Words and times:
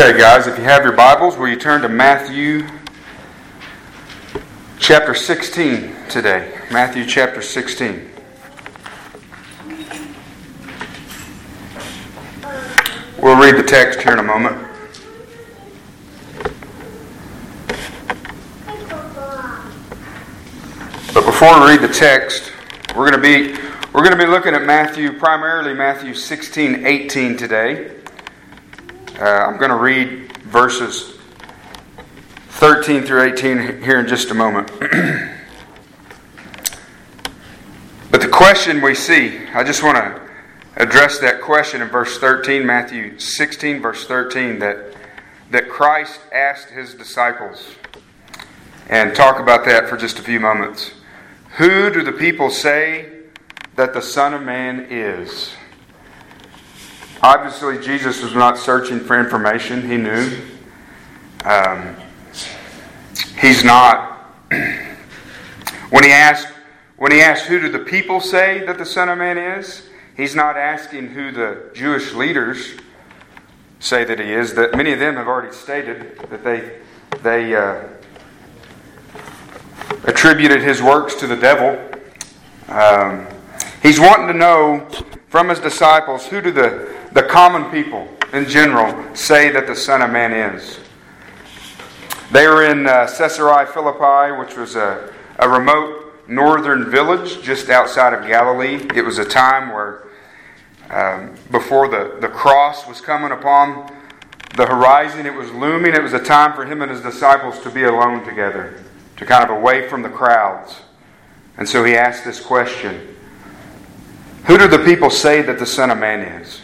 Okay, 0.00 0.16
guys, 0.16 0.46
if 0.46 0.56
you 0.56 0.64
have 0.64 0.82
your 0.82 0.94
Bibles, 0.94 1.36
will 1.36 1.48
you 1.48 1.56
turn 1.56 1.82
to 1.82 1.88
Matthew 1.90 2.66
chapter 4.78 5.14
16 5.14 5.94
today? 6.08 6.58
Matthew 6.70 7.04
chapter 7.04 7.42
16. 7.42 8.10
We'll 13.18 13.38
read 13.38 13.56
the 13.58 13.62
text 13.62 14.00
here 14.00 14.14
in 14.14 14.20
a 14.20 14.22
moment. 14.22 14.56
But 21.12 21.26
before 21.26 21.60
we 21.60 21.66
read 21.72 21.82
the 21.82 21.92
text, 21.92 22.52
we're 22.96 23.10
going 23.10 23.12
to 23.12 23.52
be 23.52 23.52
we're 23.92 24.02
going 24.02 24.16
to 24.16 24.24
be 24.24 24.30
looking 24.30 24.54
at 24.54 24.62
Matthew, 24.62 25.18
primarily 25.18 25.74
Matthew 25.74 26.14
16, 26.14 26.86
18 26.86 27.36
today. 27.36 27.99
Uh, 29.20 29.24
I'm 29.24 29.58
going 29.58 29.68
to 29.68 29.76
read 29.76 30.34
verses 30.44 31.18
13 32.52 33.02
through 33.02 33.34
18 33.34 33.82
here 33.82 34.00
in 34.00 34.08
just 34.08 34.30
a 34.30 34.34
moment. 34.34 34.68
but 38.10 38.22
the 38.22 38.30
question 38.32 38.80
we 38.80 38.94
see, 38.94 39.46
I 39.48 39.62
just 39.62 39.82
want 39.82 39.98
to 39.98 40.22
address 40.76 41.18
that 41.18 41.42
question 41.42 41.82
in 41.82 41.88
verse 41.88 42.16
13, 42.16 42.64
Matthew 42.64 43.18
16, 43.18 43.82
verse 43.82 44.06
13, 44.06 44.58
that, 44.60 44.96
that 45.50 45.68
Christ 45.68 46.18
asked 46.32 46.70
his 46.70 46.94
disciples, 46.94 47.74
and 48.88 49.14
talk 49.14 49.38
about 49.38 49.66
that 49.66 49.86
for 49.90 49.98
just 49.98 50.18
a 50.18 50.22
few 50.22 50.40
moments. 50.40 50.92
Who 51.58 51.90
do 51.90 52.02
the 52.02 52.12
people 52.12 52.48
say 52.48 53.10
that 53.76 53.92
the 53.92 54.00
Son 54.00 54.32
of 54.32 54.40
Man 54.40 54.86
is? 54.88 55.50
Obviously, 57.22 57.78
Jesus 57.78 58.22
was 58.22 58.34
not 58.34 58.56
searching 58.56 58.98
for 58.98 59.20
information. 59.20 59.82
He 59.82 59.98
knew. 59.98 60.40
Um, 61.44 61.94
he's 63.38 63.62
not. 63.62 64.24
when 64.50 66.02
he 66.02 66.10
asked, 66.10 66.48
when 66.96 67.12
he 67.12 67.20
asked, 67.20 67.44
"Who 67.44 67.60
do 67.60 67.68
the 67.68 67.80
people 67.80 68.22
say 68.22 68.64
that 68.64 68.78
the 68.78 68.86
Son 68.86 69.10
of 69.10 69.18
Man 69.18 69.36
is?" 69.36 69.86
He's 70.16 70.34
not 70.34 70.56
asking 70.56 71.08
who 71.08 71.30
the 71.30 71.70
Jewish 71.74 72.14
leaders 72.14 72.72
say 73.80 74.04
that 74.04 74.18
he 74.18 74.32
is. 74.32 74.54
That 74.54 74.74
many 74.74 74.92
of 74.92 74.98
them 74.98 75.16
have 75.16 75.28
already 75.28 75.52
stated 75.52 76.18
that 76.30 76.42
they 76.42 76.78
they 77.22 77.54
uh, 77.54 77.82
attributed 80.04 80.62
his 80.62 80.80
works 80.80 81.16
to 81.16 81.26
the 81.26 81.36
devil. 81.36 81.78
Um, 82.68 83.26
he's 83.82 84.00
wanting 84.00 84.28
to 84.28 84.34
know 84.34 84.88
from 85.28 85.50
his 85.50 85.60
disciples 85.60 86.26
who 86.26 86.40
do 86.40 86.50
the 86.50 86.99
the 87.12 87.22
common 87.22 87.70
people 87.70 88.08
in 88.32 88.48
general 88.48 89.14
say 89.14 89.50
that 89.50 89.66
the 89.66 89.74
Son 89.74 90.02
of 90.02 90.10
Man 90.10 90.32
is. 90.32 90.78
They 92.30 92.46
were 92.46 92.64
in 92.64 92.86
uh, 92.86 93.08
Caesarea 93.18 93.66
Philippi, 93.66 94.38
which 94.38 94.56
was 94.56 94.76
a, 94.76 95.12
a 95.38 95.48
remote 95.48 96.28
northern 96.28 96.88
village 96.88 97.42
just 97.42 97.68
outside 97.68 98.12
of 98.12 98.26
Galilee. 98.26 98.86
It 98.94 99.04
was 99.04 99.18
a 99.18 99.24
time 99.24 99.70
where, 99.70 100.06
um, 100.90 101.34
before 101.50 101.88
the, 101.88 102.18
the 102.20 102.28
cross 102.28 102.86
was 102.86 103.00
coming 103.00 103.32
upon 103.32 103.92
the 104.56 104.66
horizon, 104.66 105.26
it 105.26 105.34
was 105.34 105.50
looming. 105.50 105.94
It 105.94 106.02
was 106.02 106.12
a 106.12 106.22
time 106.22 106.54
for 106.54 106.64
him 106.64 106.82
and 106.82 106.90
his 106.90 107.00
disciples 107.00 107.58
to 107.60 107.70
be 107.70 107.82
alone 107.82 108.24
together, 108.24 108.80
to 109.16 109.26
kind 109.26 109.42
of 109.42 109.50
away 109.50 109.88
from 109.88 110.02
the 110.02 110.08
crowds. 110.08 110.82
And 111.56 111.68
so 111.68 111.82
he 111.82 111.96
asked 111.96 112.24
this 112.24 112.40
question 112.40 113.16
Who 114.44 114.56
do 114.56 114.68
the 114.68 114.78
people 114.84 115.10
say 115.10 115.42
that 115.42 115.58
the 115.58 115.66
Son 115.66 115.90
of 115.90 115.98
Man 115.98 116.20
is? 116.20 116.60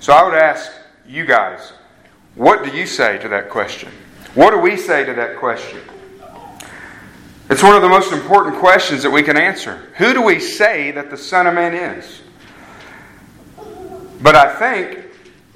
So 0.00 0.14
I 0.14 0.22
would 0.22 0.34
ask 0.34 0.72
you 1.06 1.26
guys, 1.26 1.74
what 2.34 2.64
do 2.64 2.70
you 2.74 2.86
say 2.86 3.18
to 3.18 3.28
that 3.28 3.50
question? 3.50 3.90
What 4.34 4.50
do 4.50 4.58
we 4.58 4.78
say 4.78 5.04
to 5.04 5.12
that 5.12 5.36
question? 5.36 5.80
It's 7.50 7.62
one 7.62 7.76
of 7.76 7.82
the 7.82 7.88
most 7.88 8.10
important 8.10 8.56
questions 8.56 9.02
that 9.02 9.10
we 9.10 9.22
can 9.22 9.36
answer. 9.36 9.90
Who 9.98 10.14
do 10.14 10.22
we 10.22 10.40
say 10.40 10.90
that 10.92 11.10
the 11.10 11.18
Son 11.18 11.46
of 11.46 11.52
Man 11.52 11.74
is? 11.74 12.22
But 14.22 14.36
I 14.36 14.54
think 14.56 15.04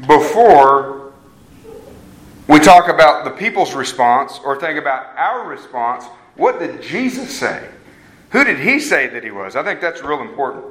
before 0.06 1.14
we 2.46 2.58
talk 2.58 2.88
about 2.88 3.24
the 3.24 3.30
people's 3.30 3.72
response 3.72 4.38
or 4.44 4.60
think 4.60 4.78
about 4.78 5.16
our 5.16 5.48
response, 5.48 6.04
what 6.36 6.58
did 6.58 6.82
Jesus 6.82 7.34
say? 7.34 7.66
Who 8.32 8.44
did 8.44 8.58
he 8.58 8.78
say 8.78 9.06
that 9.06 9.24
he 9.24 9.30
was? 9.30 9.56
I 9.56 9.62
think 9.62 9.80
that's 9.80 10.02
real 10.02 10.20
important. 10.20 10.66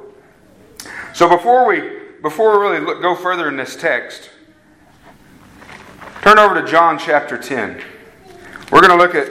So 1.12 1.28
before 1.28 1.66
we 1.66 2.03
before 2.24 2.58
we 2.58 2.66
really 2.66 2.80
look, 2.80 3.02
go 3.02 3.14
further 3.14 3.50
in 3.50 3.56
this 3.58 3.76
text, 3.76 4.30
turn 6.22 6.38
over 6.38 6.58
to 6.58 6.66
John 6.66 6.98
chapter 6.98 7.36
10. 7.36 7.82
We're 8.72 8.80
going 8.80 8.90
to 8.90 8.96
look 8.96 9.14
at 9.14 9.30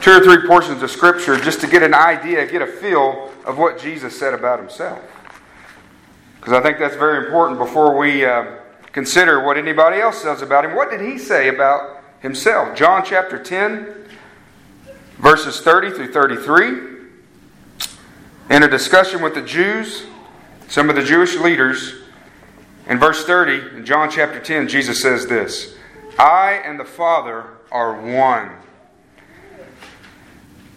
two 0.00 0.12
or 0.12 0.20
three 0.20 0.46
portions 0.46 0.84
of 0.84 0.90
Scripture 0.92 1.36
just 1.36 1.60
to 1.62 1.66
get 1.66 1.82
an 1.82 1.94
idea, 1.94 2.46
get 2.46 2.62
a 2.62 2.66
feel 2.68 3.32
of 3.44 3.58
what 3.58 3.76
Jesus 3.76 4.16
said 4.16 4.34
about 4.34 4.60
himself. 4.60 5.02
Because 6.36 6.52
I 6.52 6.62
think 6.62 6.78
that's 6.78 6.94
very 6.94 7.26
important 7.26 7.58
before 7.58 7.98
we 7.98 8.24
uh, 8.24 8.58
consider 8.92 9.44
what 9.44 9.58
anybody 9.58 10.00
else 10.00 10.22
says 10.22 10.42
about 10.42 10.64
him. 10.64 10.76
What 10.76 10.92
did 10.92 11.00
he 11.00 11.18
say 11.18 11.48
about 11.48 12.04
himself? 12.20 12.76
John 12.76 13.04
chapter 13.04 13.36
10, 13.36 14.06
verses 15.18 15.60
30 15.60 15.90
through 15.90 16.12
33. 16.12 16.68
In 18.50 18.62
a 18.62 18.68
discussion 18.68 19.22
with 19.22 19.34
the 19.34 19.42
Jews, 19.42 20.06
some 20.68 20.90
of 20.90 20.96
the 20.96 21.02
Jewish 21.02 21.36
leaders. 21.36 21.94
In 22.86 22.98
verse 22.98 23.24
30, 23.24 23.76
in 23.76 23.84
John 23.84 24.10
chapter 24.10 24.38
10, 24.38 24.68
Jesus 24.68 25.02
says 25.02 25.26
this 25.26 25.74
I 26.18 26.62
and 26.64 26.78
the 26.78 26.84
Father 26.84 27.44
are 27.72 28.00
one. 28.00 28.50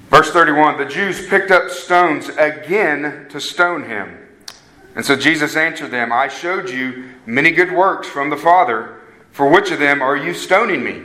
Verse 0.09 0.31
31 0.31 0.77
The 0.77 0.85
Jews 0.85 1.27
picked 1.27 1.51
up 1.51 1.69
stones 1.69 2.29
again 2.29 3.27
to 3.29 3.39
stone 3.39 3.83
him. 3.83 4.17
And 4.95 5.05
so 5.05 5.15
Jesus 5.15 5.55
answered 5.55 5.91
them 5.91 6.11
I 6.11 6.27
showed 6.27 6.69
you 6.69 7.09
many 7.25 7.51
good 7.51 7.71
works 7.71 8.07
from 8.07 8.29
the 8.29 8.37
Father. 8.37 8.97
For 9.31 9.49
which 9.49 9.71
of 9.71 9.79
them 9.79 10.01
are 10.01 10.17
you 10.17 10.33
stoning 10.33 10.83
me? 10.83 11.03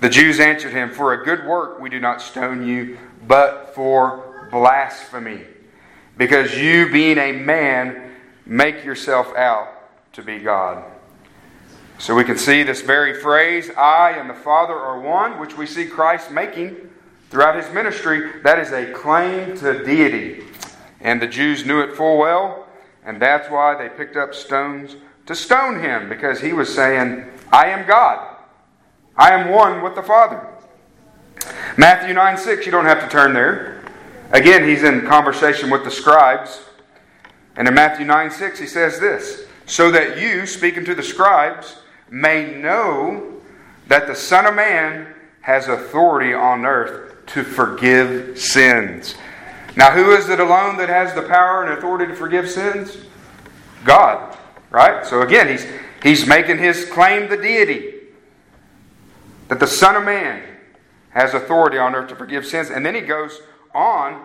The 0.00 0.08
Jews 0.08 0.40
answered 0.40 0.72
him, 0.72 0.90
For 0.90 1.12
a 1.12 1.24
good 1.24 1.46
work 1.46 1.78
we 1.78 1.90
do 1.90 2.00
not 2.00 2.22
stone 2.22 2.66
you, 2.66 2.98
but 3.26 3.74
for 3.74 4.48
blasphemy 4.50 5.42
because 6.26 6.56
you, 6.56 6.88
being 6.88 7.18
a 7.18 7.32
man, 7.32 8.12
make 8.46 8.84
yourself 8.84 9.34
out 9.34 10.12
to 10.12 10.22
be 10.22 10.38
God. 10.38 10.84
So 11.98 12.14
we 12.14 12.22
can 12.22 12.38
see 12.38 12.62
this 12.62 12.80
very 12.80 13.12
phrase, 13.20 13.70
I 13.76 14.12
and 14.12 14.30
the 14.30 14.34
Father 14.34 14.72
are 14.72 15.00
one, 15.00 15.40
which 15.40 15.56
we 15.56 15.66
see 15.66 15.84
Christ 15.84 16.30
making 16.30 16.76
throughout 17.28 17.56
his 17.56 17.74
ministry. 17.74 18.40
That 18.44 18.60
is 18.60 18.70
a 18.70 18.92
claim 18.92 19.56
to 19.58 19.84
deity. 19.84 20.44
And 21.00 21.20
the 21.20 21.26
Jews 21.26 21.66
knew 21.66 21.80
it 21.80 21.96
full 21.96 22.18
well, 22.18 22.68
and 23.04 23.20
that's 23.20 23.50
why 23.50 23.74
they 23.76 23.88
picked 23.88 24.16
up 24.16 24.32
stones 24.32 24.94
to 25.26 25.34
stone 25.34 25.80
him, 25.80 26.08
because 26.08 26.40
he 26.40 26.52
was 26.52 26.72
saying, 26.72 27.26
I 27.52 27.66
am 27.66 27.84
God. 27.84 28.36
I 29.16 29.32
am 29.32 29.50
one 29.50 29.82
with 29.82 29.96
the 29.96 30.04
Father. 30.04 30.46
Matthew 31.76 32.14
9 32.14 32.38
6, 32.38 32.64
you 32.64 32.70
don't 32.70 32.84
have 32.84 33.02
to 33.02 33.08
turn 33.08 33.32
there. 33.32 33.81
Again, 34.32 34.66
he's 34.66 34.82
in 34.82 35.02
conversation 35.02 35.68
with 35.68 35.84
the 35.84 35.90
scribes. 35.90 36.62
And 37.56 37.68
in 37.68 37.74
Matthew 37.74 38.06
9 38.06 38.30
6, 38.30 38.58
he 38.58 38.66
says 38.66 38.98
this 38.98 39.44
So 39.66 39.90
that 39.90 40.18
you, 40.18 40.46
speaking 40.46 40.84
to 40.86 40.94
the 40.94 41.02
scribes, 41.02 41.76
may 42.10 42.54
know 42.54 43.40
that 43.88 44.06
the 44.06 44.14
Son 44.14 44.46
of 44.46 44.54
Man 44.54 45.14
has 45.42 45.68
authority 45.68 46.32
on 46.32 46.64
earth 46.64 47.26
to 47.26 47.44
forgive 47.44 48.38
sins. 48.38 49.16
Now, 49.76 49.90
who 49.90 50.12
is 50.12 50.28
it 50.28 50.40
alone 50.40 50.76
that 50.78 50.88
has 50.88 51.14
the 51.14 51.22
power 51.22 51.64
and 51.64 51.72
authority 51.78 52.06
to 52.06 52.14
forgive 52.14 52.48
sins? 52.48 52.96
God, 53.84 54.36
right? 54.70 55.04
So 55.04 55.22
again, 55.22 55.48
he's, 55.48 55.66
he's 56.02 56.26
making 56.26 56.58
his 56.58 56.84
claim 56.84 57.28
the 57.28 57.36
deity 57.36 57.94
that 59.48 59.60
the 59.60 59.66
Son 59.66 59.96
of 59.96 60.04
Man 60.04 60.42
has 61.10 61.34
authority 61.34 61.78
on 61.78 61.94
earth 61.94 62.08
to 62.08 62.16
forgive 62.16 62.46
sins. 62.46 62.70
And 62.70 62.84
then 62.84 62.94
he 62.94 63.00
goes 63.02 63.40
on 63.74 64.24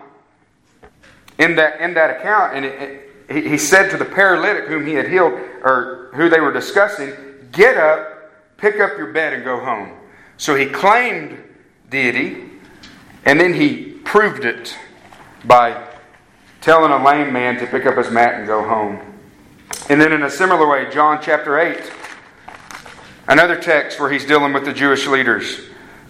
in 1.38 1.56
that, 1.56 1.80
in 1.80 1.94
that 1.94 2.18
account, 2.18 2.56
and 2.56 2.64
it, 2.64 3.10
it, 3.28 3.46
he, 3.46 3.58
said 3.58 3.90
to 3.90 3.96
the 3.96 4.04
paralytic 4.04 4.64
whom 4.64 4.86
he 4.86 4.94
had 4.94 5.08
healed, 5.08 5.32
or 5.62 6.10
who 6.14 6.28
they 6.28 6.40
were 6.40 6.52
discussing, 6.52 7.12
Get 7.52 7.76
up, 7.76 8.32
pick 8.56 8.80
up 8.80 8.98
your 8.98 9.12
bed, 9.12 9.32
and 9.32 9.44
go 9.44 9.60
home. 9.60 9.92
So 10.36 10.54
he 10.54 10.66
claimed 10.66 11.38
deity, 11.90 12.44
and 13.24 13.38
then 13.40 13.54
he 13.54 13.92
proved 14.04 14.44
it 14.44 14.76
by 15.44 15.86
telling 16.60 16.90
a 16.90 17.04
lame 17.04 17.32
man 17.32 17.58
to 17.58 17.66
pick 17.66 17.86
up 17.86 17.96
his 17.96 18.10
mat 18.10 18.34
and 18.34 18.46
go 18.46 18.66
home. 18.66 19.00
And 19.88 20.00
then, 20.00 20.12
in 20.12 20.22
a 20.22 20.30
similar 20.30 20.68
way, 20.68 20.90
John 20.90 21.20
chapter 21.22 21.58
8, 21.58 21.92
another 23.28 23.56
text 23.56 24.00
where 24.00 24.10
he's 24.10 24.24
dealing 24.24 24.52
with 24.52 24.64
the 24.64 24.72
Jewish 24.72 25.06
leaders. 25.06 25.60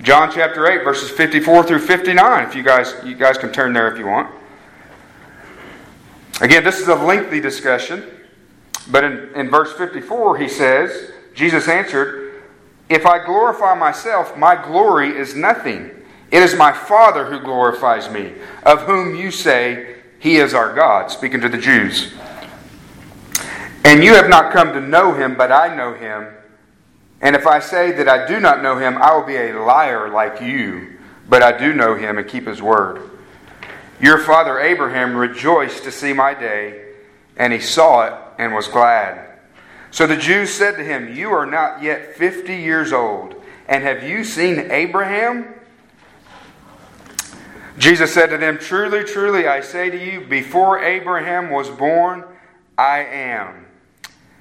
John 0.03 0.31
chapter 0.31 0.67
8, 0.67 0.85
verses 0.85 1.11
54 1.11 1.65
through 1.65 1.81
59. 1.81 2.47
If 2.47 2.55
you 2.55 2.62
guys, 2.62 2.95
you 3.05 3.17
guys 3.17 3.37
can 3.37 3.53
turn 3.53 3.73
there 3.73 3.91
if 3.93 3.99
you 3.99 4.06
want. 4.06 4.33
Again, 6.41 6.62
this 6.62 6.79
is 6.79 6.87
a 6.87 6.95
lengthy 6.95 7.41
discussion, 7.41 8.05
but 8.91 9.03
in, 9.03 9.29
in 9.35 9.50
verse 9.50 9.73
54, 9.73 10.39
he 10.39 10.49
says, 10.49 11.11
Jesus 11.35 11.67
answered, 11.67 12.43
If 12.89 13.06
I 13.06 13.25
glorify 13.25 13.75
myself, 13.75 14.37
my 14.37 14.55
glory 14.55 15.17
is 15.17 15.35
nothing. 15.35 15.91
It 16.31 16.43
is 16.43 16.55
my 16.55 16.73
Father 16.73 17.25
who 17.25 17.41
glorifies 17.41 18.09
me, 18.09 18.35
of 18.62 18.83
whom 18.83 19.17
you 19.17 19.33
say 19.33 19.97
he 20.21 20.37
is 20.37 20.55
our 20.55 20.75
God, 20.75 21.11
speaking 21.11 21.41
to 21.41 21.49
the 21.49 21.59
Jews. 21.59 22.12
And 23.85 24.05
you 24.05 24.15
have 24.15 24.29
not 24.29 24.53
come 24.53 24.73
to 24.75 24.81
know 24.81 25.15
him, 25.15 25.37
but 25.37 25.51
I 25.51 25.75
know 25.75 25.94
him. 25.94 26.27
And 27.20 27.35
if 27.35 27.47
I 27.47 27.59
say 27.59 27.93
that 27.93 28.09
I 28.09 28.26
do 28.26 28.38
not 28.38 28.62
know 28.62 28.79
him, 28.79 28.97
I 28.97 29.15
will 29.15 29.26
be 29.26 29.37
a 29.37 29.61
liar 29.61 30.09
like 30.09 30.41
you, 30.41 30.99
but 31.29 31.43
I 31.43 31.56
do 31.56 31.73
know 31.75 31.94
him 31.94 32.19
and 32.19 32.29
keep 32.29 32.47
his 32.47 32.62
word. 32.62 33.11
Your 34.00 34.19
father 34.19 34.61
Abraham 34.61 35.17
rejoiced 35.17 35.82
to 35.85 35.91
see 35.91 36.12
my 36.12 36.32
day, 36.35 36.93
and 37.37 37.53
he 37.53 37.59
saw 37.59 38.06
it 38.06 38.15
and 38.38 38.55
was 38.55 38.69
glad. 38.69 39.38
So 39.91 40.06
the 40.06 40.17
Jews 40.17 40.53
said 40.53 40.76
to 40.76 40.85
him, 40.85 41.15
You 41.17 41.31
are 41.31 41.47
not 41.47 41.82
yet 41.82 42.15
fifty 42.15 42.56
years 42.56 42.93
old, 42.93 43.35
and 43.67 43.82
have 43.82 44.05
you 44.05 44.23
seen 44.23 44.70
Abraham? 44.70 45.55
Jesus 47.79 48.12
said 48.12 48.31
to 48.31 48.38
them, 48.38 48.59
Truly, 48.59 49.05
truly, 49.05 49.49
I 49.49 49.61
say 49.61 49.91
to 49.91 49.99
you, 49.99 50.26
before 50.26 50.81
Abraham 50.82 51.50
was 51.50 51.69
born, 51.70 52.25
I 52.76 53.00
am. 53.00 53.67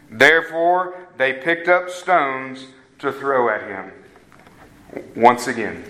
Therefore, 0.09 1.06
they 1.17 1.33
picked 1.33 1.67
up 1.67 1.89
stones 1.89 2.67
to 2.99 3.11
throw 3.11 3.49
at 3.49 3.63
him. 3.63 3.91
Once 5.15 5.47
again. 5.47 5.83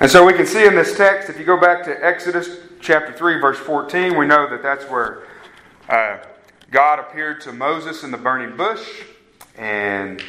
And 0.00 0.10
so 0.10 0.24
we 0.24 0.32
can 0.32 0.46
see 0.46 0.66
in 0.66 0.74
this 0.74 0.96
text, 0.96 1.28
if 1.28 1.38
you 1.38 1.44
go 1.44 1.60
back 1.60 1.84
to 1.84 2.04
Exodus 2.04 2.58
chapter 2.80 3.12
3, 3.12 3.40
verse 3.40 3.58
14, 3.58 4.16
we 4.16 4.26
know 4.26 4.48
that 4.48 4.62
that's 4.62 4.84
where 4.84 5.24
uh, 5.88 6.18
God 6.70 6.98
appeared 6.98 7.40
to 7.42 7.52
Moses 7.52 8.02
in 8.02 8.10
the 8.10 8.16
burning 8.16 8.56
bush. 8.56 9.02
And 9.56 10.22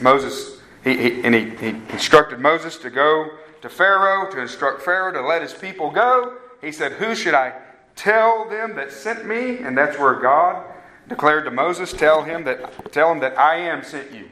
Moses, 0.00 0.60
he, 0.84 0.96
he 0.96 1.22
and 1.22 1.34
he, 1.34 1.50
he 1.50 1.68
instructed 1.90 2.38
Moses 2.38 2.76
to 2.78 2.90
go 2.90 3.30
to 3.60 3.68
Pharaoh, 3.68 4.30
to 4.30 4.40
instruct 4.40 4.82
Pharaoh 4.82 5.12
to 5.12 5.20
let 5.20 5.42
his 5.42 5.52
people 5.52 5.90
go. 5.90 6.38
He 6.60 6.72
said, 6.72 6.92
Who 6.92 7.14
should 7.14 7.34
I 7.34 7.52
tell 7.94 8.48
them 8.48 8.74
that 8.76 8.90
sent 8.90 9.26
me? 9.26 9.58
And 9.58 9.76
that's 9.76 9.98
where 9.98 10.14
God 10.14 10.64
declared 11.08 11.44
to 11.44 11.50
Moses, 11.50 11.92
Tell 11.92 12.22
him 12.22 12.44
that, 12.44 12.92
tell 12.92 13.10
him 13.12 13.20
that 13.20 13.38
I 13.38 13.56
am 13.56 13.82
sent 13.84 14.12
you. 14.12 14.30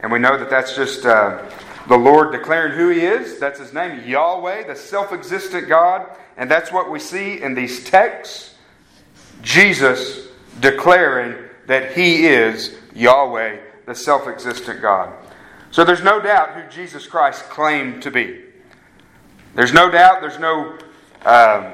And 0.00 0.12
we 0.12 0.18
know 0.18 0.36
that 0.38 0.50
that's 0.50 0.74
just. 0.76 1.04
Uh, 1.04 1.48
the 1.88 1.96
Lord 1.96 2.32
declaring 2.32 2.72
who 2.72 2.88
He 2.88 3.00
is. 3.00 3.38
That's 3.38 3.58
His 3.58 3.72
name, 3.72 4.06
Yahweh, 4.06 4.66
the 4.66 4.76
self 4.76 5.12
existent 5.12 5.68
God. 5.68 6.06
And 6.36 6.50
that's 6.50 6.72
what 6.72 6.90
we 6.90 6.98
see 6.98 7.40
in 7.40 7.54
these 7.54 7.84
texts. 7.84 8.54
Jesus 9.42 10.28
declaring 10.60 11.36
that 11.66 11.92
He 11.92 12.26
is 12.26 12.76
Yahweh, 12.94 13.58
the 13.86 13.94
self 13.94 14.26
existent 14.26 14.82
God. 14.82 15.12
So 15.70 15.84
there's 15.84 16.02
no 16.02 16.20
doubt 16.20 16.50
who 16.50 16.68
Jesus 16.70 17.06
Christ 17.06 17.44
claimed 17.44 18.02
to 18.02 18.10
be. 18.10 18.42
There's 19.54 19.72
no 19.72 19.90
doubt, 19.90 20.20
there's 20.20 20.38
no. 20.38 20.78
Um, 21.24 21.72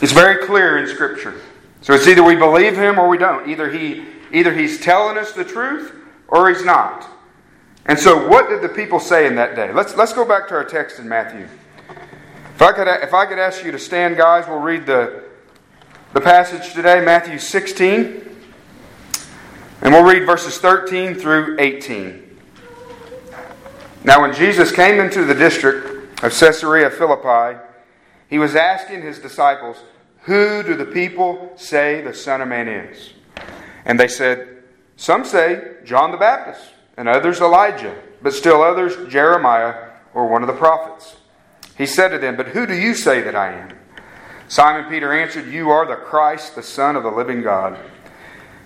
it's 0.00 0.12
very 0.12 0.46
clear 0.46 0.78
in 0.78 0.88
Scripture. 0.88 1.40
So 1.88 1.94
it's 1.94 2.06
either 2.06 2.22
we 2.22 2.36
believe 2.36 2.76
Him 2.76 2.98
or 2.98 3.08
we 3.08 3.16
don't. 3.16 3.48
Either, 3.48 3.70
he, 3.70 4.04
either 4.30 4.52
He's 4.52 4.78
telling 4.78 5.16
us 5.16 5.32
the 5.32 5.42
truth 5.42 5.94
or 6.28 6.50
He's 6.50 6.62
not. 6.62 7.08
And 7.86 7.98
so, 7.98 8.28
what 8.28 8.50
did 8.50 8.60
the 8.60 8.68
people 8.68 9.00
say 9.00 9.26
in 9.26 9.34
that 9.36 9.56
day? 9.56 9.72
Let's, 9.72 9.96
let's 9.96 10.12
go 10.12 10.26
back 10.26 10.48
to 10.48 10.54
our 10.54 10.66
text 10.66 10.98
in 10.98 11.08
Matthew. 11.08 11.48
If 12.54 12.60
I, 12.60 12.72
could, 12.72 12.88
if 12.88 13.14
I 13.14 13.24
could 13.24 13.38
ask 13.38 13.64
you 13.64 13.72
to 13.72 13.78
stand, 13.78 14.18
guys, 14.18 14.46
we'll 14.46 14.58
read 14.58 14.84
the, 14.84 15.24
the 16.12 16.20
passage 16.20 16.74
today, 16.74 17.02
Matthew 17.02 17.38
16. 17.38 18.36
And 19.80 19.94
we'll 19.94 20.04
read 20.04 20.26
verses 20.26 20.58
13 20.58 21.14
through 21.14 21.56
18. 21.58 22.38
Now, 24.04 24.20
when 24.20 24.34
Jesus 24.34 24.70
came 24.72 25.00
into 25.00 25.24
the 25.24 25.34
district 25.34 26.22
of 26.22 26.38
Caesarea 26.38 26.90
Philippi, 26.90 27.58
he 28.28 28.38
was 28.38 28.54
asking 28.54 29.00
his 29.00 29.18
disciples, 29.18 29.78
Who 30.28 30.62
do 30.62 30.76
the 30.76 30.84
people 30.84 31.54
say 31.56 32.02
the 32.02 32.12
Son 32.12 32.42
of 32.42 32.48
Man 32.48 32.68
is? 32.68 33.14
And 33.86 33.98
they 33.98 34.08
said, 34.08 34.62
Some 34.96 35.24
say 35.24 35.76
John 35.86 36.10
the 36.10 36.18
Baptist 36.18 36.68
and 36.98 37.08
others 37.08 37.40
Elijah, 37.40 37.96
but 38.20 38.34
still 38.34 38.60
others 38.60 39.10
Jeremiah 39.10 39.88
or 40.12 40.28
one 40.28 40.42
of 40.42 40.46
the 40.46 40.52
prophets. 40.52 41.16
He 41.78 41.86
said 41.86 42.08
to 42.08 42.18
them, 42.18 42.36
But 42.36 42.48
who 42.48 42.66
do 42.66 42.74
you 42.74 42.92
say 42.92 43.22
that 43.22 43.34
I 43.34 43.54
am? 43.54 43.78
Simon 44.48 44.90
Peter 44.90 45.18
answered, 45.18 45.46
You 45.46 45.70
are 45.70 45.86
the 45.86 45.96
Christ, 45.96 46.56
the 46.56 46.62
Son 46.62 46.94
of 46.94 47.04
the 47.04 47.10
living 47.10 47.40
God. 47.40 47.78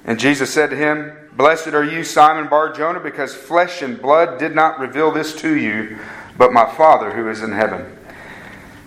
And 0.04 0.18
Jesus 0.18 0.52
said 0.52 0.70
to 0.70 0.76
him, 0.76 1.16
Blessed 1.34 1.68
are 1.68 1.84
you, 1.84 2.02
Simon 2.02 2.48
Bar 2.50 2.72
Jonah, 2.72 2.98
because 2.98 3.36
flesh 3.36 3.82
and 3.82 4.02
blood 4.02 4.40
did 4.40 4.52
not 4.52 4.80
reveal 4.80 5.12
this 5.12 5.32
to 5.36 5.56
you, 5.56 5.96
but 6.36 6.52
my 6.52 6.74
Father 6.74 7.12
who 7.12 7.30
is 7.30 7.40
in 7.40 7.52
heaven. 7.52 7.96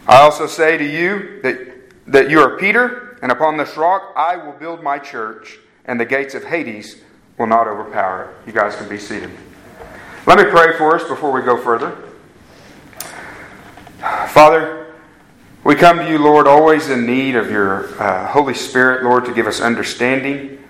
I 0.07 0.18
also 0.18 0.45
say 0.45 0.77
to 0.77 0.86
you 0.86 1.39
that, 1.42 1.75
that 2.07 2.30
you 2.30 2.40
are 2.40 2.57
Peter, 2.57 3.18
and 3.22 3.31
upon 3.31 3.57
this 3.57 3.78
rock 3.78 4.13
I 4.16 4.38
will 4.38 4.54
build 4.54 4.84
my 4.84 5.00
church, 5.00 5.57
and 5.86 6.00
the 6.00 6.06
gates 6.06 6.36
of 6.36 6.44
Hades 6.44 7.02
will 7.38 7.48
not 7.48 7.68
overpower 7.68 8.31
it. 8.31 8.48
You 8.48 8.54
guys 8.54 8.75
can 8.75 8.88
be 8.88 8.98
seated. 8.98 9.31
Let 10.25 10.38
me 10.38 10.46
pray 10.46 10.78
for 10.78 10.96
us 10.96 11.07
before 11.07 11.31
we 11.31 11.42
go 11.42 11.62
further. 11.62 11.96
Father, 14.30 14.94
we 15.63 15.75
come 15.75 15.98
to 15.98 16.10
you, 16.10 16.19
Lord, 16.19 16.48
always 16.48 16.90
in 16.90 17.06
need 17.06 17.36
of 17.36 17.50
your 17.50 18.00
uh, 18.02 18.28
Holy 18.28 18.54
Spirit, 18.54 19.04
Lord, 19.04 19.25
to 19.25 19.34
give 19.34 19.48
us 19.48 19.62
understanding. 19.62 20.63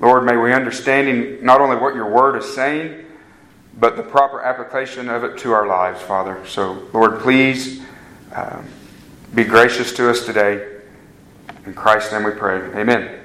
Lord, 0.00 0.24
may 0.24 0.36
we 0.36 0.52
understanding 0.52 1.44
not 1.44 1.60
only 1.60 1.76
what 1.76 1.94
your 1.94 2.10
word 2.10 2.36
is 2.36 2.52
saying, 2.54 3.04
but 3.78 3.96
the 3.96 4.02
proper 4.02 4.40
application 4.40 5.08
of 5.08 5.24
it 5.24 5.38
to 5.38 5.52
our 5.52 5.66
lives, 5.66 6.00
Father. 6.02 6.44
So, 6.46 6.88
Lord, 6.92 7.20
please 7.20 7.80
um, 8.34 8.66
be 9.34 9.44
gracious 9.44 9.92
to 9.94 10.10
us 10.10 10.26
today. 10.26 10.79
In 11.66 11.74
Christ's 11.74 12.12
name 12.12 12.24
we 12.24 12.32
pray. 12.32 12.58
Amen. 12.80 13.20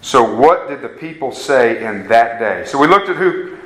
So, 0.00 0.22
what 0.22 0.68
did 0.68 0.82
the 0.82 0.88
people 0.88 1.32
say 1.32 1.84
in 1.84 2.06
that 2.08 2.38
day? 2.38 2.64
So, 2.66 2.78
we 2.78 2.86
looked 2.86 3.08
at 3.08 3.16
who. 3.16 3.58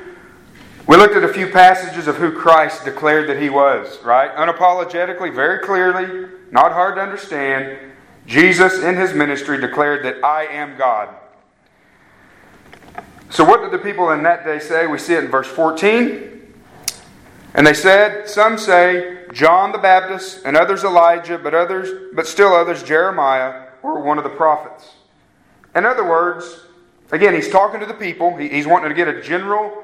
We 0.87 0.97
looked 0.97 1.15
at 1.15 1.23
a 1.23 1.31
few 1.31 1.47
passages 1.47 2.07
of 2.07 2.17
who 2.17 2.31
Christ 2.31 2.83
declared 2.83 3.29
that 3.29 3.39
he 3.39 3.49
was, 3.49 3.99
right? 4.03 4.35
Unapologetically, 4.35 5.33
very 5.33 5.59
clearly, 5.59 6.27
not 6.51 6.71
hard 6.71 6.95
to 6.95 7.01
understand. 7.01 7.77
Jesus, 8.25 8.81
in 8.83 8.95
his 8.95 9.13
ministry, 9.13 9.61
declared 9.61 10.03
that 10.03 10.23
I 10.23 10.45
am 10.45 10.77
God. 10.77 11.09
So, 13.29 13.45
what 13.45 13.61
did 13.61 13.71
the 13.71 13.83
people 13.83 14.11
in 14.11 14.23
that 14.23 14.43
day 14.43 14.59
say? 14.59 14.87
We 14.87 14.97
see 14.97 15.13
it 15.13 15.23
in 15.23 15.31
verse 15.31 15.47
14. 15.47 16.31
And 17.53 17.67
they 17.67 17.73
said, 17.73 18.27
Some 18.27 18.57
say 18.57 19.25
John 19.31 19.71
the 19.71 19.77
Baptist, 19.77 20.41
and 20.45 20.57
others 20.57 20.83
Elijah, 20.83 21.37
but 21.37 21.53
others, 21.53 22.11
but 22.13 22.27
still 22.27 22.53
others 22.53 22.83
Jeremiah, 22.83 23.60
or 23.83 24.01
one 24.01 24.17
of 24.17 24.23
the 24.23 24.29
prophets. 24.29 24.91
In 25.75 25.85
other 25.85 26.07
words, 26.07 26.61
again, 27.11 27.33
he's 27.33 27.49
talking 27.49 27.79
to 27.79 27.85
the 27.85 27.93
people. 27.93 28.35
he's 28.35 28.67
wanting 28.67 28.89
to 28.89 28.95
get 28.95 29.07
a 29.07 29.21
general 29.21 29.83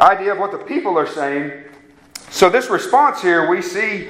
idea 0.00 0.32
of 0.32 0.38
what 0.38 0.52
the 0.52 0.58
people 0.58 0.98
are 0.98 1.06
saying. 1.06 1.52
So, 2.30 2.50
this 2.50 2.68
response 2.68 3.22
here 3.22 3.48
we 3.48 3.62
see 3.62 4.08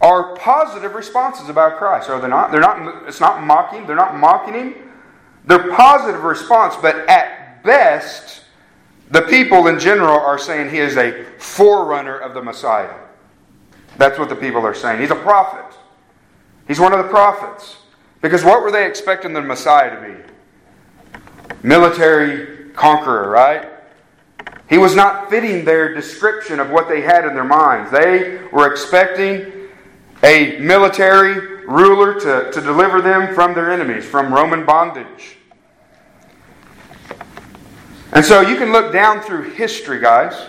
are 0.00 0.34
positive 0.36 0.94
responses 0.94 1.48
about 1.48 1.76
Christ, 1.76 2.08
are 2.08 2.20
they 2.20 2.28
not? 2.28 2.50
They're 2.50 2.60
not. 2.60 3.06
It's 3.06 3.20
not 3.20 3.42
mocking. 3.42 3.86
They're 3.86 3.96
not 3.96 4.16
mocking 4.16 4.54
him. 4.54 4.74
They're 5.44 5.70
positive 5.74 6.22
response, 6.22 6.76
but 6.80 6.96
at 7.08 7.62
best, 7.62 8.42
the 9.10 9.22
people 9.22 9.66
in 9.66 9.78
general 9.78 10.18
are 10.18 10.38
saying 10.38 10.70
he 10.70 10.78
is 10.78 10.96
a 10.96 11.24
forerunner 11.38 12.16
of 12.16 12.34
the 12.34 12.42
Messiah. 12.42 12.94
That's 13.98 14.18
what 14.18 14.28
the 14.28 14.36
people 14.36 14.64
are 14.64 14.74
saying. 14.74 15.00
He's 15.00 15.10
a 15.10 15.16
prophet. 15.16 15.76
He's 16.66 16.80
one 16.80 16.92
of 16.92 17.04
the 17.04 17.10
prophets. 17.10 17.76
Because 18.20 18.44
what 18.44 18.62
were 18.62 18.70
they 18.70 18.86
expecting 18.86 19.32
the 19.32 19.40
Messiah 19.40 19.90
to 19.90 20.14
be? 20.14 21.56
Military 21.62 22.70
conqueror, 22.70 23.28
right? 23.30 23.68
He 24.68 24.78
was 24.78 24.94
not 24.94 25.30
fitting 25.30 25.64
their 25.64 25.94
description 25.94 26.60
of 26.60 26.70
what 26.70 26.88
they 26.88 27.00
had 27.00 27.24
in 27.24 27.34
their 27.34 27.44
minds. 27.44 27.90
They 27.90 28.40
were 28.52 28.70
expecting 28.70 29.68
a 30.22 30.58
military 30.58 31.64
ruler 31.64 32.18
to, 32.20 32.50
to 32.52 32.60
deliver 32.60 33.00
them 33.00 33.34
from 33.34 33.54
their 33.54 33.72
enemies, 33.72 34.04
from 34.04 34.32
Roman 34.32 34.64
bondage. 34.64 35.36
And 38.12 38.24
so 38.24 38.40
you 38.40 38.56
can 38.56 38.72
look 38.72 38.92
down 38.92 39.20
through 39.20 39.50
history, 39.50 40.00
guys, 40.00 40.48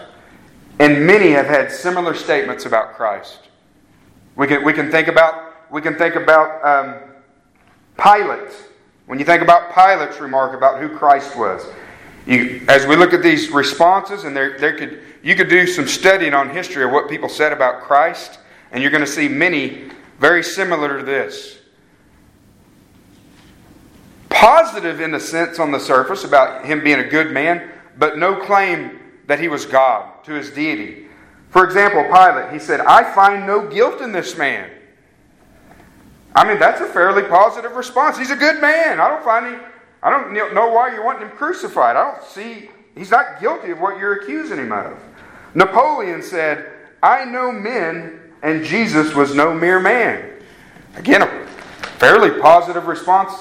and 0.79 1.05
many 1.05 1.29
have 1.31 1.45
had 1.45 1.71
similar 1.71 2.15
statements 2.15 2.65
about 2.65 2.93
Christ. 2.95 3.49
We 4.35 4.47
can, 4.47 4.63
we 4.63 4.73
can 4.73 4.89
think 4.89 5.07
about, 5.07 5.71
we 5.71 5.81
can 5.81 5.95
think 5.95 6.15
about 6.15 6.65
um, 6.65 7.11
Pilate, 8.01 8.51
when 9.05 9.20
you 9.20 9.25
think 9.25 9.41
about 9.41 9.74
Pilate's 9.74 10.20
remark 10.20 10.55
about 10.55 10.81
who 10.81 10.89
Christ 10.89 11.36
was, 11.36 11.65
you, 12.25 12.62
as 12.67 12.86
we 12.86 12.96
look 12.96 13.13
at 13.13 13.22
these 13.22 13.51
responses, 13.51 14.24
and 14.24 14.36
there, 14.36 14.58
there 14.58 14.75
could, 14.75 15.01
you 15.24 15.36
could 15.36 15.50
do 15.50 15.67
some 15.67 15.88
studying 15.88 16.34
on 16.34 16.50
history 16.50 16.84
of 16.84 16.91
what 16.91 17.10
people 17.10 17.29
said 17.29 17.51
about 17.51 17.81
Christ, 17.81 18.39
and 18.72 18.81
you're 18.81 18.91
going 18.91 19.05
to 19.05 19.12
see 19.12 19.27
many 19.27 19.91
very 20.20 20.43
similar 20.43 20.98
to 20.98 21.03
this. 21.03 21.60
Positive 24.29 25.00
in 25.01 25.12
the 25.12 25.20
sense 25.20 25.60
on 25.60 25.72
the 25.72 25.79
surface 25.79 26.24
about 26.24 26.65
him 26.65 26.84
being 26.84 27.00
a 27.00 27.08
good 27.08 27.31
man, 27.31 27.70
but 27.98 28.17
no 28.17 28.36
claim 28.36 29.00
that 29.27 29.39
he 29.39 29.48
was 29.48 29.65
God, 29.65 30.24
to 30.24 30.34
his 30.34 30.50
deity. 30.50 31.05
For 31.50 31.65
example, 31.65 32.03
Pilate, 32.03 32.51
he 32.51 32.60
said, 32.60 32.79
I 32.79 33.13
find 33.13 33.46
no 33.46 33.67
guilt 33.67 34.01
in 34.01 34.12
this 34.12 34.38
man. 34.38 34.70
I 36.35 36.47
mean, 36.47 36.59
that's 36.59 36.81
a 36.81 36.85
fairly 36.85 37.23
positive 37.23 37.75
response. 37.75 38.17
He's 38.17 38.31
a 38.31 38.35
good 38.35 38.61
man. 38.61 39.00
I 39.00 39.09
don't 39.09 39.23
find 39.23 39.47
any, 39.47 39.57
I 40.01 40.09
don't 40.09 40.33
know 40.33 40.69
why 40.71 40.93
you're 40.93 41.03
wanting 41.03 41.27
him 41.27 41.35
crucified. 41.35 41.95
I 41.95 42.11
don't 42.11 42.23
see, 42.23 42.69
he's 42.95 43.11
not 43.11 43.41
guilty 43.41 43.71
of 43.71 43.79
what 43.79 43.97
you're 43.97 44.13
accusing 44.13 44.57
him 44.57 44.71
of. 44.71 44.97
Napoleon 45.53 46.21
said, 46.21 46.71
I 47.03 47.25
know 47.25 47.51
men, 47.51 48.19
and 48.41 48.63
Jesus 48.63 49.13
was 49.13 49.35
no 49.35 49.53
mere 49.53 49.79
man. 49.79 50.41
Again, 50.95 51.21
a 51.21 51.47
fairly 51.97 52.39
positive 52.39 52.88
response 52.88 53.33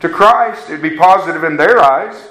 to 0.00 0.08
Christ. 0.08 0.68
It'd 0.68 0.82
be 0.82 0.96
positive 0.96 1.44
in 1.44 1.56
their 1.56 1.78
eyes. 1.78 2.28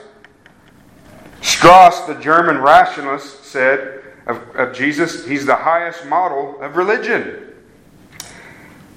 Strauss, 1.41 2.01
the 2.01 2.15
German 2.15 2.59
rationalist, 2.59 3.45
said 3.45 4.03
of, 4.27 4.41
of 4.55 4.75
Jesus, 4.75 5.25
he's 5.25 5.45
the 5.45 5.55
highest 5.55 6.05
model 6.05 6.61
of 6.61 6.75
religion. 6.75 7.46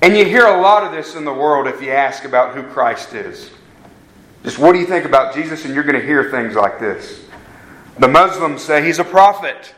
And 0.03 0.17
you 0.17 0.25
hear 0.25 0.47
a 0.47 0.61
lot 0.61 0.83
of 0.83 0.93
this 0.93 1.15
in 1.15 1.25
the 1.25 1.33
world 1.33 1.67
if 1.67 1.83
you 1.83 1.91
ask 1.91 2.25
about 2.25 2.55
who 2.55 2.63
Christ 2.63 3.13
is. 3.13 3.51
Just 4.43 4.59
what 4.59 4.73
do 4.73 4.79
you 4.79 4.87
think 4.87 5.05
about 5.05 5.35
Jesus? 5.35 5.65
And 5.67 5.75
you're 5.75 5.85
going 5.85 6.01
to 6.01 6.07
hear 6.07 6.31
things 6.31 6.55
like 6.55 6.81
this. 6.81 7.23
The 7.99 8.09
Muslims 8.09 8.63
say 8.63 8.85
he's 8.85 8.99
a 8.99 9.05
prophet. 9.05 9.75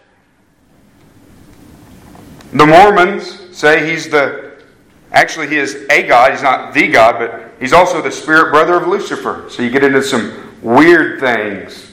The 2.53 2.67
Mormons 2.67 3.57
say 3.57 3.91
he's 3.91 4.09
the, 4.09 4.63
actually, 5.11 5.49
he 5.49 5.57
is 5.57 5.87
a 5.91 6.07
God. 6.07 6.31
He's 6.31 6.43
not 6.43 6.73
the 6.73 6.87
God, 6.87 7.19
but 7.19 7.55
he's 7.59 7.73
also 7.73 8.01
the 8.01 8.13
spirit 8.13 8.53
brother 8.53 8.75
of 8.75 8.87
Lucifer. 8.87 9.47
So 9.51 9.63
you 9.63 9.71
get 9.71 9.83
into 9.83 10.03
some 10.03 10.57
weird 10.63 11.19
things. 11.19 11.93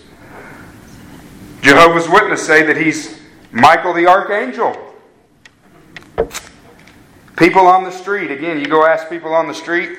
Jehovah's 1.61 2.07
Witnesses 2.07 2.45
say 2.45 2.63
that 2.63 2.77
he's 2.77 3.19
Michael 3.51 3.93
the 3.93 4.05
Archangel. 4.05 4.75
People 7.39 7.67
on 7.67 7.85
the 7.85 7.91
street, 7.91 8.31
again, 8.31 8.59
you 8.59 8.67
go 8.67 8.85
ask 8.85 9.09
people 9.09 9.33
on 9.33 9.47
the 9.47 9.53
street, 9.53 9.97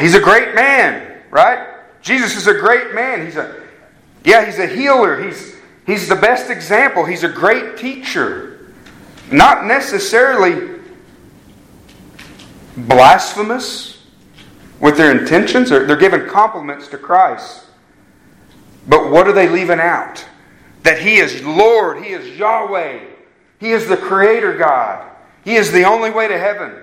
he's 0.00 0.14
a 0.14 0.20
great 0.20 0.54
man, 0.54 1.22
right? 1.30 1.68
Jesus 2.02 2.36
is 2.36 2.48
a 2.48 2.54
great 2.54 2.94
man. 2.94 3.24
He's 3.24 3.36
a 3.36 3.62
yeah, 4.24 4.44
he's 4.44 4.58
a 4.58 4.66
healer. 4.66 5.22
He's 5.22 5.56
he's 5.86 6.08
the 6.08 6.16
best 6.16 6.50
example. 6.50 7.04
He's 7.04 7.22
a 7.22 7.28
great 7.28 7.76
teacher. 7.76 8.72
Not 9.30 9.64
necessarily 9.64 10.80
blasphemous 12.76 14.04
with 14.80 14.96
their 14.96 15.16
intentions. 15.16 15.70
They're, 15.70 15.86
they're 15.86 15.96
giving 15.96 16.26
compliments 16.26 16.88
to 16.88 16.98
Christ. 16.98 17.66
But 18.88 19.10
what 19.10 19.28
are 19.28 19.32
they 19.32 19.48
leaving 19.48 19.78
out? 19.78 20.24
That 20.82 21.00
He 21.00 21.18
is 21.18 21.44
Lord, 21.44 22.02
He 22.02 22.10
is 22.10 22.36
Yahweh, 22.36 22.98
He 23.60 23.70
is 23.70 23.86
the 23.86 23.96
Creator 23.96 24.58
God, 24.58 25.08
He 25.44 25.56
is 25.56 25.72
the 25.72 25.84
only 25.84 26.10
way 26.10 26.28
to 26.28 26.38
heaven. 26.38 26.74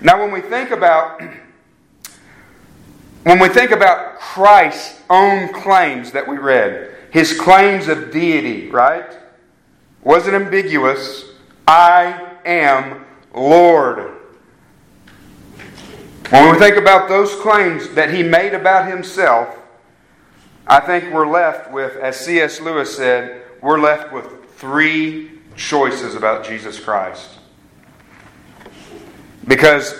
Now, 0.00 0.20
when 0.20 0.32
we 0.32 0.40
think 0.40 0.70
about 0.70 1.20
when 3.24 3.38
we 3.38 3.48
think 3.48 3.70
about 3.70 4.18
Christ's 4.18 5.00
own 5.08 5.52
claims 5.52 6.12
that 6.12 6.28
we 6.28 6.36
read, 6.36 6.94
his 7.10 7.38
claims 7.38 7.88
of 7.88 8.10
deity, 8.10 8.70
right? 8.70 9.18
Wasn't 10.02 10.34
ambiguous. 10.34 11.24
I 11.66 12.36
am 12.44 13.04
Lord. 13.34 14.12
When 16.30 16.52
we 16.52 16.58
think 16.58 16.76
about 16.76 17.08
those 17.08 17.34
claims 17.36 17.90
that 17.90 18.12
he 18.12 18.22
made 18.22 18.54
about 18.54 18.88
himself, 18.88 19.56
I 20.66 20.80
think 20.80 21.12
we're 21.12 21.28
left 21.28 21.70
with, 21.70 21.96
as 21.96 22.16
C.S. 22.16 22.60
Lewis 22.60 22.96
said, 22.96 23.42
we're 23.60 23.78
left 23.78 24.12
with 24.12 24.26
three 24.56 25.33
choices 25.56 26.14
about 26.14 26.44
Jesus 26.44 26.78
Christ. 26.80 27.30
Because 29.46 29.94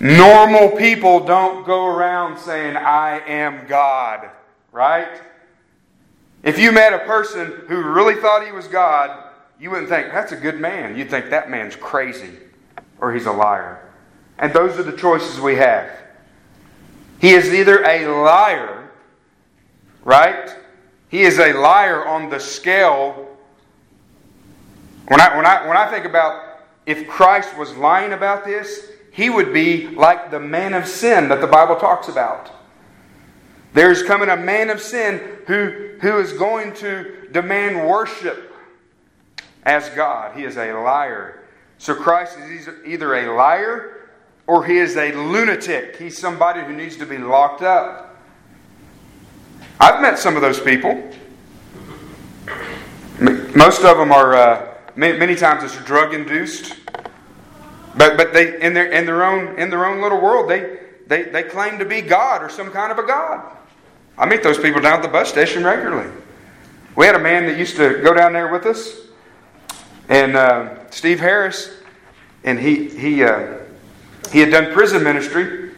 normal 0.00 0.70
people 0.70 1.20
don't 1.20 1.66
go 1.66 1.86
around 1.86 2.38
saying, 2.38 2.76
I 2.76 3.20
am 3.26 3.66
God, 3.66 4.30
right? 4.70 5.20
If 6.42 6.58
you 6.58 6.72
met 6.72 6.92
a 6.92 7.00
person 7.00 7.64
who 7.68 7.82
really 7.82 8.16
thought 8.16 8.44
he 8.44 8.52
was 8.52 8.68
God, 8.68 9.30
you 9.60 9.70
wouldn't 9.70 9.88
think, 9.88 10.12
that's 10.12 10.32
a 10.32 10.36
good 10.36 10.60
man. 10.60 10.96
You'd 10.96 11.10
think 11.10 11.30
that 11.30 11.50
man's 11.50 11.76
crazy 11.76 12.38
or 12.98 13.12
he's 13.12 13.26
a 13.26 13.32
liar. 13.32 13.88
And 14.38 14.52
those 14.52 14.78
are 14.78 14.82
the 14.82 14.96
choices 14.96 15.40
we 15.40 15.56
have. 15.56 15.90
He 17.20 17.30
is 17.30 17.52
either 17.54 17.84
a 17.84 18.06
liar 18.22 18.82
right? 20.04 20.56
He 21.08 21.22
is 21.22 21.38
a 21.38 21.52
liar 21.52 22.06
on 22.06 22.30
the 22.30 22.40
scale. 22.40 23.31
When 25.12 25.20
I, 25.20 25.36
when 25.36 25.44
I, 25.44 25.68
when 25.68 25.76
I 25.76 25.90
think 25.90 26.06
about 26.06 26.62
if 26.86 27.06
Christ 27.06 27.58
was 27.58 27.76
lying 27.76 28.14
about 28.14 28.46
this, 28.46 28.88
he 29.10 29.28
would 29.28 29.52
be 29.52 29.88
like 29.88 30.30
the 30.30 30.40
man 30.40 30.72
of 30.72 30.86
sin 30.86 31.28
that 31.28 31.42
the 31.42 31.46
Bible 31.46 31.76
talks 31.76 32.08
about. 32.08 32.50
There's 33.74 34.02
coming 34.02 34.30
a 34.30 34.38
man 34.38 34.70
of 34.70 34.80
sin 34.80 35.20
who, 35.46 35.98
who 36.00 36.18
is 36.18 36.32
going 36.32 36.72
to 36.76 37.28
demand 37.30 37.86
worship 37.86 38.54
as 39.64 39.90
God. 39.90 40.34
He 40.34 40.44
is 40.44 40.56
a 40.56 40.72
liar. 40.72 41.42
So 41.76 41.94
Christ 41.94 42.38
is 42.38 42.70
either 42.86 43.14
a 43.14 43.36
liar 43.36 44.08
or 44.46 44.64
he 44.64 44.78
is 44.78 44.96
a 44.96 45.12
lunatic. 45.12 45.98
He's 45.98 46.16
somebody 46.16 46.62
who 46.62 46.72
needs 46.72 46.96
to 46.96 47.04
be 47.04 47.18
locked 47.18 47.60
up. 47.60 48.18
I've 49.78 50.00
met 50.00 50.18
some 50.18 50.36
of 50.36 50.40
those 50.40 50.58
people. 50.58 51.12
Most 53.54 53.84
of 53.84 53.98
them 53.98 54.10
are, 54.10 54.34
uh, 54.34 54.71
many, 54.96 55.18
many, 55.18 55.34
times 55.34 55.62
it's 55.64 55.76
drug 55.84 56.14
induced. 56.14 56.74
But, 57.96 58.16
but 58.16 58.32
they, 58.32 58.60
in 58.60 58.74
their, 58.74 58.90
in, 58.90 59.06
their 59.06 59.24
own, 59.24 59.58
in 59.58 59.70
their 59.70 59.84
own 59.84 60.00
little 60.00 60.20
world, 60.20 60.48
they, 60.48 60.78
they, 61.06 61.24
they 61.24 61.42
claim 61.42 61.78
to 61.78 61.84
be 61.84 62.00
God 62.00 62.42
or 62.42 62.48
some 62.48 62.70
kind 62.70 62.90
of 62.90 62.98
a 62.98 63.06
God. 63.06 63.56
I 64.16 64.26
meet 64.26 64.42
those 64.42 64.58
people 64.58 64.80
down 64.80 64.94
at 64.94 65.02
the 65.02 65.08
bus 65.08 65.28
station 65.28 65.64
regularly. 65.64 66.10
We 66.96 67.06
had 67.06 67.14
a 67.14 67.20
man 67.20 67.46
that 67.46 67.58
used 67.58 67.76
to 67.76 68.00
go 68.02 68.14
down 68.14 68.32
there 68.32 68.48
with 68.48 68.66
us, 68.66 68.96
and 70.08 70.36
uh, 70.36 70.90
Steve 70.90 71.20
Harris, 71.20 71.74
and 72.44 72.58
he, 72.58 72.88
he, 72.88 73.24
uh, 73.24 73.58
he 74.30 74.40
had 74.40 74.50
done 74.50 74.72
prison 74.72 75.02
ministry. 75.02 75.70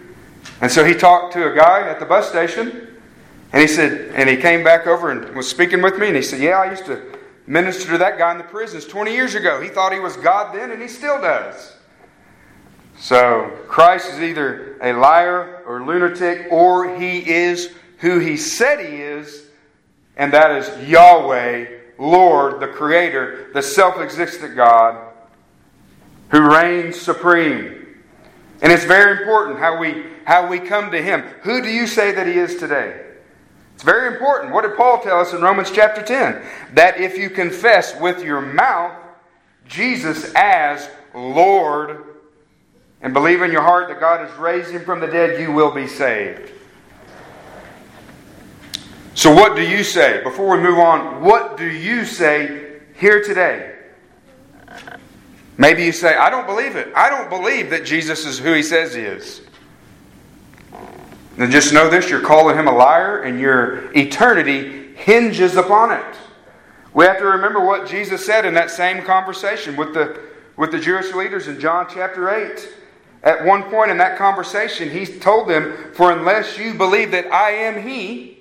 And 0.60 0.70
so 0.70 0.84
he 0.84 0.94
talked 0.94 1.32
to 1.34 1.52
a 1.52 1.54
guy 1.54 1.88
at 1.88 2.00
the 2.00 2.06
bus 2.06 2.28
station 2.28 2.94
and 3.54 3.60
he 3.60 3.68
said, 3.68 4.10
and 4.16 4.28
he 4.28 4.36
came 4.36 4.64
back 4.64 4.88
over 4.88 5.12
and 5.12 5.32
was 5.36 5.48
speaking 5.48 5.80
with 5.80 5.96
me, 5.96 6.08
and 6.08 6.16
he 6.16 6.22
said, 6.22 6.40
Yeah, 6.40 6.58
I 6.58 6.70
used 6.70 6.86
to 6.86 7.13
minister 7.46 7.92
to 7.92 7.98
that 7.98 8.18
guy 8.18 8.32
in 8.32 8.38
the 8.38 8.44
prisons 8.44 8.86
20 8.86 9.12
years 9.12 9.34
ago. 9.34 9.60
He 9.60 9.68
thought 9.68 9.92
he 9.92 10.00
was 10.00 10.16
God 10.16 10.54
then, 10.54 10.70
and 10.70 10.80
he 10.80 10.88
still 10.88 11.20
does. 11.20 11.76
So 12.98 13.50
Christ 13.68 14.12
is 14.12 14.20
either 14.20 14.78
a 14.80 14.92
liar 14.92 15.62
or 15.66 15.84
lunatic, 15.84 16.46
or 16.50 16.96
he 16.96 17.18
is 17.28 17.72
who 17.98 18.18
he 18.18 18.36
said 18.36 18.80
he 18.80 18.96
is, 18.96 19.46
and 20.16 20.32
that 20.32 20.52
is 20.52 20.88
Yahweh, 20.88 21.66
Lord, 21.98 22.60
the 22.60 22.68
Creator, 22.68 23.50
the 23.52 23.62
self 23.62 23.98
existent 23.98 24.56
God, 24.56 25.12
who 26.30 26.40
reigns 26.40 27.00
supreme. 27.00 27.80
And 28.62 28.72
it's 28.72 28.84
very 28.84 29.20
important 29.20 29.58
how 29.58 29.78
we, 29.78 30.04
how 30.24 30.46
we 30.46 30.60
come 30.60 30.90
to 30.92 31.02
him. 31.02 31.22
Who 31.42 31.60
do 31.60 31.68
you 31.68 31.86
say 31.86 32.12
that 32.12 32.26
he 32.26 32.34
is 32.34 32.56
today? 32.56 33.03
Very 33.84 34.14
important. 34.14 34.54
What 34.54 34.62
did 34.62 34.76
Paul 34.78 35.02
tell 35.02 35.20
us 35.20 35.34
in 35.34 35.42
Romans 35.42 35.70
chapter 35.70 36.00
10? 36.00 36.42
That 36.72 36.98
if 36.98 37.18
you 37.18 37.28
confess 37.28 37.94
with 38.00 38.24
your 38.24 38.40
mouth 38.40 38.96
Jesus 39.68 40.32
as 40.34 40.88
Lord 41.14 42.02
and 43.02 43.12
believe 43.12 43.42
in 43.42 43.52
your 43.52 43.60
heart 43.60 43.88
that 43.88 44.00
God 44.00 44.26
has 44.26 44.34
raised 44.38 44.70
him 44.70 44.86
from 44.86 45.00
the 45.00 45.06
dead, 45.06 45.38
you 45.38 45.52
will 45.52 45.70
be 45.70 45.86
saved. 45.86 46.50
So, 49.14 49.34
what 49.34 49.54
do 49.54 49.62
you 49.62 49.84
say? 49.84 50.22
Before 50.22 50.56
we 50.56 50.62
move 50.62 50.78
on, 50.78 51.22
what 51.22 51.58
do 51.58 51.66
you 51.70 52.06
say 52.06 52.80
here 52.98 53.22
today? 53.22 53.76
Maybe 55.58 55.84
you 55.84 55.92
say, 55.92 56.16
I 56.16 56.30
don't 56.30 56.46
believe 56.46 56.74
it. 56.74 56.90
I 56.96 57.10
don't 57.10 57.28
believe 57.28 57.68
that 57.68 57.84
Jesus 57.84 58.24
is 58.24 58.38
who 58.38 58.54
he 58.54 58.62
says 58.62 58.94
he 58.94 59.02
is. 59.02 59.42
And 61.36 61.50
just 61.50 61.72
know 61.72 61.90
this 61.90 62.10
you're 62.10 62.20
calling 62.20 62.56
him 62.56 62.68
a 62.68 62.74
liar, 62.74 63.22
and 63.22 63.40
your 63.40 63.92
eternity 63.96 64.94
hinges 64.94 65.56
upon 65.56 65.90
it. 65.92 66.16
We 66.92 67.04
have 67.04 67.18
to 67.18 67.24
remember 67.24 67.60
what 67.60 67.88
Jesus 67.88 68.24
said 68.24 68.44
in 68.44 68.54
that 68.54 68.70
same 68.70 69.02
conversation 69.02 69.76
with 69.76 69.94
the, 69.94 70.20
with 70.56 70.70
the 70.70 70.78
Jewish 70.78 71.12
leaders 71.12 71.48
in 71.48 71.58
John 71.58 71.88
chapter 71.92 72.30
8. 72.30 72.68
At 73.24 73.44
one 73.44 73.64
point 73.64 73.90
in 73.90 73.98
that 73.98 74.16
conversation, 74.16 74.90
he 74.90 75.06
told 75.06 75.48
them, 75.48 75.92
For 75.94 76.12
unless 76.12 76.56
you 76.56 76.74
believe 76.74 77.10
that 77.10 77.32
I 77.32 77.50
am 77.50 77.82
He, 77.82 78.38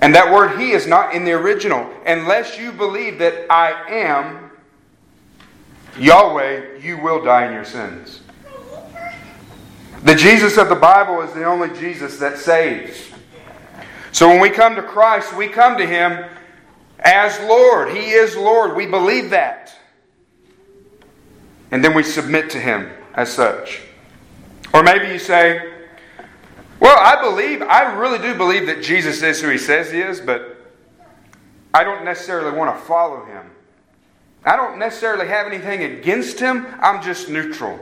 and 0.00 0.14
that 0.14 0.32
word 0.32 0.58
He 0.58 0.70
is 0.70 0.86
not 0.86 1.12
in 1.14 1.24
the 1.24 1.32
original, 1.32 1.92
unless 2.06 2.58
you 2.58 2.72
believe 2.72 3.18
that 3.18 3.50
I 3.50 3.72
am 3.90 4.50
Yahweh, 5.98 6.78
you 6.78 6.96
will 6.96 7.22
die 7.22 7.46
in 7.46 7.52
your 7.52 7.64
sins. 7.66 8.21
The 10.02 10.16
Jesus 10.16 10.58
of 10.58 10.68
the 10.68 10.74
Bible 10.74 11.22
is 11.22 11.32
the 11.32 11.44
only 11.44 11.68
Jesus 11.78 12.18
that 12.18 12.36
saves. 12.38 13.08
So 14.10 14.28
when 14.28 14.40
we 14.40 14.50
come 14.50 14.74
to 14.74 14.82
Christ, 14.82 15.36
we 15.36 15.46
come 15.46 15.78
to 15.78 15.86
Him 15.86 16.24
as 16.98 17.38
Lord. 17.40 17.90
He 17.90 18.10
is 18.10 18.36
Lord. 18.36 18.76
We 18.76 18.86
believe 18.86 19.30
that. 19.30 19.74
And 21.70 21.84
then 21.84 21.94
we 21.94 22.02
submit 22.02 22.50
to 22.50 22.58
Him 22.58 22.90
as 23.14 23.32
such. 23.32 23.80
Or 24.74 24.82
maybe 24.82 25.06
you 25.06 25.20
say, 25.20 25.72
well, 26.80 26.98
I 26.98 27.22
believe, 27.22 27.62
I 27.62 27.94
really 27.94 28.18
do 28.18 28.34
believe 28.34 28.66
that 28.66 28.82
Jesus 28.82 29.22
is 29.22 29.40
who 29.40 29.50
He 29.50 29.58
says 29.58 29.92
He 29.92 30.00
is, 30.00 30.20
but 30.20 30.56
I 31.72 31.84
don't 31.84 32.04
necessarily 32.04 32.56
want 32.56 32.76
to 32.76 32.84
follow 32.86 33.24
Him. 33.24 33.50
I 34.44 34.56
don't 34.56 34.80
necessarily 34.80 35.28
have 35.28 35.46
anything 35.46 35.84
against 35.84 36.40
Him, 36.40 36.66
I'm 36.80 37.00
just 37.00 37.28
neutral. 37.28 37.78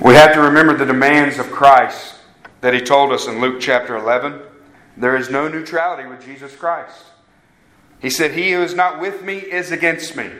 We 0.00 0.14
have 0.14 0.32
to 0.32 0.40
remember 0.40 0.74
the 0.74 0.86
demands 0.86 1.38
of 1.38 1.50
Christ 1.50 2.14
that 2.62 2.72
He 2.72 2.80
told 2.80 3.12
us 3.12 3.26
in 3.26 3.40
Luke 3.40 3.60
chapter 3.60 3.96
11. 3.96 4.40
There 4.96 5.16
is 5.16 5.28
no 5.28 5.46
neutrality 5.46 6.08
with 6.08 6.24
Jesus 6.24 6.56
Christ. 6.56 7.04
He 8.00 8.08
said, 8.08 8.32
He 8.32 8.52
who 8.52 8.62
is 8.62 8.74
not 8.74 8.98
with 8.98 9.22
me 9.22 9.36
is 9.36 9.70
against 9.72 10.16
me. 10.16 10.30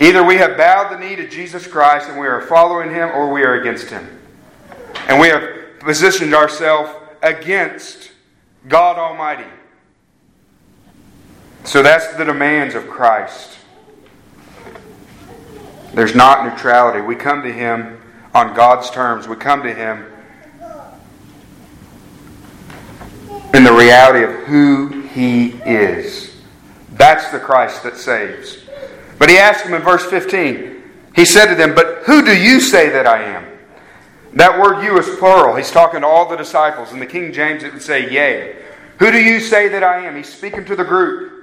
Either 0.00 0.24
we 0.24 0.36
have 0.36 0.56
bowed 0.56 0.90
the 0.90 0.98
knee 0.98 1.14
to 1.16 1.28
Jesus 1.28 1.66
Christ 1.66 2.08
and 2.08 2.18
we 2.18 2.26
are 2.26 2.40
following 2.40 2.88
Him, 2.90 3.10
or 3.10 3.30
we 3.30 3.42
are 3.42 3.60
against 3.60 3.90
Him. 3.90 4.18
And 5.08 5.20
we 5.20 5.28
have 5.28 5.78
positioned 5.80 6.34
ourselves 6.34 6.90
against 7.22 8.12
God 8.66 8.96
Almighty. 8.96 9.48
So 11.64 11.82
that's 11.82 12.14
the 12.16 12.24
demands 12.24 12.74
of 12.74 12.88
Christ. 12.88 13.58
There's 15.94 16.14
not 16.14 16.44
neutrality. 16.44 17.00
We 17.00 17.16
come 17.16 17.42
to 17.42 17.52
Him 17.52 18.00
on 18.34 18.54
God's 18.54 18.90
terms. 18.90 19.26
We 19.26 19.36
come 19.36 19.62
to 19.62 19.74
Him 19.74 20.06
in 23.52 23.64
the 23.64 23.72
reality 23.72 24.24
of 24.24 24.46
who 24.46 25.02
He 25.08 25.48
is. 25.66 26.36
That's 26.92 27.30
the 27.30 27.40
Christ 27.40 27.82
that 27.82 27.96
saves. 27.96 28.58
But 29.18 29.28
He 29.28 29.38
asked 29.38 29.64
him 29.64 29.74
in 29.74 29.82
verse 29.82 30.04
15, 30.06 30.82
He 31.16 31.24
said 31.24 31.46
to 31.46 31.54
them, 31.54 31.74
But 31.74 32.02
who 32.04 32.24
do 32.24 32.36
you 32.36 32.60
say 32.60 32.90
that 32.90 33.06
I 33.06 33.22
am? 33.22 33.46
That 34.34 34.60
word 34.60 34.84
you 34.84 34.96
is 34.98 35.08
plural. 35.18 35.56
He's 35.56 35.70
talking 35.72 36.02
to 36.02 36.06
all 36.06 36.28
the 36.28 36.36
disciples. 36.36 36.92
In 36.92 37.00
the 37.00 37.06
King 37.06 37.32
James, 37.32 37.64
it 37.64 37.72
would 37.72 37.82
say, 37.82 38.10
Yea. 38.10 38.56
Who 39.00 39.10
do 39.10 39.18
you 39.18 39.40
say 39.40 39.68
that 39.68 39.82
I 39.82 40.06
am? 40.06 40.16
He's 40.16 40.32
speaking 40.32 40.64
to 40.66 40.76
the 40.76 40.84
group. 40.84 41.39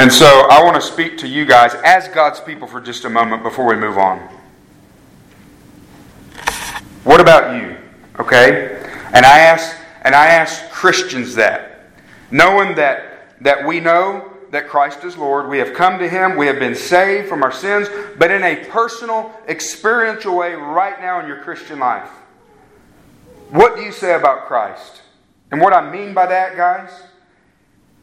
And 0.00 0.10
so 0.10 0.46
I 0.48 0.64
want 0.64 0.76
to 0.76 0.80
speak 0.80 1.18
to 1.18 1.28
you 1.28 1.44
guys 1.44 1.74
as 1.84 2.08
God's 2.08 2.40
people 2.40 2.66
for 2.66 2.80
just 2.80 3.04
a 3.04 3.10
moment 3.10 3.42
before 3.42 3.66
we 3.66 3.76
move 3.76 3.98
on. 3.98 4.18
What 7.04 7.20
about 7.20 7.54
you? 7.54 7.76
Okay? 8.18 8.82
And 9.12 9.26
I 9.26 9.40
ask 9.40 9.76
and 10.00 10.14
I 10.14 10.28
ask 10.28 10.70
Christians 10.70 11.34
that, 11.34 11.90
knowing 12.30 12.76
that 12.76 13.36
that 13.42 13.66
we 13.66 13.78
know 13.78 14.32
that 14.52 14.68
Christ 14.68 15.04
is 15.04 15.18
Lord, 15.18 15.50
we 15.50 15.58
have 15.58 15.74
come 15.74 15.98
to 15.98 16.08
him, 16.08 16.34
we 16.34 16.46
have 16.46 16.58
been 16.58 16.74
saved 16.74 17.28
from 17.28 17.42
our 17.42 17.52
sins, 17.52 17.86
but 18.18 18.30
in 18.30 18.42
a 18.42 18.64
personal, 18.70 19.30
experiential 19.48 20.34
way 20.34 20.54
right 20.54 20.98
now 20.98 21.20
in 21.20 21.26
your 21.26 21.42
Christian 21.42 21.78
life. 21.78 22.08
What 23.50 23.76
do 23.76 23.82
you 23.82 23.92
say 23.92 24.14
about 24.14 24.46
Christ? 24.46 25.02
And 25.52 25.60
what 25.60 25.74
I 25.74 25.90
mean 25.90 26.14
by 26.14 26.24
that, 26.24 26.56
guys, 26.56 26.90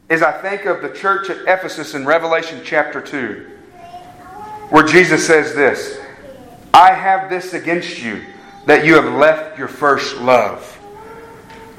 is 0.08 0.22
I 0.22 0.32
think 0.32 0.64
of 0.64 0.80
the 0.80 0.90
church 0.90 1.28
at 1.28 1.42
Ephesus 1.42 1.94
in 1.94 2.06
Revelation 2.06 2.60
chapter 2.64 3.00
2, 3.00 3.50
where 4.70 4.84
Jesus 4.84 5.26
says 5.26 5.54
this 5.54 6.00
I 6.72 6.92
have 6.92 7.28
this 7.28 7.54
against 7.54 8.02
you, 8.02 8.22
that 8.66 8.84
you 8.84 8.94
have 8.94 9.12
left 9.14 9.58
your 9.58 9.68
first 9.68 10.16
love. 10.18 10.74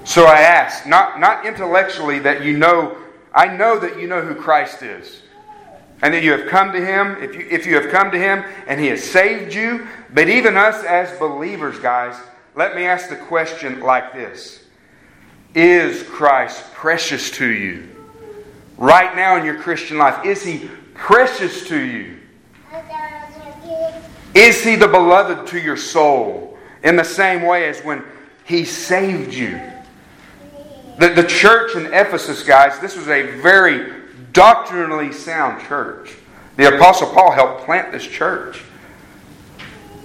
So 0.04 0.26
I 0.26 0.42
ask, 0.42 0.88
not, 0.88 1.20
not 1.20 1.46
intellectually 1.46 2.20
that 2.20 2.44
you 2.44 2.58
know, 2.58 2.98
I 3.34 3.48
know 3.48 3.78
that 3.80 4.00
you 4.00 4.08
know 4.08 4.22
who 4.22 4.36
Christ 4.36 4.82
is. 4.82 5.22
And 6.02 6.14
that 6.14 6.24
you 6.24 6.32
have 6.32 6.48
come 6.48 6.72
to 6.72 6.84
Him, 6.84 7.22
if 7.22 7.36
you, 7.36 7.46
if 7.50 7.66
you 7.66 7.76
have 7.76 7.92
come 7.92 8.10
to 8.12 8.18
Him 8.18 8.46
and 8.68 8.80
He 8.80 8.88
has 8.88 9.04
saved 9.04 9.54
you, 9.54 9.86
but 10.14 10.30
even 10.30 10.56
us 10.56 10.84
as 10.86 11.18
believers, 11.20 11.78
guys, 11.78 12.16
let 12.56 12.74
me 12.74 12.86
ask 12.86 13.10
the 13.10 13.18
question 13.18 13.82
like 13.82 14.14
this 14.14 14.64
Is 15.54 16.04
Christ 16.04 16.64
precious 16.74 17.30
to 17.32 17.46
you? 17.46 17.99
Right 18.80 19.16
now 19.16 19.36
in 19.36 19.46
your 19.46 19.62
Christian 19.62 19.98
life? 19.98 20.26
Is 20.26 20.44
He 20.44 20.70
precious 20.96 21.68
to 21.68 21.80
you? 21.80 22.18
Is 24.34 24.64
He 24.64 24.76
the 24.76 24.88
beloved 24.88 25.48
to 25.48 25.60
your 25.60 25.78
soul 25.78 26.58
in 26.84 26.96
the 26.96 27.04
same 27.04 27.44
way 27.44 27.70
as 27.70 27.82
when 27.82 28.04
He 28.46 28.66
saved 28.66 29.34
you? 29.34 29.60
The, 30.98 31.10
the 31.10 31.24
church 31.24 31.76
in 31.76 31.86
Ephesus, 31.94 32.44
guys, 32.44 32.80
this 32.80 32.96
was 32.96 33.08
a 33.08 33.38
very 33.42 33.94
doctrinally 34.34 35.12
sound 35.12 35.62
church. 35.68 36.16
The 36.56 36.76
Apostle 36.76 37.08
Paul 37.14 37.32
helped 37.32 37.64
plant 37.64 37.92
this 37.92 38.06
church. 38.06 38.62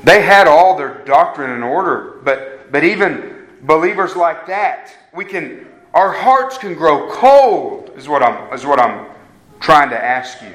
They 0.05 0.23
had 0.23 0.47
all 0.47 0.77
their 0.77 1.03
doctrine 1.05 1.51
in 1.51 1.63
order, 1.63 2.21
but, 2.25 2.71
but 2.71 2.85
even 2.85 3.47
believers 3.63 4.15
like 4.15 4.47
that, 4.47 4.93
we 5.13 5.25
can 5.25 5.67
our 5.95 6.13
hearts 6.13 6.59
can 6.59 6.75
grow 6.75 7.09
cold, 7.11 7.93
is 7.97 8.09
what 8.09 8.23
I'm, 8.23 8.53
is 8.53 8.67
what 8.67 8.81
I'm 8.81 9.07
trying 9.61 9.91
to 9.91 10.05
ask 10.05 10.43
you. 10.43 10.53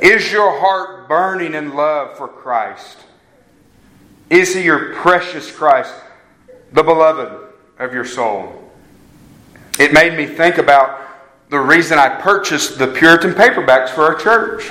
Is 0.00 0.32
your 0.32 0.58
heart 0.58 1.08
burning 1.08 1.54
in 1.54 1.74
love 1.74 2.18
for 2.18 2.26
Christ? 2.26 2.98
Is 4.28 4.54
He 4.54 4.64
your 4.64 4.94
precious 4.94 5.50
Christ, 5.50 5.94
the 6.72 6.82
beloved 6.82 7.54
of 7.78 7.94
your 7.94 8.04
soul? 8.04 8.70
It 9.78 9.92
made 9.92 10.16
me 10.16 10.26
think 10.26 10.58
about 10.58 11.00
the 11.48 11.60
reason 11.60 11.98
I 11.98 12.08
purchased 12.08 12.78
the 12.78 12.88
Puritan 12.88 13.32
paperbacks 13.32 13.90
for 13.90 14.02
our 14.02 14.14
church. 14.16 14.70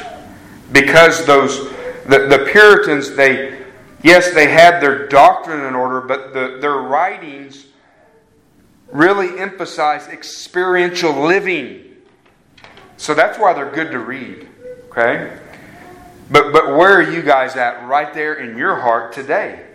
Because 0.72 1.26
those 1.26 1.70
the, 2.06 2.28
the 2.28 2.48
Puritans, 2.52 3.16
they 3.16 3.66
yes, 4.04 4.34
they 4.34 4.50
had 4.50 4.82
their 4.82 5.08
doctrine 5.08 5.66
in 5.66 5.76
order, 5.76 6.02
but 6.02 6.34
the, 6.34 6.58
their 6.60 6.78
writings 6.78 7.66
really 8.92 9.40
emphasize 9.40 10.08
experiential 10.08 11.14
living. 11.14 11.86
So 12.98 13.14
that's 13.14 13.38
why 13.38 13.54
they're 13.54 13.72
good 13.72 13.92
to 13.92 14.00
read. 14.00 14.48
Okay? 14.90 15.38
But, 16.32 16.52
but 16.52 16.76
where 16.78 16.94
are 16.94 17.12
you 17.12 17.22
guys 17.22 17.56
at 17.56 17.88
right 17.88 18.14
there 18.14 18.36
in 18.36 18.58
your 18.58 18.76
heart 18.76 19.14
today? 19.14 19.66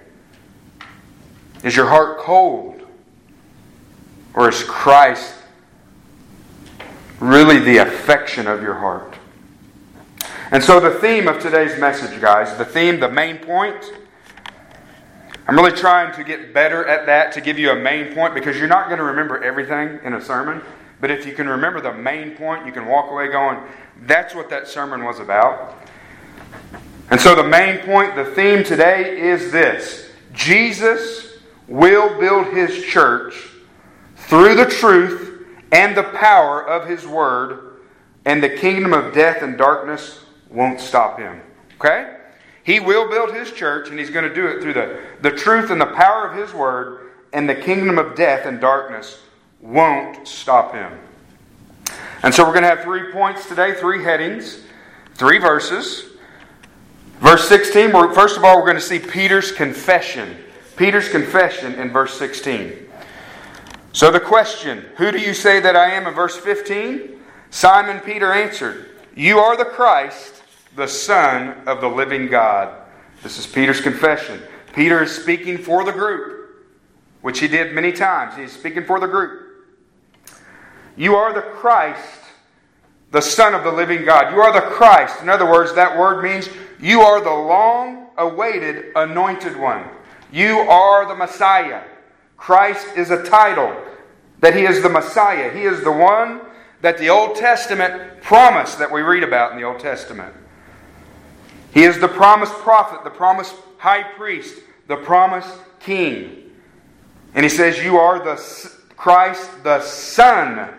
Is 1.63 1.75
your 1.75 1.89
heart 1.89 2.19
cold? 2.19 2.83
Or 4.35 4.49
is 4.49 4.63
Christ 4.65 5.35
really 7.21 7.59
the 7.61 7.79
affection 7.79 8.47
of 8.47 8.63
your 8.63 8.75
heart? 8.75 9.17
And 10.51 10.63
so, 10.63 10.79
the 10.79 10.91
theme 10.91 11.27
of 11.27 11.41
today's 11.41 11.81
message, 11.81 12.21
guys, 12.21 12.57
the 12.59 12.65
theme, 12.65 13.01
the 13.01 13.09
main 13.09 13.39
point, 13.39 13.93
I'm 15.47 15.57
really 15.57 15.73
trying 15.73 16.15
to 16.15 16.25
get 16.25 16.55
better 16.55 16.87
at 16.87 17.07
that 17.07 17.33
to 17.33 17.41
give 17.41 17.59
you 17.59 17.71
a 17.71 17.77
main 17.77 18.15
point 18.15 18.35
because 18.35 18.57
you're 18.57 18.67
not 18.67 18.87
going 18.87 18.99
to 18.99 19.05
remember 19.05 19.43
everything 19.45 20.01
in 20.03 20.15
a 20.15 20.21
sermon. 20.21 20.63
But 21.01 21.11
if 21.11 21.27
you 21.27 21.35
can 21.35 21.49
remember 21.49 21.83
the 21.83 21.93
main 21.93 22.35
point, 22.35 22.65
you 22.65 22.73
can 22.73 22.87
walk 22.87 23.11
away 23.11 23.29
going, 23.29 23.61
that's 24.07 24.35
what 24.35 24.49
that 24.49 24.67
sermon 24.67 25.05
was 25.05 25.21
about. 25.21 25.77
And 27.11 27.21
so 27.21 27.35
the 27.35 27.45
main 27.45 27.81
point, 27.81 28.17
the 28.17 28.25
theme 28.25 28.65
today 28.65 29.21
is 29.21 29.53
this 29.53 30.11
Jesus 30.33 31.39
will 31.69 32.19
build 32.19 32.47
his 32.55 32.85
church 32.87 33.35
through 34.17 34.55
the 34.55 34.67
truth 34.67 35.47
and 35.73 35.97
the 35.97 36.05
power 36.05 36.67
of 36.67 36.89
his 36.89 37.07
word, 37.07 37.81
and 38.25 38.43
the 38.43 38.49
kingdom 38.49 38.95
of 38.95 39.13
death 39.13 39.43
and 39.43 39.59
darkness 39.59 40.25
won't 40.49 40.81
stop 40.81 41.19
him. 41.19 41.43
Okay? 41.75 42.17
He 42.65 42.81
will 42.81 43.11
build 43.11 43.35
his 43.35 43.53
church, 43.53 43.91
and 43.91 43.99
he's 43.99 44.11
going 44.11 44.27
to 44.27 44.35
do 44.35 44.47
it 44.47 44.63
through 44.63 44.73
the, 44.73 45.01
the 45.21 45.31
truth 45.31 45.71
and 45.71 45.81
the 45.81 45.87
power 45.87 46.27
of 46.27 46.37
his 46.37 46.53
word, 46.55 47.13
and 47.33 47.49
the 47.49 47.55
kingdom 47.55 47.99
of 47.99 48.17
death 48.17 48.47
and 48.47 48.61
darkness 48.61 49.21
won't 49.61 50.27
stop 50.27 50.75
him. 50.75 50.93
And 52.23 52.35
so 52.35 52.43
we're 52.43 52.53
going 52.55 52.63
to 52.63 52.69
have 52.69 52.81
three 52.81 53.13
points 53.13 53.47
today, 53.47 53.75
three 53.75 54.03
headings, 54.03 54.63
three 55.15 55.39
verses. 55.39 56.07
Verse 57.21 57.47
16, 57.49 57.91
first 58.15 58.39
of 58.39 58.45
all, 58.45 58.57
we're 58.57 58.67
going 58.67 58.77
to 58.77 58.81
see 58.81 58.99
Peter's 58.99 59.53
confession. 59.53 60.37
Peter's 60.77 61.09
confession 61.11 61.75
in 61.75 61.91
verse 61.91 62.19
16. 62.19 62.73
So 63.93 64.11
the 64.11 64.21
question, 64.21 64.87
Who 64.97 65.13
do 65.13 65.19
you 65.19 65.35
say 65.35 65.61
that 65.61 65.77
I 65.77 65.91
am? 65.91 66.07
in 66.07 66.15
verse 66.15 66.37
15, 66.37 67.21
Simon 67.51 68.01
Peter 68.01 68.33
answered, 68.33 68.91
You 69.15 69.39
are 69.39 69.57
the 69.57 69.67
Christ 69.67 70.44
the 70.77 70.89
Son 70.89 71.67
of 71.67 71.81
the 71.81 71.89
living 71.89 72.29
God. 72.29 72.75
This 73.23 73.39
is 73.39 73.47
Peter's 73.47 73.81
confession. 73.81 74.43
Peter 74.75 75.03
is 75.03 75.15
speaking 75.15 75.59
for 75.59 75.85
the 75.85 75.93
group, 75.93 76.67
which 77.23 77.39
he 77.39 77.49
did 77.49 77.75
many 77.75 77.93
times. 77.93 78.37
He's 78.37 78.53
speaking 78.53 78.85
for 78.85 78.99
the 78.99 79.07
group. 79.07 79.67
You 80.97 81.15
are 81.15 81.33
the 81.33 81.43
Christ, 81.43 82.21
the 83.11 83.23
Son 83.23 83.55
of 83.55 83.65
the 83.65 83.73
living 83.73 84.05
God. 84.05 84.33
You 84.33 84.41
are 84.41 84.53
the 84.53 84.61
Christ. 84.61 85.23
In 85.23 85.29
other 85.29 85.51
words, 85.51 85.75
that 85.75 85.97
word 85.97 86.23
means 86.23 86.49
you 86.81 87.01
are 87.01 87.21
the 87.21 87.31
long 87.31 88.09
awaited 88.17 88.93
anointed 88.97 89.57
one. 89.57 89.85
You 90.33 90.59
are 90.59 91.07
the 91.07 91.15
Messiah. 91.15 91.83
Christ 92.37 92.87
is 92.97 93.11
a 93.11 93.23
title 93.25 93.75
that 94.41 94.55
he 94.55 94.65
is 94.65 94.83
the 94.83 94.89
Messiah. 94.89 95.53
He 95.53 95.63
is 95.63 95.83
the 95.83 95.93
one 95.93 96.41
that 96.83 96.99
the 96.99 97.09
Old 97.09 97.37
Testament 97.37 98.21
promised 98.21 98.79
that 98.79 98.91
we 98.91 99.01
read 99.01 99.23
about 99.23 99.53
in 99.53 99.59
the 99.59 99.65
Old 99.65 99.81
Testament. 99.81 100.35
He 101.75 101.83
is 101.83 101.99
the 101.99 102.09
promised 102.09 102.55
prophet, 102.55 103.03
the 103.03 103.11
promised 103.11 103.57
high 103.79 104.05
priest, 104.05 104.61
the 104.87 104.97
promised 104.97 105.59
king. 105.81 106.53
And 107.35 107.45
he 107.45 107.49
says, 107.49 107.83
You 107.83 107.99
are 107.99 108.25
the 108.25 108.37
Christ, 108.97 109.51
the 109.65 109.81
Son 109.83 110.73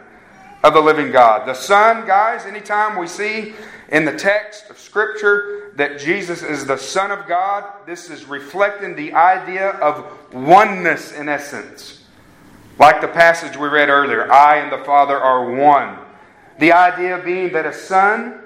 of 0.63 0.73
the 0.73 0.79
living 0.79 1.11
God. 1.11 1.45
The 1.45 1.53
Son, 1.53 2.07
guys, 2.07 2.45
anytime 2.45 2.97
we 2.97 3.07
see 3.07 3.53
in 3.89 4.05
the 4.05 4.15
text 4.15 4.69
of 4.69 4.79
Scripture 4.79 5.73
that 5.75 5.99
Jesus 5.99 6.41
is 6.41 6.65
the 6.65 6.77
Son 6.77 7.11
of 7.11 7.27
God, 7.27 7.65
this 7.85 8.09
is 8.09 8.23
reflecting 8.25 8.95
the 8.95 9.13
idea 9.13 9.71
of 9.71 10.33
oneness 10.33 11.11
in 11.11 11.27
essence. 11.27 12.05
Like 12.79 13.01
the 13.01 13.09
passage 13.09 13.57
we 13.57 13.67
read 13.67 13.89
earlier 13.89 14.31
I 14.31 14.57
and 14.59 14.71
the 14.71 14.83
Father 14.85 15.17
are 15.17 15.51
one. 15.51 15.97
The 16.59 16.71
idea 16.71 17.21
being 17.23 17.51
that 17.51 17.65
a 17.65 17.73
Son 17.73 18.44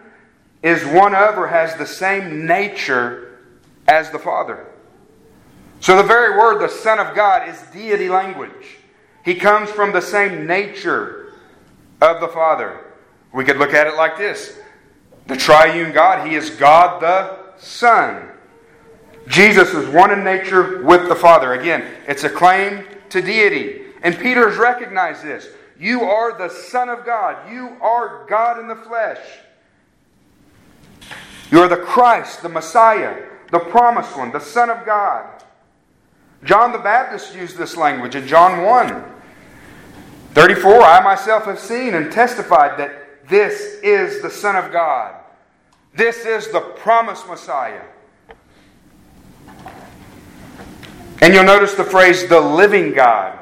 is 0.61 0.85
one 0.85 1.15
of 1.15 1.37
or 1.37 1.47
has 1.47 1.75
the 1.75 1.85
same 1.85 2.45
nature 2.45 3.39
as 3.87 4.09
the 4.11 4.19
Father. 4.19 4.67
So 5.79 5.95
the 5.95 6.03
very 6.03 6.37
word, 6.37 6.59
the 6.59 6.69
Son 6.69 6.99
of 6.99 7.15
God, 7.15 7.47
is 7.47 7.59
deity 7.73 8.09
language. 8.09 8.77
He 9.23 9.35
comes 9.35 9.69
from 9.69 9.93
the 9.93 10.01
same 10.01 10.45
nature 10.45 11.33
of 12.01 12.19
the 12.19 12.27
Father. 12.27 12.85
We 13.33 13.45
could 13.45 13.57
look 13.57 13.73
at 13.73 13.87
it 13.87 13.95
like 13.95 14.17
this 14.17 14.59
the 15.27 15.37
triune 15.37 15.93
God, 15.93 16.27
He 16.27 16.35
is 16.35 16.49
God 16.49 17.01
the 17.01 17.37
Son. 17.57 18.29
Jesus 19.27 19.73
is 19.75 19.87
one 19.89 20.11
in 20.11 20.23
nature 20.23 20.83
with 20.83 21.07
the 21.07 21.15
Father. 21.15 21.53
Again, 21.53 21.85
it's 22.07 22.23
a 22.23 22.29
claim 22.29 22.83
to 23.09 23.21
deity. 23.21 23.83
And 24.01 24.17
Peter's 24.17 24.57
recognized 24.57 25.23
this. 25.23 25.47
You 25.79 26.01
are 26.01 26.35
the 26.37 26.49
Son 26.49 26.89
of 26.89 27.05
God. 27.05 27.51
You 27.51 27.77
are 27.79 28.25
God 28.27 28.59
in 28.59 28.67
the 28.67 28.75
flesh. 28.75 29.19
You 31.51 31.61
are 31.61 31.67
the 31.67 31.77
Christ, 31.77 32.41
the 32.41 32.49
Messiah, 32.49 33.25
the 33.51 33.59
promised 33.59 34.15
one, 34.15 34.31
the 34.31 34.39
Son 34.39 34.69
of 34.69 34.85
God. 34.85 35.43
John 36.43 36.71
the 36.71 36.77
Baptist 36.77 37.35
used 37.35 37.57
this 37.57 37.75
language 37.75 38.15
in 38.15 38.27
John 38.27 38.63
1 38.63 39.03
34. 40.33 40.83
I 40.83 41.03
myself 41.03 41.45
have 41.45 41.59
seen 41.59 41.95
and 41.95 42.11
testified 42.11 42.79
that 42.79 43.27
this 43.27 43.79
is 43.83 44.21
the 44.21 44.29
Son 44.29 44.55
of 44.55 44.71
God. 44.71 45.15
This 45.93 46.25
is 46.25 46.49
the 46.49 46.61
promised 46.61 47.27
Messiah. 47.27 47.83
And 51.21 51.33
you'll 51.33 51.43
notice 51.43 51.73
the 51.73 51.83
phrase, 51.83 52.27
the 52.27 52.39
living 52.39 52.93
God. 52.93 53.37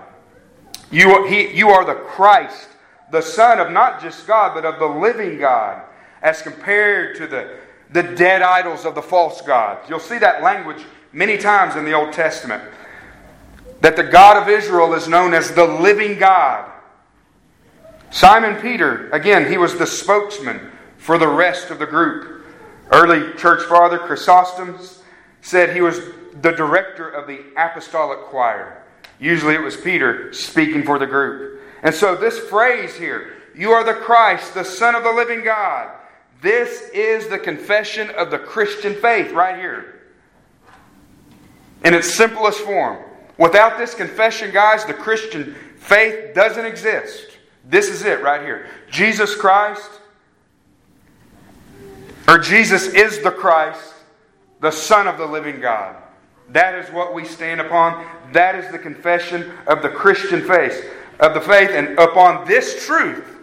You, 0.90 1.28
he, 1.28 1.54
you 1.54 1.70
are 1.70 1.86
the 1.86 1.94
Christ, 1.94 2.70
the 3.12 3.22
Son 3.22 3.60
of 3.60 3.72
not 3.72 4.02
just 4.02 4.26
God, 4.26 4.54
but 4.56 4.66
of 4.66 4.80
the 4.80 4.88
living 4.88 5.38
God, 5.38 5.84
as 6.22 6.42
compared 6.42 7.18
to 7.18 7.28
the, 7.28 7.58
the 7.92 8.04
dead 8.04 8.42
idols 8.42 8.86
of 8.86 8.96
the 8.96 9.02
false 9.02 9.42
gods. 9.42 9.90
You'll 9.90 10.00
see 10.00 10.18
that 10.20 10.44
language 10.44 10.84
many 11.14 11.38
times 11.38 11.76
in 11.76 11.86
the 11.86 11.94
Old 11.94 12.14
Testament 12.14 12.64
that 13.82 13.96
the 13.96 14.04
God 14.04 14.42
of 14.42 14.50
Israel 14.50 14.94
is 14.94 15.08
known 15.08 15.34
as 15.34 15.52
the 15.52 15.66
living 15.66 16.18
God. 16.18 16.72
Simon 18.10 18.60
Peter, 18.62 19.10
again, 19.12 19.50
he 19.50 19.58
was 19.58 19.78
the 19.78 19.86
spokesman 19.86 20.72
for 20.98 21.18
the 21.18 21.28
rest 21.28 21.70
of 21.70 21.80
the 21.80 21.86
group. 21.86 22.46
Early 22.92 23.34
church 23.34 23.64
father 23.64 24.00
Chrysostom 24.00 24.80
said 25.42 25.76
he 25.76 25.82
was 25.82 26.00
the 26.42 26.52
director 26.52 27.10
of 27.10 27.28
the 27.28 27.42
apostolic 27.58 28.20
choir. 28.26 28.84
Usually 29.20 29.56
it 29.56 29.62
was 29.62 29.76
Peter 29.76 30.32
speaking 30.34 30.84
for 30.84 31.00
the 31.00 31.08
group. 31.08 31.62
And 31.84 31.94
so 31.94 32.16
this 32.16 32.40
phrase 32.40 32.96
here, 32.96 33.34
you 33.56 33.72
are 33.72 33.84
the 33.84 33.94
Christ, 33.94 34.54
the 34.54 34.64
Son 34.64 34.96
of 34.96 35.04
the 35.04 35.12
living 35.12 35.44
God. 35.44 35.92
This 36.42 36.90
is 36.94 37.28
the 37.28 37.40
confession 37.40 38.10
of 38.12 38.30
the 38.32 38.38
Christian 38.38 38.94
faith 38.96 39.32
right 39.32 39.58
here. 39.58 40.02
In 41.84 41.94
its 41.94 42.14
simplest 42.14 42.60
form. 42.60 42.98
Without 43.38 43.78
this 43.78 43.94
confession, 43.94 44.52
guys, 44.52 44.86
the 44.86 44.94
Christian 44.94 45.56
faith 45.78 46.34
doesn't 46.34 46.66
exist. 46.66 47.28
This 47.66 47.90
is 47.90 48.04
it 48.04 48.22
right 48.22 48.42
here. 48.42 48.68
Jesus 48.90 49.36
Christ, 49.36 49.90
or 52.28 52.38
Jesus 52.38 52.88
is 52.88 53.22
the 53.22 53.32
Christ, 53.32 53.94
the 54.60 54.72
Son 54.72 55.08
of 55.08 55.18
the 55.18 55.26
living 55.26 55.60
God. 55.60 55.96
That 56.50 56.76
is 56.76 56.92
what 56.92 57.14
we 57.14 57.26
stand 57.26 57.62
upon. 57.62 58.06
That 58.32 58.56
is 58.56 58.72
the 58.72 58.80
confession 58.80 59.52
of 59.68 59.82
the 59.82 59.90
Christian 59.90 60.42
faith, 60.42 60.92
of 61.20 61.34
the 61.34 61.42
faith, 61.42 61.70
and 61.72 61.98
upon 62.00 62.48
this 62.48 62.86
truth 62.86 63.37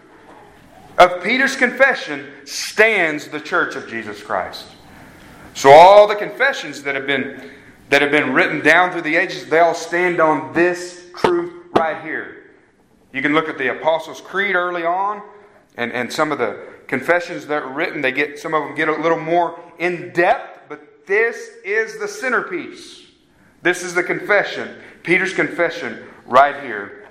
of 0.99 1.23
Peter's 1.23 1.57
confession 1.57 2.27
stands 2.45 3.29
the 3.29 3.41
church 3.41 3.75
of 3.77 3.89
Jesus 3.89 4.23
Christ. 4.23 4.67
So 5.55 5.71
all 5.71 6.07
the 6.07 6.17
confessions 6.17 6.83
that 6.83 6.95
have 6.95 7.07
been 7.07 7.51
that 7.91 8.01
have 8.01 8.11
been 8.11 8.33
written 8.33 8.61
down 8.61 8.91
through 8.91 9.03
the 9.03 9.15
ages, 9.15 9.47
they 9.47 9.61
all 9.61 9.75
stand 9.75 10.19
on 10.19 10.53
this 10.55 11.11
truth 11.17 11.53
right 11.77 12.03
here. 12.03 12.51
You 13.13 13.23
can 13.23 13.35
look 13.35 13.49
at 13.49 13.59
the 13.59 13.79
Apostles' 13.79 14.21
Creed 14.21 14.57
early 14.57 14.85
on, 14.85 15.23
and, 15.77 15.93
and 15.93 16.13
some 16.13 16.33
of 16.33 16.39
the 16.39 16.67
confessions 16.89 17.47
that 17.47 17.63
are 17.63 17.73
written, 17.73 18.01
they 18.01 18.11
get 18.11 18.39
some 18.39 18.55
of 18.55 18.65
them 18.65 18.75
get 18.75 18.89
a 18.89 18.93
little 18.93 19.21
more 19.21 19.61
in 19.79 20.13
depth, 20.13 20.63
but 20.69 21.07
this 21.07 21.51
is 21.65 21.99
the 22.01 22.09
centerpiece. 22.09 23.03
This 23.63 23.83
is 23.83 23.95
the 23.95 24.03
confession, 24.03 24.77
Peter's 25.03 25.35
confession 25.35 26.05
right 26.27 26.63
here 26.63 27.07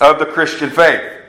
of 0.00 0.18
the 0.18 0.26
Christian 0.26 0.68
faith. 0.70 1.21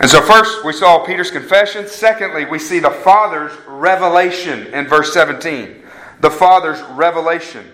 And 0.00 0.08
so, 0.08 0.22
first, 0.22 0.64
we 0.64 0.72
saw 0.72 1.04
Peter's 1.04 1.30
confession. 1.30 1.88
Secondly, 1.88 2.44
we 2.44 2.58
see 2.58 2.78
the 2.78 2.90
Father's 2.90 3.52
revelation 3.66 4.66
in 4.68 4.86
verse 4.86 5.12
17 5.12 5.84
the 6.20 6.30
Father's 6.30 6.80
revelation. 6.96 7.64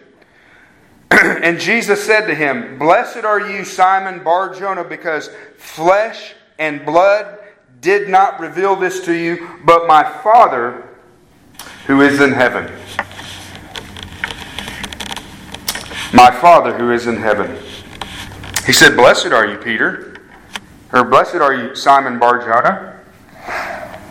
and 1.11 1.59
Jesus 1.59 2.05
said 2.05 2.27
to 2.27 2.35
him, 2.35 2.79
Blessed 2.79 3.25
are 3.25 3.51
you, 3.51 3.65
Simon 3.65 4.23
Bar 4.23 4.55
Jonah, 4.55 4.85
because 4.85 5.31
flesh 5.57 6.35
and 6.59 6.85
blood 6.85 7.39
did 7.81 8.09
not 8.09 8.41
reveal 8.41 8.77
this 8.77 9.05
to 9.05 9.13
you, 9.13 9.49
but 9.65 9.87
my 9.87 10.05
Father 10.23 10.89
who 11.87 12.01
is 12.01 12.21
in 12.21 12.33
heaven. 12.33 12.65
My 16.13 16.31
Father 16.31 16.77
who 16.77 16.91
is 16.93 17.07
in 17.07 17.17
heaven. 17.17 17.59
He 18.65 18.73
said, 18.73 18.97
Blessed 18.97 19.27
are 19.27 19.47
you, 19.47 19.59
Peter. 19.59 20.14
Or 20.95 21.05
blessed 21.05 21.37
are 21.37 21.53
you, 21.53 21.75
Simon 21.75 22.19
Bar 22.19 22.39
Jonah. 22.39 23.01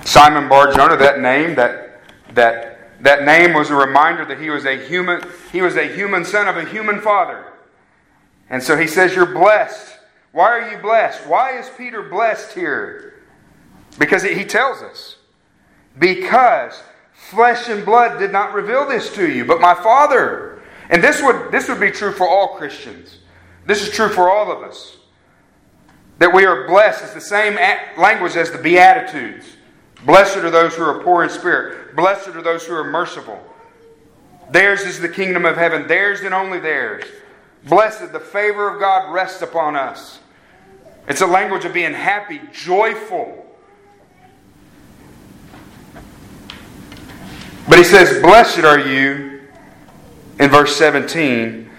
Simon 0.06 0.50
Bar 0.50 0.74
Jonah, 0.74 0.98
that 0.98 1.22
name, 1.22 1.56
that, 1.56 2.02
that 2.34 2.74
that 3.04 3.26
name 3.26 3.54
was 3.54 3.70
a 3.70 3.76
reminder 3.76 4.24
that 4.26 4.40
he 4.40 4.50
was 4.50 4.66
a 4.66 4.78
human, 4.78 5.22
he 5.52 5.62
was 5.62 5.76
a 5.76 5.88
human 5.94 6.24
son 6.24 6.48
of 6.48 6.56
a 6.56 6.66
human 6.66 7.02
father. 7.02 7.52
And 8.50 8.64
so 8.64 8.78
he 8.78 8.88
says, 8.88 9.14
You're 9.14 9.34
blessed. 9.34 10.00
Why 10.32 10.46
are 10.46 10.72
you 10.72 10.78
blessed? 10.78 11.28
Why 11.28 11.58
is 11.60 11.70
Peter 11.78 12.02
blessed 12.02 12.54
here? 12.54 13.22
Because 14.00 14.24
he 14.24 14.46
tells 14.46 14.82
us. 14.82 15.18
Because 16.00 16.82
flesh 17.14 17.70
and 17.70 17.86
blood 17.86 18.20
did 18.20 18.32
not 18.32 18.54
reveal 18.54 18.88
this 18.88 19.14
to 19.16 19.30
you, 19.30 19.46
but 19.46 19.62
my 19.62 19.76
Father. 19.76 20.62
And 20.90 21.04
this 21.04 21.22
would, 21.22 21.52
this 21.52 21.70
would 21.70 21.80
be 21.80 21.92
true 21.92 22.14
for 22.14 22.28
all 22.28 22.56
Christians. 22.58 23.20
This 23.66 23.86
is 23.86 23.94
true 23.94 24.10
for 24.10 24.32
all 24.32 24.52
of 24.52 24.64
us. 24.64 24.98
That 26.20 26.34
we 26.34 26.46
are 26.46 26.68
blessed. 26.68 27.04
is 27.04 27.14
the 27.14 27.22
same 27.22 27.56
language 27.98 28.36
as 28.36 28.52
the 28.52 28.58
Beatitudes. 28.58 29.58
Blessed 30.06 30.38
are 30.38 30.52
those 30.52 30.76
who 30.76 30.84
are 30.84 31.02
poor 31.04 31.24
in 31.24 31.30
spirit. 31.30 31.96
Blessed 31.96 32.30
are 32.30 32.42
those 32.42 32.66
who 32.66 32.74
are 32.76 32.84
merciful. 32.84 33.42
Theirs 34.52 34.82
is 34.82 35.00
the 35.00 35.10
kingdom 35.10 35.46
of 35.46 35.56
heaven. 35.56 35.88
Theirs 35.88 36.22
and 36.22 36.34
only 36.34 36.60
theirs. 36.60 37.06
Blessed, 37.66 38.12
the 38.12 38.20
favor 38.20 38.74
of 38.74 38.80
God 38.80 39.14
rests 39.14 39.42
upon 39.42 39.76
us. 39.76 40.20
It's 41.08 41.22
a 41.22 41.28
language 41.28 41.66
of 41.66 41.74
being 41.74 41.94
happy, 41.94 42.42
joyful. 42.52 43.46
But 47.68 47.78
he 47.78 47.84
says, 47.84 48.22
Blessed 48.22 48.60
are 48.60 48.80
you, 48.80 49.42
in 50.40 50.50
verse 50.50 50.76
17, 50.76 51.70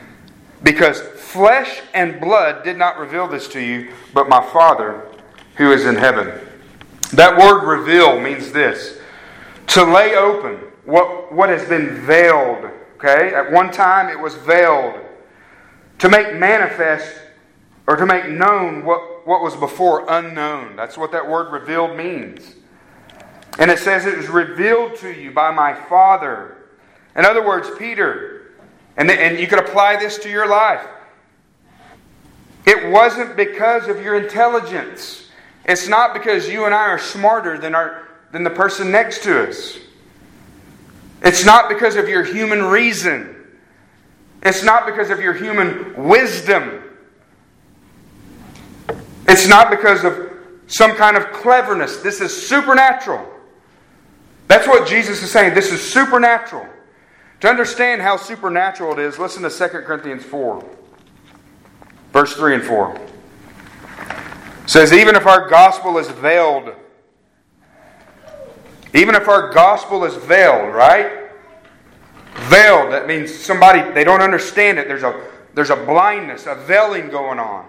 because 0.63 1.01
flesh 1.35 1.83
and 1.95 2.21
blood 2.21 2.63
did 2.63 2.79
not 2.79 2.97
reveal 2.97 3.27
this 3.27 3.49
to 3.49 3.61
you, 3.61 3.93
but 4.13 4.29
my 4.29 4.41
Father 4.41 5.11
who 5.57 5.73
is 5.73 5.85
in 5.85 5.97
heaven. 5.97 6.33
That 7.13 7.37
word 7.37 7.67
reveal 7.67 8.21
means 8.21 8.53
this 8.53 9.01
to 9.69 9.83
lay 9.83 10.15
open 10.15 10.59
what, 10.85 11.33
what 11.33 11.49
has 11.49 11.69
been 11.69 11.97
veiled. 12.07 12.71
Okay? 12.95 13.35
At 13.35 13.51
one 13.51 13.73
time 13.73 14.09
it 14.09 14.19
was 14.19 14.37
veiled. 14.37 15.01
To 15.99 16.09
make 16.09 16.37
manifest 16.37 17.21
or 17.89 17.97
to 17.97 18.07
make 18.07 18.29
known 18.29 18.85
what 18.85 19.15
what 19.27 19.43
was 19.43 19.57
before 19.57 20.05
unknown. 20.09 20.77
That's 20.77 20.97
what 20.97 21.11
that 21.13 21.29
word 21.29 21.51
revealed 21.51 21.97
means. 21.97 22.55
And 23.59 23.71
it 23.71 23.79
says 23.79 24.05
it 24.07 24.17
was 24.17 24.29
revealed 24.29 24.97
to 24.97 25.11
you 25.11 25.31
by 25.31 25.51
my 25.51 25.75
Father. 25.75 26.69
In 27.17 27.25
other 27.25 27.45
words, 27.45 27.69
Peter, 27.79 28.53
and, 28.97 29.09
the, 29.09 29.15
and 29.15 29.39
you 29.39 29.47
could 29.47 29.61
apply 29.61 29.97
this 29.97 30.19
to 30.19 30.31
your 30.31 30.49
life. 30.49 30.85
It 32.67 32.91
wasn't 32.91 33.37
because 33.37 33.89
of 33.89 34.01
your 34.01 34.17
intelligence. 34.17 35.29
It's 35.65 35.89
not 35.89 36.15
because 36.15 36.49
you 36.49 36.65
and 36.65 36.75
I 36.75 36.89
are 36.89 36.99
smarter 36.99 37.59
than, 37.59 37.75
our, 37.75 38.09
than 38.33 38.45
the 38.45 38.51
person 38.51 38.91
next 38.91 39.23
to 39.25 39.49
us. 39.49 39.79
It's 41.23 41.45
not 41.45 41.69
because 41.69 41.97
of 41.97 42.09
your 42.09 42.23
human 42.23 42.63
reason. 42.63 43.35
It's 44.43 44.63
not 44.63 44.87
because 44.87 45.11
of 45.11 45.21
your 45.21 45.33
human 45.33 46.07
wisdom. 46.07 46.83
It's 49.27 49.49
not 49.49 49.71
because 49.71 50.05
of 50.05 50.33
some 50.67 50.93
kind 50.93 51.17
of 51.17 51.33
cleverness. 51.33 51.99
This 51.99 52.21
is 52.21 52.47
supernatural. 52.47 53.27
That's 54.49 54.67
what 54.67 54.87
Jesus 54.87 55.23
is 55.23 55.31
saying. 55.31 55.55
This 55.55 55.73
is 55.73 55.81
supernatural. 55.83 56.67
To 57.41 57.49
understand 57.49 58.03
how 58.03 58.17
supernatural 58.17 58.93
it 58.93 58.99
is, 59.01 59.19
listen 59.19 59.43
to 59.43 59.51
2 59.51 59.69
Corinthians 59.83 60.25
4, 60.25 60.74
verse 62.15 62.33
3 62.35 62.55
and 62.55 62.63
4. 62.63 62.99
Says, 64.67 64.93
Even 64.93 65.17
if 65.17 65.27
our 65.27 65.51
gospel 65.51 65.99
is 65.99 66.09
veiled, 66.09 66.73
even 68.95 69.17
if 69.17 69.29
our 69.29 69.53
gospel 69.53 70.05
is 70.05 70.15
veiled, 70.15 70.73
right? 70.73 71.29
Veiled, 72.37 72.93
that 72.93 73.09
means 73.09 73.35
somebody, 73.37 73.91
they 73.93 74.05
don't 74.05 74.23
understand 74.23 74.79
it. 74.79 74.87
There's 74.87 75.03
a, 75.03 75.23
there's 75.55 75.71
a 75.71 75.77
blindness, 75.77 76.47
a 76.47 76.55
veiling 76.55 77.11
going 77.11 77.41
on. 77.41 77.67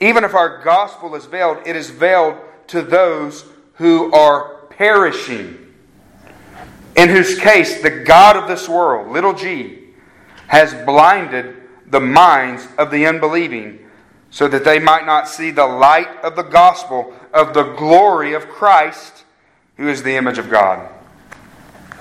Even 0.00 0.24
if 0.24 0.34
our 0.34 0.62
gospel 0.64 1.14
is 1.14 1.26
veiled, 1.26 1.58
it 1.64 1.76
is 1.76 1.90
veiled 1.90 2.38
to 2.66 2.82
those 2.82 3.44
who 3.74 4.12
are 4.12 4.66
perishing. 4.70 5.72
In 6.96 7.08
whose 7.08 7.38
case, 7.38 7.82
the 7.82 8.02
God 8.02 8.36
of 8.36 8.48
this 8.48 8.68
world, 8.68 9.12
little 9.12 9.32
g, 9.32 9.90
has 10.48 10.74
blinded 10.84 11.59
the 11.90 12.00
minds 12.00 12.66
of 12.78 12.90
the 12.90 13.06
unbelieving 13.06 13.78
so 14.30 14.46
that 14.48 14.64
they 14.64 14.78
might 14.78 15.04
not 15.04 15.28
see 15.28 15.50
the 15.50 15.66
light 15.66 16.08
of 16.22 16.36
the 16.36 16.42
gospel 16.42 17.12
of 17.34 17.52
the 17.52 17.74
glory 17.74 18.32
of 18.32 18.48
Christ, 18.48 19.24
who 19.76 19.88
is 19.88 20.02
the 20.02 20.16
image 20.16 20.38
of 20.38 20.48
God. 20.48 20.88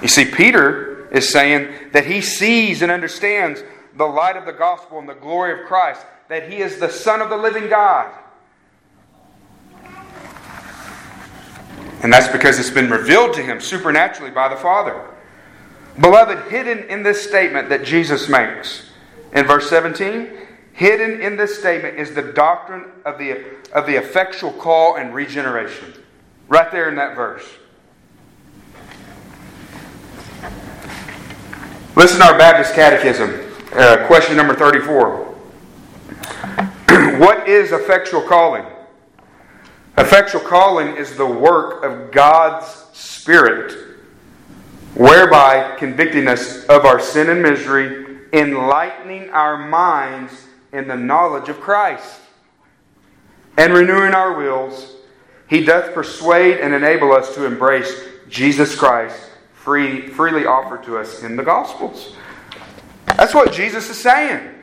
You 0.02 0.08
see, 0.08 0.26
Peter 0.26 1.10
is 1.10 1.28
saying 1.28 1.92
that 1.92 2.06
he 2.06 2.22
sees 2.22 2.82
and 2.82 2.92
understands 2.92 3.64
the 3.96 4.06
light 4.06 4.38
of 4.38 4.46
the 4.46 4.54
gospel 4.54 5.00
and 5.00 5.10
the 5.10 5.16
glory 5.16 5.60
of 5.60 5.68
Christ 5.68 6.06
that 6.30 6.50
he 6.50 6.58
is 6.58 6.80
the 6.80 6.90
Son 6.90 7.22
of 7.22 7.30
the 7.30 7.38
living 7.38 7.68
God. 7.68 8.14
And 12.02 12.14
that's 12.14 12.32
because 12.32 12.60
it's 12.60 12.70
been 12.70 12.90
revealed 12.90 13.34
to 13.34 13.42
him 13.44 13.60
supernaturally 13.60 14.32
by 14.32 14.48
the 14.48 14.56
Father. 14.56 15.04
Beloved, 16.00 16.50
hidden 16.50 16.88
in 16.90 17.04
this 17.04 17.28
statement 17.28 17.68
that 17.70 17.84
Jesus 17.84 18.30
makes 18.30 18.89
in 19.34 19.46
verse 19.46 19.70
17, 19.70 20.30
hidden 20.74 21.22
in 21.22 21.36
this 21.36 21.60
statement 21.60 21.98
is 21.98 22.14
the 22.14 22.22
doctrine 22.22 22.86
of 23.06 23.18
the, 23.18 23.44
of 23.74 23.86
the 23.86 23.96
effectual 23.96 24.52
call 24.52 24.96
and 24.96 25.14
regeneration. 25.14 25.94
Right 26.48 26.72
there 26.72 26.90
in 26.90 26.96
that 26.96 27.16
verse. 27.16 27.48
Listen 31.96 32.20
to 32.20 32.26
our 32.26 32.38
Baptist 32.38 32.74
Catechism, 32.76 33.30
uh, 33.74 34.08
question 34.08 34.38
number 34.38 34.56
34. 34.56 35.28
What 37.20 37.50
is 37.50 37.74
effectual 37.74 38.22
calling? 38.22 38.64
Effectual 39.98 40.40
calling 40.40 40.96
is 40.96 41.18
the 41.18 41.26
work 41.26 41.84
of 41.84 42.12
God's 42.12 42.66
Spirit, 42.94 43.98
whereby 44.96 45.76
convicting 45.78 46.30
us 46.30 46.64
of 46.68 46.86
our 46.86 47.02
sin 47.02 47.30
and 47.30 47.44
misery, 47.44 48.09
enlightening 48.34 49.30
our 49.30 49.58
minds 49.58 50.48
in 50.72 50.88
the 50.88 50.96
knowledge 50.96 51.50
of 51.50 51.60
Christ, 51.60 52.20
and 53.58 53.74
renewing 53.74 54.14
our 54.14 54.38
wills. 54.38 54.96
He 55.48 55.64
doth 55.64 55.94
persuade 55.94 56.60
and 56.60 56.74
enable 56.74 57.12
us 57.12 57.34
to 57.36 57.46
embrace 57.46 58.06
Jesus 58.30 58.76
Christ, 58.76 59.32
free, 59.54 60.08
freely 60.08 60.46
offered 60.46 60.84
to 60.84 60.98
us 60.98 61.24
in 61.24 61.36
the 61.36 61.44
Gospels. 61.44 62.16
That's 63.18 63.34
what 63.34 63.52
Jesus 63.52 63.90
is 63.90 63.98
saying. 63.98 64.56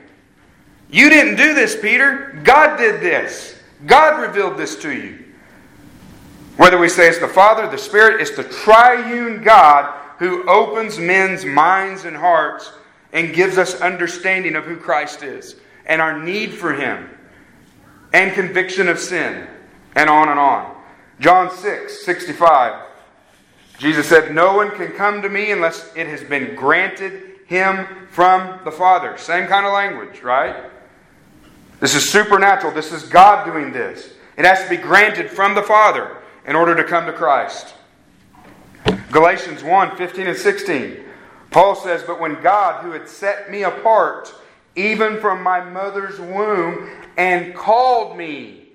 You 0.89 1.09
didn't 1.09 1.35
do 1.35 1.53
this, 1.53 1.75
Peter. 1.79 2.39
God 2.43 2.77
did 2.77 3.01
this. 3.01 3.59
God 3.85 4.21
revealed 4.21 4.57
this 4.57 4.77
to 4.77 4.91
you. 4.91 5.25
Whether 6.55 6.79
we 6.79 6.89
say 6.89 7.07
it's 7.07 7.19
the 7.19 7.27
Father, 7.27 7.69
the 7.69 7.77
Spirit, 7.77 8.21
it's 8.21 8.35
the 8.35 8.43
triune 8.43 9.43
God 9.43 9.93
who 10.17 10.47
opens 10.49 10.97
men's 10.97 11.45
minds 11.45 12.05
and 12.05 12.15
hearts 12.17 12.71
and 13.17 13.33
gives 13.33 13.57
us 13.57 13.81
understanding 13.81 14.55
of 14.55 14.65
who 14.65 14.77
Christ 14.77 15.23
is 15.23 15.55
and 15.87 15.99
our 15.99 16.23
need 16.23 16.53
for 16.53 16.71
Him 16.71 17.09
and 18.13 18.31
conviction 18.31 18.87
of 18.87 18.99
sin 18.99 19.47
and 19.95 20.07
on 20.07 20.29
and 20.29 20.39
on. 20.39 20.75
John 21.19 21.49
6 21.49 22.05
65. 22.05 22.83
Jesus 23.79 24.07
said, 24.07 24.35
No 24.35 24.55
one 24.55 24.69
can 24.69 24.91
come 24.91 25.23
to 25.23 25.29
me 25.29 25.49
unless 25.49 25.91
it 25.95 26.05
has 26.05 26.23
been 26.23 26.53
granted 26.53 27.23
him 27.47 27.87
from 28.11 28.59
the 28.63 28.71
Father. 28.71 29.17
Same 29.17 29.47
kind 29.47 29.65
of 29.65 29.73
language, 29.73 30.21
right? 30.21 30.69
This 31.79 31.95
is 31.95 32.07
supernatural. 32.07 32.71
This 32.71 32.91
is 32.91 33.03
God 33.03 33.45
doing 33.45 33.71
this. 33.71 34.13
It 34.37 34.45
has 34.45 34.63
to 34.63 34.69
be 34.69 34.77
granted 34.77 35.31
from 35.31 35.55
the 35.55 35.63
Father 35.63 36.17
in 36.45 36.55
order 36.55 36.75
to 36.75 36.83
come 36.83 37.07
to 37.07 37.13
Christ. 37.13 37.73
Galatians 39.11 39.63
1 39.63 39.97
15 39.97 40.27
and 40.27 40.37
16. 40.37 41.06
Paul 41.51 41.75
says, 41.75 42.03
But 42.03 42.19
when 42.19 42.41
God, 42.41 42.83
who 42.83 42.91
had 42.91 43.07
set 43.07 43.49
me 43.49 43.63
apart, 43.63 44.33
even 44.75 45.19
from 45.19 45.41
my 45.41 45.61
mother's 45.61 46.19
womb, 46.19 46.89
and 47.17 47.55
called 47.55 48.17
me, 48.17 48.69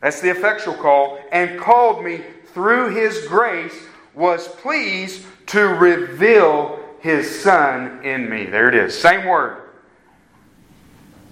that's 0.00 0.20
the 0.20 0.30
effectual 0.30 0.74
call, 0.74 1.20
and 1.32 1.60
called 1.60 2.04
me 2.04 2.22
through 2.52 2.94
his 2.94 3.26
grace, 3.26 3.74
was 4.14 4.48
pleased 4.48 5.24
to 5.46 5.60
reveal 5.60 6.78
his 7.00 7.40
Son 7.42 8.04
in 8.04 8.28
me. 8.28 8.44
There 8.44 8.68
it 8.68 8.74
is. 8.74 8.98
Same 8.98 9.26
word. 9.26 9.62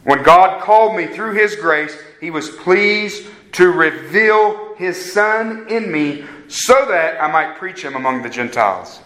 When 0.04 0.22
God 0.22 0.62
called 0.62 0.96
me 0.96 1.08
through 1.08 1.34
His 1.34 1.56
grace, 1.56 1.96
He 2.20 2.30
was 2.30 2.48
pleased 2.48 3.26
to 3.52 3.72
reveal 3.72 4.74
His 4.76 5.12
Son 5.12 5.66
in 5.68 5.90
me 5.90 6.24
so 6.48 6.86
that 6.86 7.20
I 7.20 7.30
might 7.30 7.56
preach 7.56 7.84
Him 7.84 7.96
among 7.96 8.22
the 8.22 8.30
Gentiles. 8.30 9.00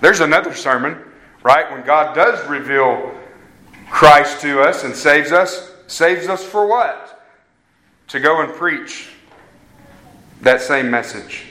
There's 0.00 0.20
another 0.20 0.52
sermon, 0.52 0.98
right? 1.42 1.70
When 1.70 1.84
God 1.84 2.14
does 2.14 2.46
reveal 2.48 3.14
Christ 3.88 4.40
to 4.42 4.60
us 4.60 4.84
and 4.84 4.94
saves 4.94 5.32
us, 5.32 5.72
saves 5.86 6.28
us 6.28 6.44
for 6.44 6.66
what? 6.66 7.26
To 8.08 8.20
go 8.20 8.42
and 8.42 8.52
preach 8.54 9.08
that 10.42 10.60
same 10.60 10.90
message. 10.90 11.44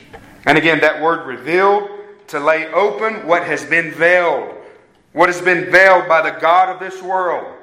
And 0.45 0.58
again, 0.58 0.80
that 0.82 1.02
word 1.02 1.25
revealed, 1.28 1.89
to 2.28 2.39
lay 2.39 2.71
open 2.73 3.25
what 3.25 3.43
has 3.43 3.65
been 3.65 3.91
veiled, 3.91 4.56
what 5.13 5.30
has 5.30 5.41
been 5.41 5.71
veiled 5.71 6.08
by 6.08 6.21
the 6.21 6.39
God 6.39 6.69
of 6.69 6.80
this 6.80 7.02
world. 7.02 7.56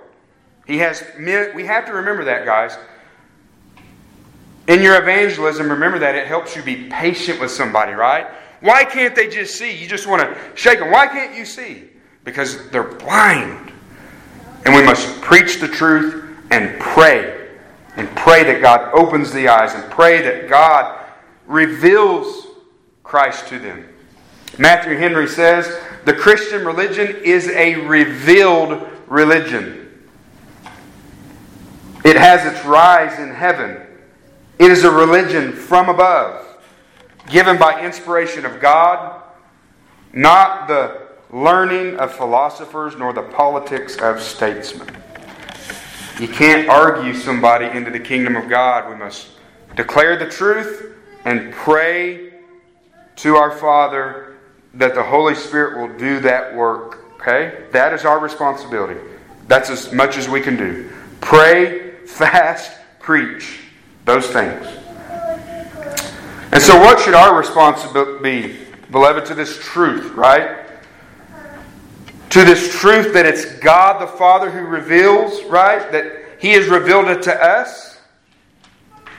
He 0.66 0.78
has 0.78 1.04
we 1.16 1.64
have 1.64 1.86
to 1.86 1.92
remember 1.92 2.24
that, 2.24 2.44
guys. 2.44 2.76
In 4.66 4.82
your 4.82 5.00
evangelism, 5.00 5.70
remember 5.70 6.00
that 6.00 6.16
it 6.16 6.26
helps 6.26 6.56
you 6.56 6.62
be 6.62 6.88
patient 6.88 7.38
with 7.38 7.52
somebody, 7.52 7.92
right? 7.92 8.26
Why 8.60 8.84
can't 8.84 9.14
they 9.14 9.28
just 9.28 9.54
see? 9.54 9.76
You 9.76 9.86
just 9.86 10.08
want 10.08 10.22
to 10.22 10.36
shake 10.56 10.80
them. 10.80 10.90
Why 10.90 11.06
can't 11.06 11.36
you 11.36 11.44
see? 11.44 11.85
Because 12.26 12.68
they're 12.68 12.82
blind. 12.82 13.72
And 14.66 14.74
we 14.74 14.82
must 14.82 15.22
preach 15.22 15.60
the 15.60 15.68
truth 15.68 16.24
and 16.50 16.78
pray. 16.78 17.48
And 17.96 18.14
pray 18.14 18.44
that 18.44 18.60
God 18.60 18.90
opens 18.92 19.32
the 19.32 19.48
eyes 19.48 19.72
and 19.72 19.90
pray 19.90 20.20
that 20.20 20.50
God 20.50 21.02
reveals 21.46 22.48
Christ 23.02 23.48
to 23.48 23.58
them. 23.58 23.88
Matthew 24.58 24.96
Henry 24.96 25.28
says 25.28 25.80
the 26.04 26.12
Christian 26.12 26.64
religion 26.64 27.16
is 27.24 27.48
a 27.48 27.76
revealed 27.76 28.86
religion. 29.06 29.82
It 32.04 32.16
has 32.16 32.44
its 32.44 32.64
rise 32.64 33.18
in 33.18 33.30
heaven. 33.30 33.80
It 34.58 34.70
is 34.70 34.84
a 34.84 34.90
religion 34.90 35.52
from 35.52 35.88
above, 35.88 36.44
given 37.28 37.58
by 37.58 37.84
inspiration 37.84 38.44
of 38.46 38.60
God, 38.60 39.22
not 40.12 40.68
the 40.68 41.05
learning 41.30 41.96
of 41.96 42.12
philosophers 42.14 42.96
nor 42.96 43.12
the 43.12 43.22
politics 43.22 43.96
of 43.96 44.20
statesmen. 44.20 44.88
You 46.20 46.28
can't 46.28 46.68
argue 46.68 47.14
somebody 47.14 47.66
into 47.66 47.90
the 47.90 48.00
kingdom 48.00 48.36
of 48.36 48.48
God. 48.48 48.88
We 48.88 48.96
must 48.96 49.28
declare 49.74 50.16
the 50.16 50.28
truth 50.28 50.94
and 51.24 51.52
pray 51.52 52.32
to 53.16 53.36
our 53.36 53.50
Father 53.50 54.36
that 54.74 54.94
the 54.94 55.02
Holy 55.02 55.34
Spirit 55.34 55.78
will 55.78 55.98
do 55.98 56.20
that 56.20 56.54
work. 56.54 57.04
Okay? 57.16 57.64
That 57.72 57.92
is 57.92 58.04
our 58.04 58.18
responsibility. 58.18 58.98
That's 59.48 59.68
as 59.68 59.92
much 59.92 60.16
as 60.16 60.28
we 60.28 60.40
can 60.40 60.56
do. 60.56 60.90
Pray 61.20 61.90
fast, 62.06 62.72
preach. 63.00 63.60
Those 64.04 64.28
things. 64.28 64.64
And 66.52 66.62
so, 66.62 66.78
what 66.78 67.00
should 67.00 67.14
our 67.14 67.36
responsibility 67.36 68.22
be, 68.22 68.66
beloved, 68.90 69.26
to 69.26 69.34
this 69.34 69.58
truth, 69.58 70.12
right? 70.12 70.65
To 72.36 72.44
this 72.44 72.78
truth 72.78 73.14
that 73.14 73.24
it's 73.24 73.46
God 73.60 73.98
the 73.98 74.06
Father 74.06 74.50
who 74.50 74.60
reveals, 74.60 75.42
right? 75.44 75.90
That 75.90 76.36
He 76.38 76.50
has 76.50 76.68
revealed 76.68 77.08
it 77.08 77.22
to 77.22 77.34
us, 77.34 77.98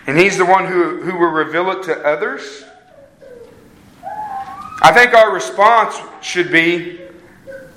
and 0.06 0.16
He's 0.16 0.38
the 0.38 0.46
one 0.46 0.68
who, 0.68 1.02
who 1.02 1.18
will 1.18 1.32
reveal 1.32 1.72
it 1.72 1.82
to 1.86 2.00
others. 2.06 2.64
I 4.84 4.92
think 4.94 5.16
our 5.16 5.34
response 5.34 6.00
should 6.22 6.52
be 6.52 7.02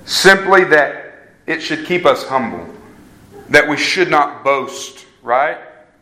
simply 0.05 0.63
that 0.65 1.31
it 1.47 1.59
should 1.59 1.87
keep 1.87 2.05
us 2.05 2.23
humble, 2.27 2.71
that 3.49 3.67
we 3.67 3.77
should 3.77 4.11
not 4.11 4.43
boast, 4.43 5.07
right? 5.23 5.57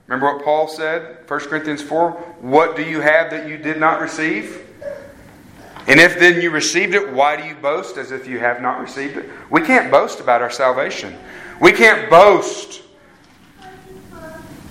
Remember 0.07 0.35
what 0.35 0.43
Paul 0.43 0.67
said, 0.67 1.23
1 1.29 1.39
Corinthians 1.39 1.81
4? 1.81 2.11
What 2.41 2.75
do 2.75 2.83
you 2.83 2.99
have 2.99 3.31
that 3.31 3.47
you 3.47 3.55
did 3.55 3.79
not 3.79 4.01
receive? 4.01 4.68
And 5.89 5.99
if 5.99 6.19
then 6.19 6.39
you 6.39 6.51
received 6.51 6.93
it, 6.93 7.11
why 7.11 7.35
do 7.35 7.47
you 7.47 7.55
boast 7.55 7.97
as 7.97 8.11
if 8.11 8.27
you 8.27 8.37
have 8.37 8.61
not 8.61 8.79
received 8.79 9.17
it? 9.17 9.27
We 9.49 9.61
can't 9.61 9.89
boast 9.89 10.19
about 10.19 10.39
our 10.39 10.51
salvation. 10.51 11.17
We 11.59 11.71
can't 11.71 12.11
boast 12.11 12.83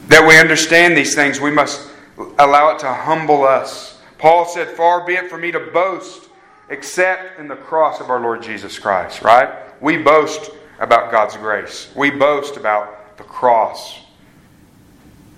that 0.06 0.24
we 0.26 0.38
understand 0.38 0.96
these 0.96 1.16
things. 1.16 1.40
We 1.40 1.50
must 1.50 1.90
allow 2.38 2.70
it 2.70 2.78
to 2.78 2.92
humble 2.92 3.42
us. 3.42 4.00
Paul 4.16 4.44
said, 4.44 4.68
Far 4.68 5.04
be 5.04 5.14
it 5.14 5.28
from 5.28 5.40
me 5.40 5.50
to 5.50 5.58
boast 5.58 6.28
except 6.68 7.40
in 7.40 7.48
the 7.48 7.56
cross 7.56 8.00
of 8.00 8.10
our 8.10 8.20
Lord 8.20 8.40
Jesus 8.40 8.78
Christ, 8.78 9.22
right? 9.22 9.50
We 9.82 9.96
boast 9.96 10.52
about 10.78 11.10
God's 11.10 11.36
grace, 11.36 11.90
we 11.96 12.10
boast 12.10 12.56
about 12.56 13.16
the 13.16 13.24
cross. 13.24 13.98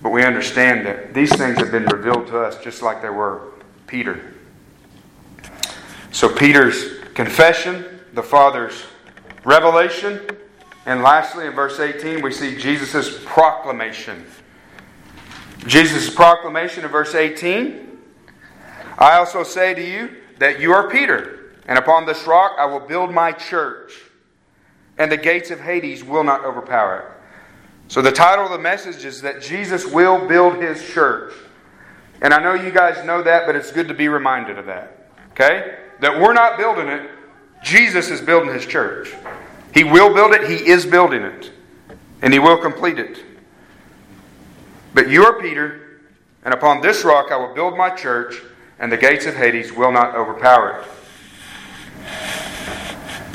But 0.03 0.11
we 0.11 0.23
understand 0.23 0.85
that 0.85 1.15
these 1.15 1.35
things 1.35 1.57
have 1.57 1.71
been 1.71 1.85
revealed 1.85 2.27
to 2.27 2.39
us 2.39 2.63
just 2.63 2.83
like 2.83 3.01
they 3.01 3.09
were 3.09 3.53
Peter. 3.87 4.30
So, 6.11 6.27
Peter's 6.27 6.99
confession, 7.13 7.99
the 8.13 8.23
Father's 8.23 8.83
revelation, 9.45 10.19
and 10.85 11.01
lastly, 11.01 11.47
in 11.47 11.53
verse 11.53 11.79
18, 11.79 12.21
we 12.21 12.31
see 12.31 12.57
Jesus' 12.57 13.23
proclamation. 13.25 14.25
Jesus' 15.67 16.13
proclamation 16.13 16.83
in 16.83 16.91
verse 16.91 17.15
18 17.15 17.87
I 18.97 19.15
also 19.15 19.43
say 19.43 19.73
to 19.73 19.83
you 19.83 20.15
that 20.37 20.59
you 20.59 20.73
are 20.73 20.89
Peter, 20.89 21.55
and 21.65 21.79
upon 21.79 22.05
this 22.05 22.27
rock 22.27 22.51
I 22.59 22.65
will 22.65 22.79
build 22.79 23.11
my 23.11 23.31
church, 23.31 23.93
and 24.97 25.11
the 25.11 25.17
gates 25.17 25.49
of 25.49 25.59
Hades 25.59 26.03
will 26.03 26.23
not 26.23 26.45
overpower 26.45 26.99
it. 26.99 27.05
So, 27.87 28.01
the 28.01 28.11
title 28.11 28.45
of 28.45 28.51
the 28.51 28.59
message 28.59 29.03
is 29.05 29.21
that 29.21 29.41
Jesus 29.41 29.85
will 29.85 30.27
build 30.27 30.61
his 30.61 30.87
church. 30.87 31.33
And 32.21 32.33
I 32.33 32.41
know 32.41 32.53
you 32.53 32.71
guys 32.71 33.03
know 33.05 33.23
that, 33.23 33.47
but 33.47 33.55
it's 33.55 33.71
good 33.71 33.87
to 33.87 33.93
be 33.93 34.07
reminded 34.07 34.59
of 34.59 34.67
that. 34.67 35.09
Okay? 35.31 35.77
That 36.01 36.19
we're 36.19 36.33
not 36.33 36.57
building 36.57 36.87
it, 36.87 37.09
Jesus 37.63 38.09
is 38.09 38.21
building 38.21 38.53
his 38.53 38.65
church. 38.65 39.13
He 39.73 39.83
will 39.83 40.13
build 40.13 40.33
it, 40.33 40.49
he 40.49 40.67
is 40.67 40.85
building 40.85 41.21
it, 41.21 41.51
and 42.21 42.33
he 42.33 42.39
will 42.39 42.57
complete 42.57 42.99
it. 42.99 43.23
But 44.93 45.09
you 45.09 45.23
are 45.23 45.39
Peter, 45.39 46.01
and 46.43 46.53
upon 46.53 46.81
this 46.81 47.05
rock 47.05 47.31
I 47.31 47.37
will 47.37 47.53
build 47.53 47.77
my 47.77 47.89
church, 47.89 48.41
and 48.79 48.91
the 48.91 48.97
gates 48.97 49.25
of 49.25 49.35
Hades 49.35 49.71
will 49.71 49.91
not 49.91 50.15
overpower 50.15 50.81
it. 50.81 50.87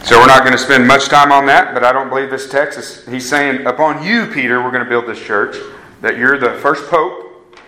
So 0.04 0.18
we're 0.20 0.26
not 0.26 0.40
going 0.40 0.52
to 0.52 0.58
spend 0.58 0.86
much 0.86 1.06
time 1.06 1.32
on 1.32 1.46
that, 1.46 1.72
but 1.72 1.82
I 1.82 1.92
don't 1.92 2.08
believe 2.08 2.30
this 2.30 2.48
text 2.48 2.78
is. 2.78 3.06
He's 3.06 3.28
saying, 3.28 3.66
Upon 3.66 4.04
you, 4.04 4.26
Peter, 4.26 4.62
we're 4.62 4.70
going 4.70 4.84
to 4.84 4.88
build 4.88 5.06
this 5.06 5.20
church, 5.20 5.56
that 6.00 6.16
you're 6.16 6.38
the 6.38 6.54
first 6.60 6.88
pope. 6.90 7.58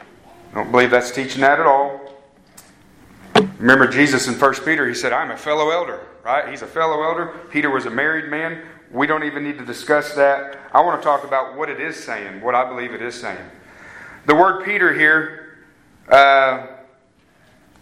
I 0.53 0.55
don't 0.55 0.71
believe 0.71 0.91
that's 0.91 1.11
teaching 1.11 1.41
that 1.41 1.59
at 1.59 1.67
all. 1.67 1.98
Remember 3.59 3.89
Jesus 3.89 4.29
in 4.29 4.35
1 4.35 4.55
Peter, 4.65 4.89
he 4.89 4.95
said, 4.95 5.13
I'm 5.13 5.33
a 5.33 5.37
fellow 5.37 5.71
elder, 5.71 6.07
right? 6.25 6.49
He's 6.49 6.63
a 6.63 6.67
fellow 6.67 7.03
elder. 7.03 7.35
Peter 7.51 7.71
was 7.71 7.87
a 7.87 7.91
married 7.91 8.31
man. 8.31 8.63
We 8.93 9.07
don't 9.07 9.25
even 9.25 9.43
need 9.43 9.59
to 9.59 9.65
discuss 9.65 10.15
that. 10.15 10.59
I 10.73 10.81
want 10.81 11.01
to 11.01 11.05
talk 11.05 11.25
about 11.25 11.57
what 11.57 11.69
it 11.69 11.81
is 11.81 11.97
saying, 11.97 12.41
what 12.41 12.55
I 12.55 12.69
believe 12.69 12.95
it 12.95 13.03
is 13.03 13.21
saying. 13.21 13.45
The 14.27 14.35
word 14.35 14.65
Peter 14.65 14.95
here, 14.95 15.59
uh, 16.09 16.69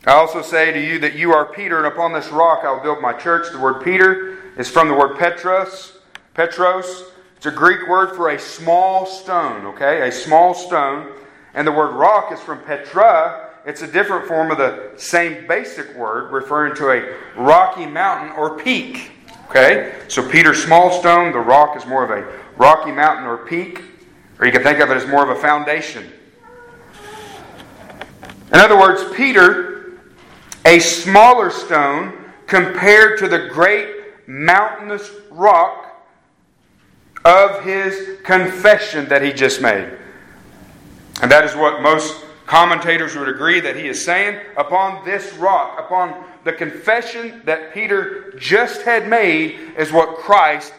I 0.07 0.13
also 0.13 0.41
say 0.41 0.73
to 0.73 0.81
you 0.81 0.99
that 1.01 1.15
you 1.15 1.33
are 1.33 1.45
Peter, 1.45 1.77
and 1.77 1.87
upon 1.87 2.13
this 2.13 2.29
rock 2.29 2.65
I 2.65 2.73
will 2.73 2.83
build 2.83 3.03
my 3.03 3.13
church. 3.13 3.53
The 3.53 3.59
word 3.59 3.85
Peter 3.85 4.39
is 4.57 4.71
from 4.71 4.89
the 4.89 4.95
word 4.95 5.19
Petros. 5.19 5.99
Petros. 6.33 7.05
It's 7.37 7.47
a 7.47 7.51
Greek 7.51 7.87
word 7.87 8.17
for 8.17 8.31
a 8.31 8.39
small 8.39 9.05
stone, 9.05 9.67
okay? 9.67 10.09
A 10.09 10.13
small 10.13 10.55
stone. 10.55 11.13
And 11.53 11.67
the 11.67 11.73
word 11.73 11.93
rock 11.93 12.33
is 12.33 12.41
from 12.41 12.61
Petra. 12.63 13.46
It's 13.67 13.83
a 13.83 13.87
different 13.89 14.29
form 14.29 14.53
of 14.53 14.59
the 14.59 14.93
same 14.97 15.45
basic 15.49 15.93
word, 15.97 16.31
referring 16.31 16.77
to 16.77 16.91
a 16.91 17.17
rocky 17.37 17.85
mountain 17.85 18.31
or 18.37 18.57
peak. 18.57 19.11
Okay? 19.51 19.93
So 20.07 20.27
Peter's 20.27 20.63
small 20.63 21.01
stone, 21.01 21.33
the 21.33 21.41
rock 21.41 21.77
is 21.77 21.85
more 21.85 22.05
of 22.05 22.11
a 22.11 22.33
rocky 22.57 22.93
mountain 22.93 23.27
or 23.27 23.39
peak. 23.39 23.83
Or 24.39 24.47
you 24.47 24.53
can 24.53 24.63
think 24.63 24.79
of 24.79 24.91
it 24.91 24.97
as 24.97 25.07
more 25.09 25.29
of 25.29 25.37
a 25.37 25.41
foundation. 25.41 26.07
In 28.53 28.61
other 28.61 28.79
words, 28.79 29.03
Peter, 29.17 29.99
a 30.65 30.79
smaller 30.79 31.51
stone 31.51 32.13
compared 32.47 33.19
to 33.19 33.27
the 33.27 33.49
great 33.49 34.29
mountainous 34.29 35.11
rock 35.31 36.07
of 37.25 37.65
his 37.65 38.21
confession 38.23 39.09
that 39.09 39.23
he 39.23 39.33
just 39.33 39.61
made. 39.61 39.91
And 41.21 41.29
that 41.33 41.45
is 41.45 41.57
what 41.57 41.83
most 41.83 42.26
commentators 42.47 43.17
would 43.17 43.29
agree 43.29 43.61
that 43.61 43.77
he 43.77 43.89
is 43.89 44.05
saying. 44.05 44.41
Upon 44.57 45.05
this 45.05 45.33
rock, 45.35 45.79
upon 45.79 46.25
the 46.45 46.53
confession 46.53 47.43
that 47.45 47.75
Peter 47.75 48.33
just 48.39 48.83
had 48.83 49.09
made, 49.09 49.59
is 49.77 49.93
what 49.93 50.17
Christ 50.17 50.73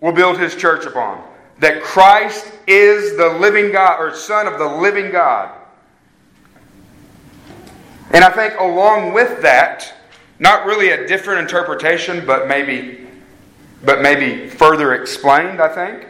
will 0.00 0.12
build 0.12 0.38
his 0.38 0.56
church 0.56 0.86
upon. 0.86 1.22
That 1.60 1.82
Christ 1.82 2.52
is 2.66 3.16
the 3.16 3.28
living 3.28 3.70
God, 3.70 4.00
or 4.00 4.14
Son 4.14 4.46
of 4.46 4.58
the 4.58 4.66
living 4.66 5.12
God. 5.12 5.54
And 8.10 8.24
I 8.24 8.30
think 8.30 8.58
along 8.58 9.12
with 9.12 9.42
that, 9.42 9.92
not 10.38 10.66
really 10.66 10.90
a 10.90 11.06
different 11.06 11.40
interpretation, 11.40 12.24
but 12.26 12.48
maybe, 12.48 13.06
but 13.84 14.02
maybe 14.02 14.48
further 14.48 14.94
explained, 14.94 15.60
I 15.60 15.68
think, 15.68 16.08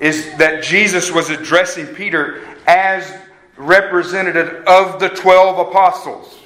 is 0.00 0.36
that 0.36 0.62
Jesus 0.62 1.10
was 1.10 1.30
addressing 1.30 1.86
Peter 1.88 2.42
as 2.66 3.20
representative 3.56 4.64
of 4.66 5.00
the 5.00 5.08
12 5.08 5.68
apostles, 5.68 6.38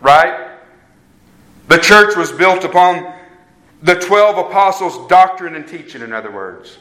right? 0.00 0.50
The 1.68 1.78
church 1.78 2.16
was 2.16 2.30
built 2.32 2.64
upon 2.64 3.12
the 3.82 3.94
12 3.94 4.46
apostles' 4.46 5.08
doctrine 5.08 5.54
and 5.54 5.66
teaching, 5.66 6.02
in 6.02 6.12
other 6.12 6.30
words, 6.30 6.78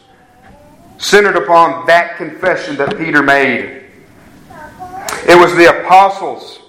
centered 0.98 1.36
upon 1.36 1.86
that 1.88 2.18
confession 2.18 2.76
that 2.78 2.98
Peter 2.98 3.22
made. 3.22 3.84
It 5.28 5.40
was 5.40 5.56
the 5.56 5.82
apostles 5.82 6.60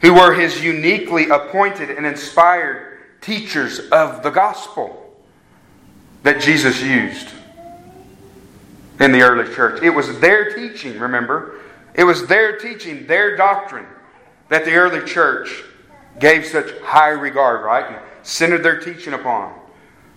who 0.00 0.14
were 0.14 0.34
his 0.34 0.62
uniquely 0.62 1.28
appointed 1.28 1.90
and 1.90 2.06
inspired 2.06 3.20
teachers 3.20 3.78
of 3.90 4.22
the 4.22 4.30
gospel 4.30 4.98
that 6.22 6.40
Jesus 6.40 6.82
used 6.82 7.28
in 9.00 9.12
the 9.12 9.22
early 9.22 9.52
church. 9.54 9.82
It 9.82 9.90
was 9.90 10.18
their 10.20 10.54
teaching, 10.54 10.98
remember? 10.98 11.60
It 11.94 12.04
was 12.04 12.26
their 12.26 12.58
teaching, 12.58 13.06
their 13.06 13.36
doctrine, 13.36 13.86
that 14.48 14.64
the 14.64 14.74
early 14.74 15.06
church 15.06 15.62
gave 16.18 16.46
such 16.46 16.70
high 16.80 17.10
regard, 17.10 17.64
right? 17.64 17.86
And 17.86 18.00
centered 18.22 18.62
their 18.62 18.80
teaching 18.80 19.14
upon. 19.14 19.58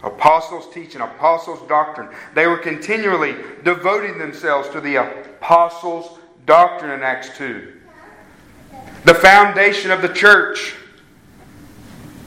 Apostles' 0.04 0.74
teaching, 0.74 1.02
apostles' 1.02 1.68
doctrine. 1.68 2.10
They 2.34 2.48
were 2.48 2.58
continually 2.58 3.36
devoting 3.64 4.18
themselves 4.18 4.70
to 4.70 4.82
the 4.82 4.96
apostles' 4.98 6.20
doctrine 6.46 6.92
in 6.92 7.02
Acts 7.02 7.36
2 7.38 7.76
the 9.06 9.14
foundation 9.14 9.92
of 9.92 10.02
the 10.02 10.10
church. 10.10 10.76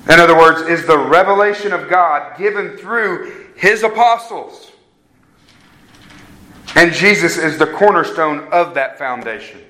In 0.09 0.21
other 0.21 0.37
words, 0.37 0.63
is 0.63 0.87
the 0.87 0.97
revelation 0.97 1.73
of 1.73 1.91
God 1.91 2.39
given 2.39 2.77
through 2.79 3.47
his 3.57 3.83
apostles. 3.83 4.71
And 6.75 6.93
Jesus 6.93 7.39
is 7.39 7.59
the 7.59 7.67
cornerstone 7.67 8.49
of 8.53 8.75
that 8.75 8.99
foundation. 8.99 9.61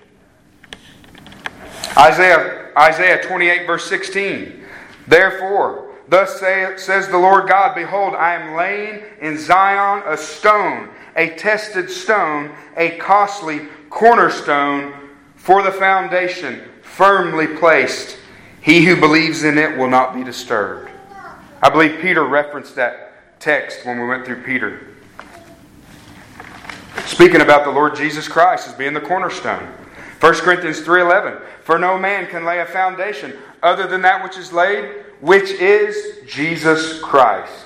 Isaiah, 1.96 2.70
Isaiah 2.76 3.22
28, 3.22 3.66
verse 3.66 3.88
16. 3.88 4.64
Therefore, 5.07 5.94
thus 6.09 6.38
say, 6.38 6.74
says 6.76 7.09
the 7.09 7.18
Lord 7.18 7.49
God 7.49 7.74
Behold, 7.74 8.14
I 8.14 8.34
am 8.34 8.57
laying 8.57 9.03
in 9.20 9.38
Zion 9.38 10.03
a 10.07 10.16
stone, 10.16 10.90
a 11.16 11.30
tested 11.30 11.90
stone, 11.90 12.53
a 12.76 12.96
costly 12.99 13.62
cornerstone 13.90 14.92
for 15.34 15.62
the 15.62 15.72
foundation, 15.72 16.62
firmly 16.82 17.46
placed. 17.46 18.18
He 18.61 18.84
who 18.84 19.01
believes 19.01 19.44
in 19.44 19.57
it 19.57 19.78
will 19.78 19.88
not 19.88 20.14
be 20.14 20.22
disturbed. 20.22 20.90
I 21.62 21.70
believe 21.70 22.01
Peter 22.01 22.24
referenced 22.24 22.76
that 22.76 23.40
text 23.40 23.86
when 23.86 24.01
we 24.01 24.07
went 24.07 24.26
through 24.26 24.42
Peter. 24.42 24.88
Speaking 27.07 27.40
about 27.40 27.64
the 27.64 27.70
Lord 27.70 27.96
Jesus 27.96 28.28
Christ 28.28 28.68
as 28.68 28.74
being 28.74 28.94
the 28.94 29.01
cornerstone. 29.01 29.66
1 30.20 30.34
Corinthians 30.40 30.80
3:11 30.80 31.40
For 31.62 31.78
no 31.78 31.99
man 31.99 32.26
can 32.26 32.44
lay 32.44 32.61
a 32.61 32.66
foundation 32.66 33.36
other 33.62 33.86
than 33.86 34.03
that 34.03 34.22
which 34.22 34.36
is 34.36 34.53
laid, 34.53 34.84
which 35.20 35.51
is 35.51 36.18
Jesus 36.26 37.01
Christ. 37.01 37.64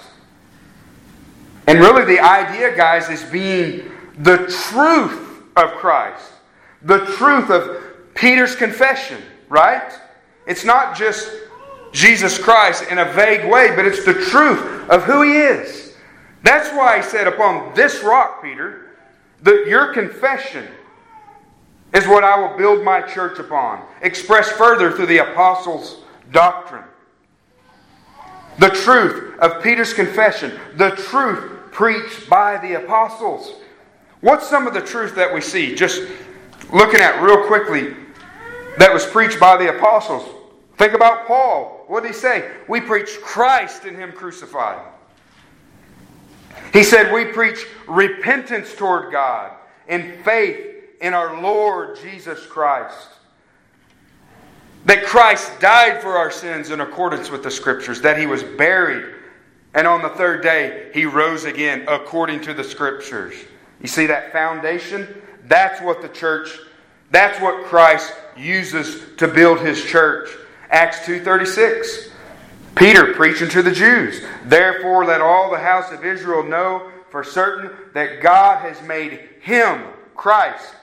And 1.66 1.80
really 1.80 2.04
the 2.04 2.20
idea 2.20 2.74
guys 2.76 3.08
is 3.08 3.22
being 3.24 3.90
the 4.18 4.38
truth 4.70 5.44
of 5.56 5.72
Christ. 5.72 6.32
The 6.82 7.06
truth 7.16 7.50
of 7.50 8.14
Peter's 8.14 8.56
confession, 8.56 9.22
right? 9.48 9.92
It's 10.46 10.64
not 10.64 10.96
just 10.96 11.30
Jesus 11.92 12.38
Christ 12.38 12.90
in 12.90 12.98
a 12.98 13.12
vague 13.12 13.48
way, 13.50 13.74
but 13.76 13.86
it's 13.86 14.04
the 14.04 14.14
truth 14.14 14.88
of 14.90 15.04
who 15.04 15.22
he 15.22 15.36
is. 15.36 15.94
That's 16.42 16.70
why 16.70 16.96
he 16.96 17.02
said, 17.02 17.26
Upon 17.26 17.72
this 17.74 18.02
rock, 18.02 18.42
Peter, 18.42 18.81
that 19.42 19.66
your 19.66 19.92
confession 19.92 20.66
is 21.94 22.06
what 22.06 22.24
I 22.24 22.38
will 22.38 22.56
build 22.56 22.84
my 22.84 23.02
church 23.02 23.38
upon, 23.38 23.84
expressed 24.00 24.52
further 24.52 24.92
through 24.92 25.06
the 25.06 25.18
apostles' 25.18 26.02
doctrine. 26.30 26.84
The 28.58 28.70
truth 28.70 29.38
of 29.38 29.62
Peter's 29.62 29.92
confession, 29.92 30.58
the 30.76 30.90
truth 30.90 31.72
preached 31.72 32.28
by 32.28 32.58
the 32.58 32.82
apostles. 32.82 33.54
What's 34.20 34.48
some 34.48 34.66
of 34.66 34.74
the 34.74 34.80
truth 34.80 35.14
that 35.16 35.32
we 35.32 35.40
see? 35.40 35.74
Just 35.74 36.02
looking 36.72 37.00
at 37.00 37.22
real 37.22 37.46
quickly 37.46 37.96
that 38.78 38.92
was 38.92 39.04
preached 39.04 39.40
by 39.40 39.56
the 39.56 39.76
apostles. 39.76 40.24
Think 40.76 40.94
about 40.94 41.26
Paul. 41.26 41.84
What 41.88 42.02
did 42.02 42.12
he 42.12 42.14
say? 42.14 42.50
We 42.68 42.80
preach 42.80 43.20
Christ 43.22 43.84
and 43.84 43.96
Him 43.96 44.12
crucified. 44.12 44.91
He 46.72 46.82
said, 46.82 47.12
We 47.12 47.26
preach 47.26 47.66
repentance 47.86 48.74
toward 48.74 49.12
God 49.12 49.52
and 49.88 50.24
faith 50.24 50.72
in 51.00 51.14
our 51.14 51.42
Lord 51.42 51.98
Jesus 52.00 52.46
Christ. 52.46 53.08
That 54.86 55.04
Christ 55.04 55.60
died 55.60 56.00
for 56.00 56.16
our 56.16 56.30
sins 56.30 56.70
in 56.70 56.80
accordance 56.80 57.30
with 57.30 57.42
the 57.42 57.50
Scriptures, 57.50 58.00
that 58.00 58.18
He 58.18 58.26
was 58.26 58.42
buried, 58.42 59.14
and 59.74 59.86
on 59.86 60.02
the 60.02 60.08
third 60.10 60.42
day 60.42 60.90
He 60.94 61.04
rose 61.04 61.44
again 61.44 61.84
according 61.88 62.40
to 62.42 62.54
the 62.54 62.64
Scriptures. 62.64 63.34
You 63.80 63.88
see 63.88 64.06
that 64.06 64.32
foundation? 64.32 65.22
That's 65.44 65.80
what 65.82 66.02
the 66.02 66.08
church, 66.08 66.58
that's 67.10 67.40
what 67.40 67.64
Christ 67.66 68.14
uses 68.36 69.02
to 69.18 69.28
build 69.28 69.60
His 69.60 69.84
church. 69.84 70.30
Acts 70.70 71.00
2.36. 71.00 72.11
Peter 72.74 73.12
preaching 73.14 73.48
to 73.50 73.62
the 73.62 73.70
Jews. 73.70 74.24
Therefore, 74.44 75.04
let 75.04 75.20
all 75.20 75.50
the 75.50 75.58
house 75.58 75.92
of 75.92 76.04
Israel 76.04 76.42
know 76.42 76.90
for 77.10 77.22
certain 77.22 77.70
that 77.92 78.22
God 78.22 78.60
has 78.62 78.82
made 78.82 79.20
him, 79.40 79.84
Christ, 80.16 80.74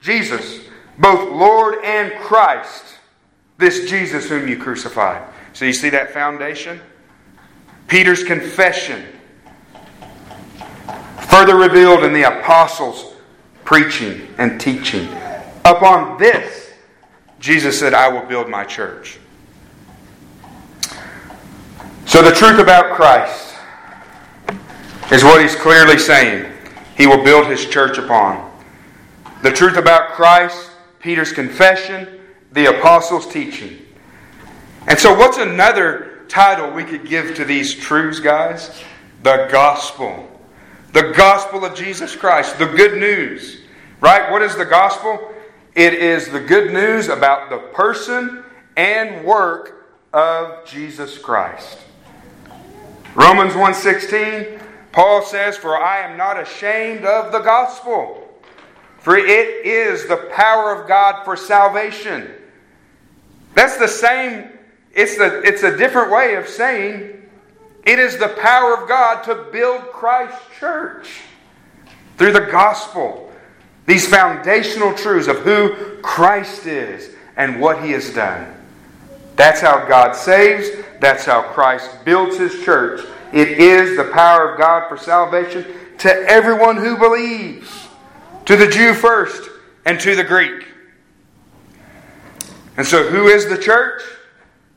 Jesus, 0.00 0.60
both 0.98 1.30
Lord 1.30 1.84
and 1.84 2.12
Christ, 2.20 2.84
this 3.58 3.88
Jesus 3.88 4.28
whom 4.28 4.48
you 4.48 4.56
crucified. 4.56 5.22
So 5.52 5.66
you 5.66 5.72
see 5.72 5.90
that 5.90 6.12
foundation? 6.12 6.80
Peter's 7.88 8.24
confession, 8.24 9.04
further 11.28 11.56
revealed 11.56 12.04
in 12.04 12.12
the 12.12 12.22
apostles' 12.22 13.14
preaching 13.64 14.26
and 14.38 14.60
teaching. 14.60 15.08
Upon 15.64 16.18
this, 16.18 16.72
Jesus 17.38 17.78
said, 17.78 17.94
I 17.94 18.08
will 18.08 18.26
build 18.26 18.48
my 18.48 18.64
church. 18.64 19.19
So 22.10 22.22
the 22.22 22.32
truth 22.32 22.58
about 22.58 22.96
Christ 22.96 23.54
is 25.12 25.22
what 25.22 25.40
he's 25.40 25.54
clearly 25.54 25.96
saying. 25.96 26.52
He 26.96 27.06
will 27.06 27.22
build 27.22 27.46
his 27.46 27.64
church 27.66 27.98
upon. 27.98 28.50
The 29.44 29.52
truth 29.52 29.76
about 29.76 30.14
Christ, 30.14 30.72
Peter's 30.98 31.32
confession, 31.32 32.18
the 32.50 32.76
apostles' 32.76 33.28
teaching. 33.28 33.86
And 34.88 34.98
so, 34.98 35.16
what's 35.16 35.38
another 35.38 36.24
title 36.26 36.72
we 36.72 36.82
could 36.82 37.06
give 37.06 37.36
to 37.36 37.44
these 37.44 37.76
truths, 37.76 38.18
guys? 38.18 38.82
The 39.22 39.46
gospel. 39.48 40.28
The 40.92 41.12
gospel 41.16 41.64
of 41.64 41.76
Jesus 41.76 42.16
Christ, 42.16 42.58
the 42.58 42.66
good 42.66 42.98
news. 42.98 43.60
Right? 44.00 44.32
What 44.32 44.42
is 44.42 44.56
the 44.56 44.66
gospel? 44.66 45.32
It 45.76 45.94
is 45.94 46.28
the 46.28 46.40
good 46.40 46.72
news 46.72 47.06
about 47.08 47.50
the 47.50 47.58
person 47.72 48.42
and 48.76 49.24
work 49.24 49.86
of 50.12 50.66
Jesus 50.66 51.16
Christ. 51.16 51.78
Romans 53.14 53.54
1:16, 53.54 54.60
Paul 54.92 55.22
says, 55.22 55.56
"For 55.56 55.76
I 55.76 56.00
am 56.00 56.16
not 56.16 56.38
ashamed 56.38 57.04
of 57.04 57.32
the 57.32 57.40
gospel, 57.40 58.28
for 58.98 59.16
it 59.16 59.66
is 59.66 60.06
the 60.06 60.16
power 60.16 60.72
of 60.72 60.86
God 60.86 61.24
for 61.24 61.36
salvation." 61.36 62.34
That's 63.54 63.76
the 63.76 63.88
same 63.88 64.48
it's 64.92 65.16
the 65.16 65.42
it's 65.46 65.62
a 65.62 65.76
different 65.76 66.10
way 66.10 66.34
of 66.34 66.48
saying 66.48 67.28
it 67.84 67.98
is 67.98 68.18
the 68.18 68.28
power 68.28 68.74
of 68.74 68.88
God 68.88 69.22
to 69.24 69.34
build 69.34 69.92
Christ's 69.92 70.40
church 70.58 71.22
through 72.18 72.32
the 72.32 72.40
gospel. 72.40 73.32
These 73.86 74.06
foundational 74.06 74.94
truths 74.94 75.26
of 75.26 75.38
who 75.38 75.96
Christ 76.02 76.66
is 76.66 77.08
and 77.36 77.60
what 77.60 77.82
he 77.82 77.92
has 77.92 78.10
done. 78.10 78.59
That's 79.40 79.62
how 79.62 79.86
God 79.86 80.12
saves. 80.12 80.68
That's 81.00 81.24
how 81.24 81.40
Christ 81.40 82.04
builds 82.04 82.36
his 82.36 82.62
church. 82.62 83.00
It 83.32 83.48
is 83.58 83.96
the 83.96 84.04
power 84.12 84.52
of 84.52 84.58
God 84.58 84.86
for 84.86 84.98
salvation 84.98 85.64
to 85.96 86.14
everyone 86.28 86.76
who 86.76 86.98
believes, 86.98 87.88
to 88.44 88.54
the 88.54 88.68
Jew 88.68 88.92
first 88.92 89.48
and 89.86 89.98
to 90.00 90.14
the 90.14 90.24
Greek. 90.24 90.66
And 92.76 92.86
so, 92.86 93.08
who 93.08 93.28
is 93.28 93.48
the 93.48 93.56
church? 93.56 94.02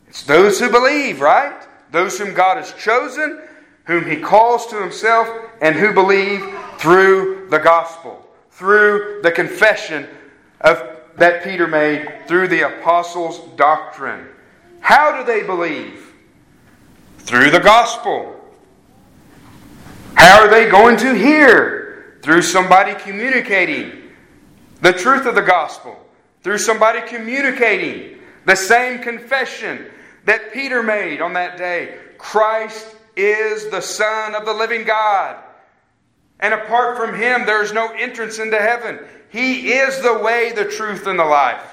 It's 0.07 0.23
those 0.23 0.61
who 0.61 0.71
believe, 0.71 1.19
right? 1.19 1.67
Those 1.91 2.17
whom 2.17 2.33
God 2.33 2.55
has 2.55 2.71
chosen, 2.71 3.41
whom 3.83 4.09
he 4.09 4.15
calls 4.15 4.67
to 4.67 4.81
himself, 4.81 5.27
and 5.59 5.75
who 5.75 5.91
believe 5.91 6.39
through 6.77 7.47
the 7.49 7.59
gospel, 7.59 8.25
through 8.51 9.19
the 9.23 9.31
confession 9.33 10.07
of, 10.61 11.01
that 11.17 11.43
Peter 11.43 11.67
made, 11.67 12.09
through 12.29 12.47
the 12.47 12.61
apostles' 12.61 13.41
doctrine. 13.57 14.29
How 14.83 15.17
do 15.17 15.23
they 15.23 15.43
believe? 15.43 16.13
Through 17.19 17.51
the 17.51 17.61
gospel. 17.61 18.35
How 20.13 20.41
are 20.41 20.49
they 20.49 20.69
going 20.69 20.97
to 20.97 21.13
hear? 21.13 22.19
Through 22.21 22.41
somebody 22.41 22.93
communicating 22.95 24.11
the 24.81 24.91
truth 24.91 25.25
of 25.25 25.35
the 25.35 25.41
gospel. 25.41 25.97
Through 26.41 26.57
somebody 26.57 26.99
communicating 27.07 28.19
the 28.45 28.55
same 28.55 29.01
confession 29.01 29.85
that 30.25 30.51
Peter 30.51 30.83
made 30.83 31.21
on 31.21 31.31
that 31.33 31.57
day 31.57 31.97
Christ 32.17 32.93
is 33.15 33.69
the 33.69 33.81
Son 33.81 34.35
of 34.35 34.45
the 34.45 34.53
living 34.53 34.83
God. 34.83 35.41
And 36.41 36.53
apart 36.53 36.97
from 36.97 37.15
Him, 37.15 37.45
there 37.45 37.63
is 37.63 37.71
no 37.71 37.87
entrance 37.93 38.37
into 38.37 38.59
heaven. 38.59 38.99
He 39.29 39.71
is 39.71 40.01
the 40.01 40.19
way, 40.19 40.51
the 40.51 40.65
truth, 40.65 41.07
and 41.07 41.17
the 41.17 41.23
life. 41.23 41.72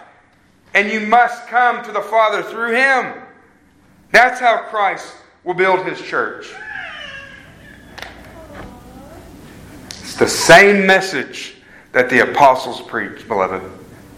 And 0.75 0.91
you 0.91 1.01
must 1.01 1.47
come 1.49 1.85
to 1.85 1.93
the 1.93 2.01
Father 2.01 2.43
through 2.43 2.75
Him. 2.75 3.14
That's 4.12 4.41
how 4.41 4.59
Christ 4.68 5.14
will 5.45 5.55
build 5.55 5.87
His 5.87 6.01
church. 6.01 6.53
It's 9.89 10.16
the 10.16 10.29
same 10.29 10.87
message 10.87 11.57
that 11.93 12.09
the 12.11 12.31
apostles 12.31 12.81
preached, 12.83 13.27
beloved. 13.27 13.62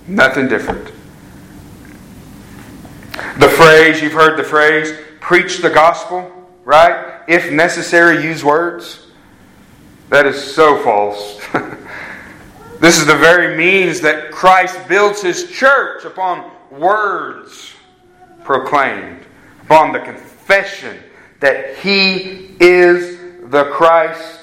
Nothing 0.07 0.49
different. 0.49 0.87
The 3.39 3.49
phrase, 3.49 4.03
you've 4.03 4.13
heard 4.13 4.39
the 4.39 4.45
phrase, 4.45 4.93
preach 5.21 5.59
the 5.59 5.71
gospel, 5.71 6.31
right? 6.65 7.23
If 7.29 7.53
necessary, 7.53 8.23
use 8.23 8.45
words. 8.45 9.07
That 10.09 10.27
is 10.27 10.43
so 10.43 10.83
false. 10.83 11.41
This 12.83 12.99
is 12.99 13.07
the 13.07 13.15
very 13.15 13.57
means 13.57 14.01
that 14.01 14.33
Christ 14.33 14.77
builds 14.89 15.23
his 15.23 15.49
church 15.49 16.05
upon 16.05 16.51
words 16.69 17.75
proclaimed, 18.43 19.25
upon 19.63 19.93
the 19.93 20.01
confession 20.01 20.99
that 21.39 21.77
he 21.77 22.57
is 22.59 23.21
the 23.51 23.67
Christ, 23.67 24.41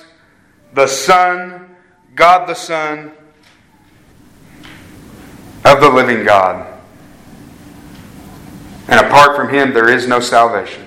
the 0.74 0.88
Son, 0.88 1.76
God 2.16 2.48
the 2.48 2.54
Son 2.54 3.12
of 5.66 5.82
the 5.82 5.90
living 5.90 6.24
God. 6.24 6.66
And 8.88 9.06
apart 9.06 9.36
from 9.36 9.50
him, 9.50 9.74
there 9.74 9.90
is 9.90 10.08
no 10.08 10.22
salvation. 10.22 10.86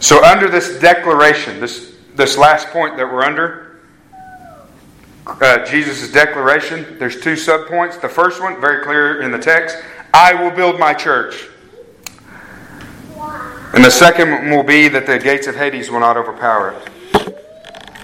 So, 0.00 0.22
under 0.22 0.50
this 0.50 0.78
declaration, 0.78 1.58
this, 1.58 1.96
this 2.14 2.36
last 2.36 2.68
point 2.68 2.98
that 2.98 3.10
we're 3.10 3.24
under, 3.24 3.73
uh, 5.40 5.64
Jesus' 5.64 6.10
declaration, 6.12 6.98
there's 6.98 7.20
two 7.20 7.34
subpoints. 7.34 8.00
The 8.00 8.08
first 8.08 8.40
one, 8.40 8.60
very 8.60 8.84
clear 8.84 9.22
in 9.22 9.30
the 9.30 9.38
text 9.38 9.76
I 10.12 10.34
will 10.34 10.50
build 10.50 10.78
my 10.78 10.94
church. 10.94 11.48
And 13.74 13.84
the 13.84 13.90
second 13.90 14.30
one 14.30 14.50
will 14.50 14.62
be 14.62 14.86
that 14.86 15.06
the 15.06 15.18
gates 15.18 15.48
of 15.48 15.56
Hades 15.56 15.90
will 15.90 15.98
not 15.98 16.16
overpower 16.16 16.70
it. 16.70 16.94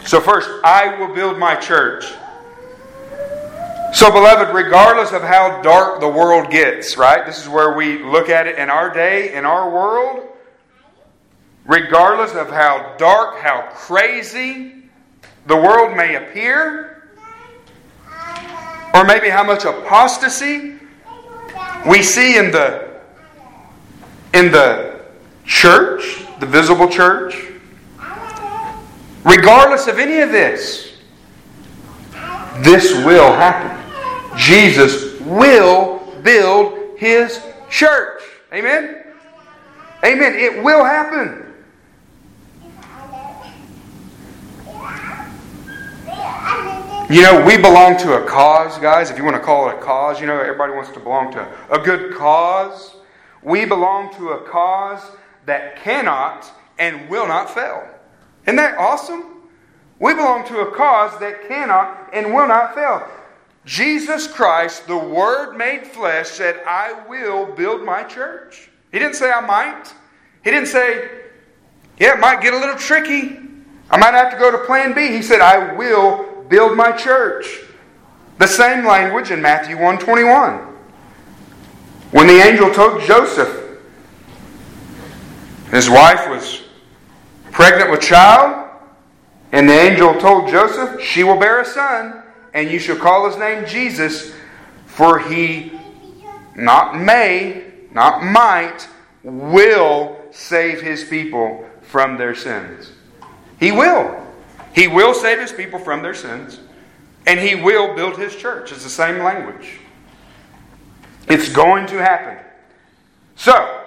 So, 0.05 0.21
first, 0.21 0.51
I 0.65 0.99
will 0.99 1.15
build 1.15 1.39
my 1.39 1.55
church. 1.55 2.07
So, 3.93 4.11
beloved, 4.11 4.53
regardless 4.53 5.13
of 5.13 5.23
how 5.23 5.63
dark 5.63 6.01
the 6.01 6.09
world 6.09 6.51
gets, 6.51 6.97
right? 6.97 7.25
This 7.25 7.41
is 7.41 7.49
where 7.49 7.75
we 7.77 8.03
look 8.03 8.29
at 8.29 8.49
it 8.49 8.59
in 8.59 8.71
our 8.71 8.93
day, 8.93 9.35
in 9.35 9.45
our 9.45 9.71
world. 9.71 10.27
Regardless 11.65 12.35
of 12.35 12.51
how 12.51 12.97
dark, 12.99 13.39
how 13.39 13.69
crazy 13.73 14.85
the 15.47 15.57
world 15.57 15.97
may 15.97 16.17
appear, 16.17 16.90
or 18.95 19.05
maybe 19.05 19.29
how 19.29 19.45
much 19.45 19.65
apostasy 19.65 20.75
we 21.89 22.03
see 22.03 22.37
in 22.37 22.51
the 22.51 22.91
in 24.33 24.53
the 24.53 25.01
church, 25.45 26.25
the 26.39 26.47
visible 26.47 26.89
church, 26.89 27.35
regardless 29.25 29.89
of 29.89 29.99
any 29.99 30.21
of 30.21 30.31
this, 30.31 30.93
this 32.59 32.93
will 33.05 33.33
happen. 33.33 33.77
Jesus 34.37 35.21
will 35.21 35.99
build 36.23 36.99
his 36.99 37.43
church. 37.69 38.23
Amen? 38.53 39.05
Amen. 40.05 40.35
It 40.35 40.63
will 40.63 40.85
happen. 40.85 41.40
You 47.11 47.23
know, 47.23 47.45
we 47.45 47.57
belong 47.57 47.99
to 47.99 48.23
a 48.23 48.25
cause, 48.25 48.79
guys. 48.79 49.11
If 49.11 49.19
you 49.19 49.25
want 49.25 49.35
to 49.35 49.43
call 49.43 49.69
it 49.69 49.75
a 49.75 49.81
cause, 49.81 50.21
you 50.21 50.29
know, 50.29 50.39
everybody 50.39 50.73
wants 50.73 50.93
to 50.93 51.01
belong 51.01 51.33
to 51.33 51.53
a 51.69 51.77
good 51.77 52.15
cause. 52.15 52.95
We 53.43 53.65
belong 53.65 54.15
to 54.15 54.29
a 54.29 54.49
cause 54.49 55.03
that 55.45 55.75
cannot 55.75 56.49
and 56.79 57.11
will 57.11 57.27
not 57.27 57.53
fail. 57.53 57.85
Isn't 58.45 58.55
that 58.55 58.79
awesome? 58.79 59.25
We 59.99 60.15
belong 60.15 60.47
to 60.47 60.61
a 60.61 60.71
cause 60.71 61.19
that 61.19 61.49
cannot 61.49 62.11
and 62.13 62.33
will 62.33 62.47
not 62.47 62.77
fail. 62.77 63.05
Jesus 63.65 64.29
Christ, 64.29 64.87
the 64.87 64.97
Word 64.97 65.57
made 65.57 65.89
flesh, 65.89 66.29
said, 66.29 66.63
I 66.65 66.93
will 67.09 67.45
build 67.45 67.83
my 67.83 68.05
church. 68.05 68.71
He 68.93 69.01
didn't 69.01 69.17
say 69.17 69.33
I 69.33 69.41
might. 69.41 69.93
He 70.45 70.53
didn't 70.53 70.69
say, 70.69 71.11
yeah, 71.99 72.15
it 72.15 72.21
might 72.21 72.41
get 72.41 72.55
a 72.55 72.57
little 72.57 72.77
tricky. 72.77 73.37
I 73.91 73.97
might 73.97 74.15
have 74.15 74.31
to 74.31 74.39
go 74.39 74.53
to 74.53 74.65
plan 74.65 74.95
B. 74.95 75.09
He 75.09 75.23
said, 75.23 75.41
I 75.41 75.75
will 75.75 76.30
build 76.51 76.77
my 76.77 76.93
church. 76.93 77.61
The 78.39 78.47
same 78.47 78.85
language 78.85 79.31
in 79.31 79.41
Matthew 79.41 79.77
121. 79.77 80.59
When 82.11 82.27
the 82.27 82.41
angel 82.41 82.71
told 82.75 83.01
Joseph, 83.03 83.79
his 85.71 85.89
wife 85.89 86.29
was 86.29 86.63
pregnant 87.53 87.91
with 87.91 88.01
child, 88.01 88.69
and 89.53 89.69
the 89.69 89.73
angel 89.73 90.19
told 90.21 90.51
Joseph, 90.51 91.01
She 91.01 91.23
will 91.23 91.39
bear 91.39 91.61
a 91.61 91.65
son, 91.65 92.23
and 92.53 92.69
you 92.71 92.79
shall 92.79 92.97
call 92.97 93.29
his 93.29 93.39
name 93.39 93.65
Jesus, 93.67 94.35
for 94.87 95.21
he 95.21 95.73
not 96.57 96.99
may, 96.99 97.65
not 97.93 98.25
might, 98.25 98.89
will 99.23 100.17
save 100.33 100.81
his 100.81 101.05
people 101.05 101.65
from 101.83 102.17
their 102.17 102.35
sins. 102.35 102.93
He 103.61 103.71
will. 103.71 104.30
He 104.75 104.89
will 104.89 105.15
save 105.15 105.41
his 105.41 105.53
people 105.53 105.79
from 105.79 106.03
their 106.03 106.15
sins, 106.15 106.61
and 107.27 107.39
he 107.41 107.55
will 107.55 107.95
build 107.95 108.17
his 108.17 108.37
church. 108.37 108.73
It's 108.73 108.85
the 108.85 108.91
same 108.91 109.19
language. 109.19 109.79
It's 111.29 111.49
going 111.49 111.87
to 111.89 111.99
happen. 111.99 112.39
So, 113.37 113.85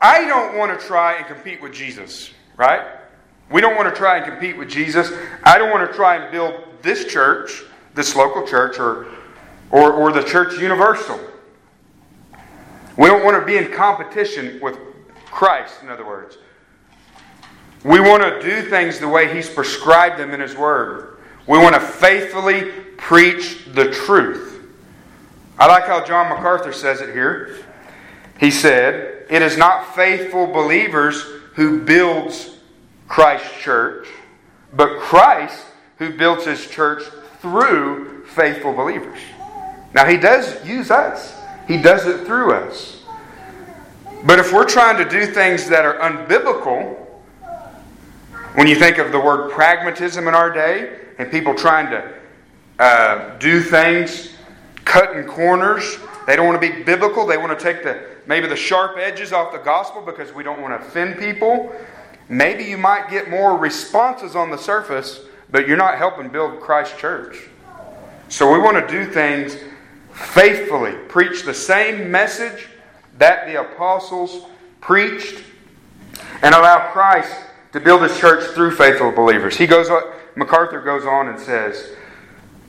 I 0.00 0.26
don't 0.26 0.56
want 0.56 0.78
to 0.78 0.86
try 0.86 1.14
and 1.14 1.26
compete 1.26 1.62
with 1.62 1.72
Jesus, 1.72 2.30
right? 2.56 2.84
We 3.50 3.60
don't 3.60 3.76
want 3.76 3.88
to 3.88 3.94
try 3.94 4.18
and 4.18 4.26
compete 4.26 4.56
with 4.58 4.68
Jesus. 4.68 5.12
I 5.44 5.58
don't 5.58 5.70
want 5.70 5.88
to 5.88 5.96
try 5.96 6.16
and 6.16 6.32
build 6.32 6.62
this 6.82 7.06
church, 7.06 7.62
this 7.94 8.14
local 8.16 8.46
church, 8.46 8.78
or, 8.78 9.06
or, 9.70 9.92
or 9.92 10.12
the 10.12 10.22
church 10.22 10.58
universal. 10.60 11.18
We 12.96 13.06
don't 13.06 13.24
want 13.24 13.38
to 13.38 13.44
be 13.44 13.56
in 13.56 13.72
competition 13.72 14.58
with 14.60 14.78
Christ, 15.26 15.82
in 15.82 15.88
other 15.88 16.06
words. 16.06 16.38
We 17.86 18.00
want 18.00 18.20
to 18.24 18.42
do 18.42 18.68
things 18.68 18.98
the 18.98 19.06
way 19.06 19.32
He's 19.32 19.48
prescribed 19.48 20.18
them 20.18 20.32
in 20.32 20.40
His 20.40 20.56
Word. 20.56 21.18
We 21.46 21.56
want 21.56 21.76
to 21.76 21.80
faithfully 21.80 22.72
preach 22.96 23.64
the 23.66 23.92
truth. 23.92 24.60
I 25.56 25.68
like 25.68 25.84
how 25.84 26.04
John 26.04 26.28
MacArthur 26.28 26.72
says 26.72 27.00
it 27.00 27.10
here. 27.12 27.56
He 28.40 28.50
said, 28.50 29.26
It 29.30 29.40
is 29.40 29.56
not 29.56 29.94
faithful 29.94 30.48
believers 30.48 31.22
who 31.54 31.84
builds 31.84 32.58
Christ's 33.06 33.56
church, 33.60 34.08
but 34.72 34.98
Christ 34.98 35.64
who 35.98 36.12
builds 36.12 36.44
his 36.44 36.68
church 36.68 37.04
through 37.40 38.26
faithful 38.26 38.72
believers. 38.72 39.20
Now, 39.94 40.06
he 40.06 40.16
does 40.16 40.66
use 40.66 40.90
us, 40.90 41.40
he 41.68 41.80
does 41.80 42.04
it 42.06 42.26
through 42.26 42.52
us. 42.52 43.04
But 44.24 44.40
if 44.40 44.52
we're 44.52 44.68
trying 44.68 44.96
to 44.96 45.08
do 45.08 45.24
things 45.32 45.68
that 45.68 45.84
are 45.84 46.00
unbiblical, 46.00 47.05
when 48.56 48.66
you 48.66 48.74
think 48.74 48.96
of 48.96 49.12
the 49.12 49.20
word 49.20 49.50
pragmatism 49.50 50.26
in 50.28 50.34
our 50.34 50.50
day 50.50 50.98
and 51.18 51.30
people 51.30 51.54
trying 51.54 51.90
to 51.90 52.14
uh, 52.78 53.36
do 53.36 53.60
things 53.60 54.32
cutting 54.86 55.24
corners. 55.26 55.98
They 56.26 56.36
don't 56.36 56.46
want 56.46 56.58
to 56.62 56.72
be 56.72 56.82
biblical. 56.82 57.26
They 57.26 57.36
want 57.36 57.56
to 57.58 57.62
take 57.62 57.82
the 57.82 58.02
maybe 58.26 58.46
the 58.46 58.56
sharp 58.56 58.96
edges 58.96 59.34
off 59.34 59.52
the 59.52 59.58
gospel 59.58 60.00
because 60.00 60.32
we 60.32 60.42
don't 60.42 60.62
want 60.62 60.80
to 60.80 60.86
offend 60.86 61.18
people. 61.18 61.70
Maybe 62.30 62.64
you 62.64 62.78
might 62.78 63.10
get 63.10 63.28
more 63.28 63.58
responses 63.58 64.34
on 64.34 64.50
the 64.50 64.56
surface, 64.56 65.20
but 65.50 65.68
you're 65.68 65.76
not 65.76 65.98
helping 65.98 66.30
build 66.30 66.58
Christ 66.58 66.96
church. 66.96 67.36
So 68.30 68.50
we 68.50 68.58
want 68.58 68.88
to 68.88 68.90
do 68.90 69.10
things 69.10 69.58
faithfully, 70.14 70.92
preach 71.08 71.42
the 71.42 71.52
same 71.52 72.10
message 72.10 72.68
that 73.18 73.46
the 73.46 73.60
apostles 73.60 74.46
preached, 74.80 75.44
and 76.40 76.54
allow 76.54 76.90
Christ 76.90 77.45
to 77.76 77.80
build 77.82 78.00
his 78.00 78.18
church 78.18 78.42
through 78.54 78.70
faithful 78.70 79.12
believers. 79.12 79.54
He 79.54 79.66
goes 79.66 79.90
on, 79.90 80.02
MacArthur 80.34 80.80
goes 80.80 81.04
on 81.04 81.28
and 81.28 81.38
says, 81.38 81.92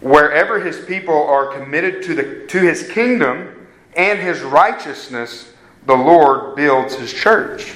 wherever 0.01 0.60
his 0.60 0.84
people 0.84 1.16
are 1.16 1.47
committed 1.47 2.03
to, 2.03 2.14
the, 2.14 2.45
to 2.47 2.60
his 2.60 2.91
kingdom 2.91 3.68
and 3.95 4.20
his 4.20 4.41
righteousness, 4.41 5.53
the 5.86 5.95
Lord 5.95 6.58
builds 6.58 6.93
his 6.95 7.14
church. 7.14 7.76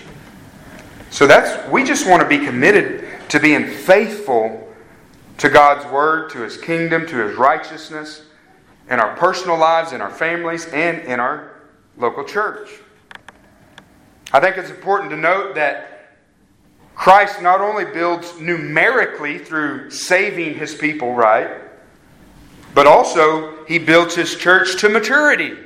So 1.10 1.26
that's 1.26 1.70
we 1.72 1.86
just 1.86 2.06
want 2.06 2.22
to 2.22 2.28
be 2.28 2.38
committed 2.38 3.08
to 3.30 3.40
being 3.40 3.66
faithful 3.66 4.70
to 5.38 5.50
God's 5.50 5.90
word, 5.90 6.32
to 6.32 6.40
his 6.40 6.58
kingdom, 6.58 7.08
to 7.08 7.16
his 7.16 7.38
righteousness 7.38 8.24
in 8.90 9.00
our 9.00 9.16
personal 9.16 9.58
lives, 9.58 9.94
in 9.94 10.02
our 10.02 10.12
families, 10.12 10.66
and 10.68 11.00
in 11.04 11.22
our 11.22 11.62
local 11.96 12.26
church. 12.26 12.72
I 14.34 14.42
think 14.42 14.58
it's 14.58 14.70
important 14.70 15.12
to 15.12 15.18
note 15.18 15.56
that 15.56 15.91
Christ 16.96 17.42
not 17.42 17.62
only 17.62 17.86
builds 17.86 18.40
numerically 18.40 19.38
through 19.38 19.90
saving 19.90 20.56
his 20.56 20.76
people, 20.76 21.14
right? 21.14 21.62
But 22.74 22.88
also, 22.88 23.66
he 23.66 23.80
builds 23.80 24.16
his 24.16 24.36
church 24.36 24.80
to 24.82 24.90
maturity, 24.90 25.58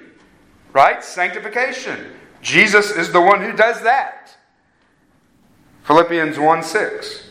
right? 0.73 1.03
Sanctification. 1.03 2.13
Jesus 2.41 2.91
is 2.91 3.11
the 3.11 3.21
one 3.21 3.41
who 3.41 3.53
does 3.53 3.81
that. 3.81 4.35
Philippians 5.83 6.39
1 6.39 6.63
6. 6.63 7.29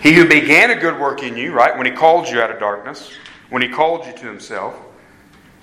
He 0.00 0.14
who 0.14 0.28
began 0.28 0.70
a 0.70 0.80
good 0.80 0.98
work 0.98 1.22
in 1.22 1.36
you, 1.36 1.52
right, 1.52 1.76
when 1.76 1.86
he 1.86 1.92
called 1.92 2.28
you 2.28 2.40
out 2.40 2.50
of 2.50 2.60
darkness, 2.60 3.10
when 3.50 3.62
he 3.62 3.68
called 3.68 4.06
you 4.06 4.12
to 4.12 4.26
himself, 4.26 4.78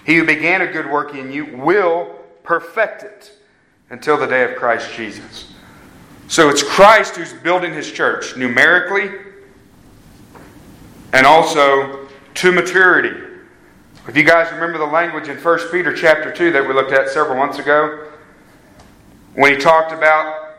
he 0.05 0.17
who 0.17 0.25
began 0.25 0.61
a 0.61 0.71
good 0.71 0.89
work 0.89 1.15
in 1.15 1.31
you 1.31 1.45
will 1.57 2.15
perfect 2.43 3.03
it 3.03 3.31
until 3.89 4.17
the 4.17 4.27
day 4.27 4.43
of 4.43 4.57
Christ 4.57 4.93
Jesus. 4.93 5.54
So 6.27 6.49
it's 6.49 6.63
Christ 6.63 7.15
who's 7.15 7.33
building 7.33 7.73
his 7.73 7.91
church 7.91 8.35
numerically 8.35 9.11
and 11.13 11.25
also 11.25 12.07
to 12.35 12.51
maturity. 12.51 13.21
If 14.07 14.17
you 14.17 14.23
guys 14.23 14.51
remember 14.51 14.77
the 14.77 14.85
language 14.85 15.29
in 15.29 15.37
1 15.37 15.59
Peter 15.71 15.93
chapter 15.93 16.31
2 16.31 16.51
that 16.51 16.67
we 16.67 16.73
looked 16.73 16.91
at 16.91 17.09
several 17.09 17.37
months 17.37 17.59
ago, 17.59 18.07
when 19.33 19.53
he 19.53 19.57
talked 19.57 19.91
about 19.91 20.55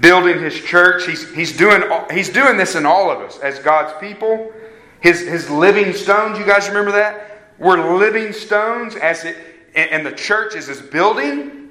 building 0.00 0.38
his 0.38 0.54
church, 0.54 1.06
he's, 1.06 1.32
he's, 1.34 1.56
doing, 1.56 1.82
he's 2.12 2.28
doing 2.28 2.56
this 2.56 2.74
in 2.74 2.84
all 2.84 3.10
of 3.10 3.20
us 3.20 3.38
as 3.38 3.58
God's 3.58 3.92
people. 4.00 4.52
His, 5.00 5.20
his 5.20 5.50
living 5.50 5.92
stones, 5.92 6.38
you 6.38 6.46
guys 6.46 6.68
remember 6.68 6.92
that? 6.92 7.52
We're 7.58 7.96
living 7.96 8.32
stones 8.32 8.96
as 8.96 9.24
it, 9.24 9.36
and 9.74 10.04
the 10.04 10.12
church 10.12 10.54
is 10.54 10.66
his 10.66 10.80
building. 10.80 11.63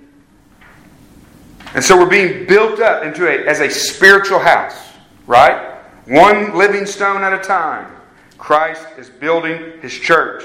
And 1.76 1.84
so 1.84 1.98
we're 1.98 2.10
being 2.10 2.46
built 2.46 2.80
up 2.80 3.04
into 3.04 3.28
a, 3.28 3.48
as 3.48 3.60
a 3.60 3.70
spiritual 3.70 4.40
house, 4.40 4.78
right? 5.26 5.80
One 6.06 6.56
living 6.56 6.86
stone 6.86 7.24
at 7.24 7.34
a 7.34 7.40
time. 7.40 7.92
Christ 8.38 8.86
is 8.98 9.10
building 9.10 9.80
his 9.82 9.94
church. 9.94 10.44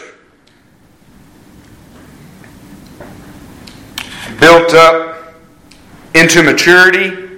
Built 4.38 4.72
up 4.74 5.34
into 6.14 6.42
maturity, 6.42 7.28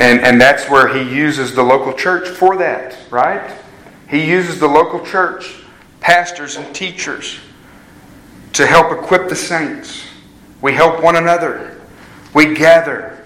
and, 0.00 0.20
and 0.20 0.40
that's 0.40 0.68
where 0.70 0.88
he 0.88 1.14
uses 1.14 1.54
the 1.54 1.62
local 1.62 1.92
church 1.92 2.28
for 2.28 2.56
that, 2.56 2.96
right? 3.10 3.54
He 4.08 4.24
uses 4.24 4.58
the 4.58 4.66
local 4.66 5.04
church 5.04 5.62
pastors 6.00 6.56
and 6.56 6.74
teachers 6.74 7.38
to 8.54 8.66
help 8.66 8.92
equip 8.92 9.28
the 9.28 9.36
saints. 9.36 10.04
We 10.60 10.72
help 10.72 11.02
one 11.02 11.16
another. 11.16 11.73
We 12.34 12.54
gather 12.54 13.24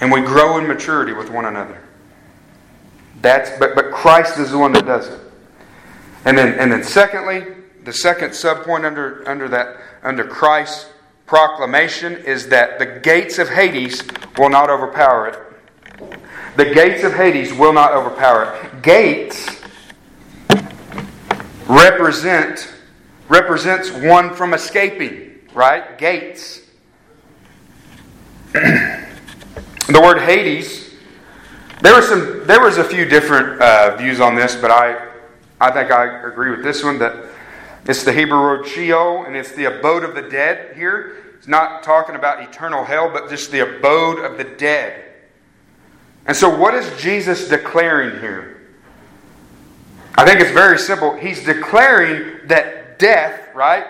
and 0.00 0.10
we 0.10 0.20
grow 0.20 0.58
in 0.58 0.66
maturity 0.66 1.12
with 1.12 1.30
one 1.30 1.46
another. 1.46 1.80
That's 3.22 3.50
but, 3.58 3.74
but 3.74 3.92
Christ 3.92 4.38
is 4.38 4.50
the 4.50 4.58
one 4.58 4.72
that 4.72 4.86
does 4.86 5.08
it. 5.08 5.20
And 6.24 6.36
then 6.36 6.58
and 6.58 6.70
then 6.70 6.82
secondly, 6.82 7.46
the 7.84 7.92
second 7.92 8.30
subpoint 8.30 8.84
under 8.84 9.26
under 9.28 9.48
that 9.48 9.76
under 10.02 10.24
Christ's 10.24 10.90
proclamation 11.26 12.16
is 12.16 12.48
that 12.48 12.78
the 12.78 12.86
gates 12.86 13.38
of 13.38 13.48
Hades 13.48 14.02
will 14.36 14.50
not 14.50 14.68
overpower 14.68 15.28
it. 15.28 15.38
The 16.56 16.74
gates 16.74 17.04
of 17.04 17.14
Hades 17.14 17.52
will 17.52 17.72
not 17.72 17.92
overpower 17.92 18.54
it. 18.54 18.82
Gates 18.82 19.60
represent 21.68 22.74
represents 23.28 23.92
one 23.92 24.34
from 24.34 24.54
escaping, 24.54 25.38
right? 25.54 25.96
Gates. 25.98 26.59
the 28.52 30.00
word 30.02 30.22
Hades, 30.22 30.90
there 31.82 31.94
was 31.94 32.08
some 32.08 32.44
there 32.48 32.60
was 32.60 32.78
a 32.78 32.84
few 32.84 33.04
different 33.04 33.60
uh, 33.60 33.96
views 33.96 34.20
on 34.20 34.34
this, 34.34 34.56
but 34.56 34.72
I 34.72 35.08
I 35.60 35.70
think 35.70 35.92
I 35.92 36.26
agree 36.26 36.50
with 36.50 36.64
this 36.64 36.82
one 36.82 36.98
that 36.98 37.14
it's 37.86 38.02
the 38.02 38.12
Hebrew 38.12 38.40
word 38.40 38.66
Sheol, 38.66 39.24
and 39.24 39.36
it's 39.36 39.52
the 39.52 39.66
abode 39.66 40.02
of 40.02 40.16
the 40.16 40.22
dead 40.22 40.76
here. 40.76 41.16
It's 41.38 41.46
not 41.46 41.84
talking 41.84 42.16
about 42.16 42.42
eternal 42.42 42.84
hell, 42.84 43.08
but 43.08 43.28
just 43.30 43.52
the 43.52 43.60
abode 43.60 44.18
of 44.18 44.36
the 44.36 44.44
dead. 44.44 45.04
And 46.26 46.36
so, 46.36 46.52
what 46.52 46.74
is 46.74 47.00
Jesus 47.00 47.48
declaring 47.48 48.20
here? 48.20 48.68
I 50.16 50.26
think 50.26 50.40
it's 50.40 50.50
very 50.50 50.78
simple. 50.78 51.14
He's 51.14 51.44
declaring 51.44 52.48
that 52.48 52.98
death, 52.98 53.54
right? 53.54 53.86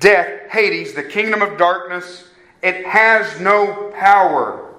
Death, 0.00 0.50
Hades, 0.50 0.92
the 0.92 1.02
kingdom 1.02 1.40
of 1.40 1.56
darkness, 1.56 2.28
it 2.64 2.86
has 2.86 3.38
no 3.40 3.92
power 3.94 4.74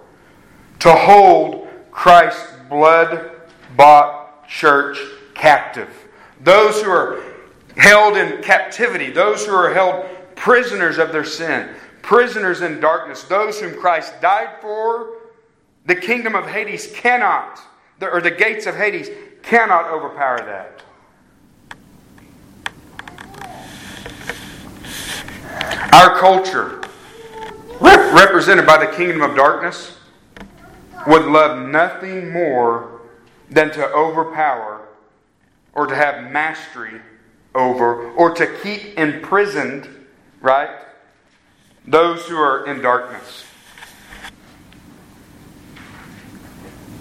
to 0.80 0.92
hold 0.92 1.68
Christ's 1.92 2.52
blood 2.68 3.32
bought 3.78 4.48
church 4.48 4.98
captive. 5.36 5.90
Those 6.42 6.82
who 6.82 6.90
are 6.90 7.22
held 7.78 8.18
in 8.18 8.42
captivity, 8.42 9.12
those 9.12 9.46
who 9.46 9.54
are 9.54 9.72
held 9.72 10.04
prisoners 10.36 10.98
of 10.98 11.12
their 11.12 11.24
sin, 11.24 11.70
prisoners 12.02 12.62
in 12.62 12.80
darkness, 12.80 13.24
those 13.24 13.60
whom 13.60 13.80
Christ 13.80 14.20
died 14.20 14.60
for, 14.62 15.18
the 15.86 15.96
kingdom 15.96 16.34
of 16.34 16.48
Hades 16.48 16.92
cannot, 16.92 17.60
or 18.02 18.20
the 18.20 18.32
gates 18.32 18.66
of 18.66 18.76
Hades 18.76 19.10
cannot 19.44 19.86
overpower 19.86 20.40
that. 20.40 20.82
Our 25.94 26.20
culture, 26.20 26.82
represented 27.82 28.66
by 28.66 28.78
the 28.78 28.92
kingdom 28.96 29.22
of 29.22 29.36
darkness, 29.36 29.98
would 31.08 31.26
love 31.26 31.68
nothing 31.68 32.32
more 32.32 33.02
than 33.50 33.72
to 33.72 33.88
overpower 33.92 34.88
or 35.74 35.86
to 35.86 35.96
have 35.96 36.32
mastery 36.32 37.00
over 37.54 38.12
or 38.12 38.32
to 38.32 38.48
keep 38.64 38.98
imprisoned, 38.98 39.88
right, 40.42 40.70
those 41.86 42.26
who 42.28 42.38
are 42.38 42.66
in 42.66 42.82
darkness. 42.82 43.46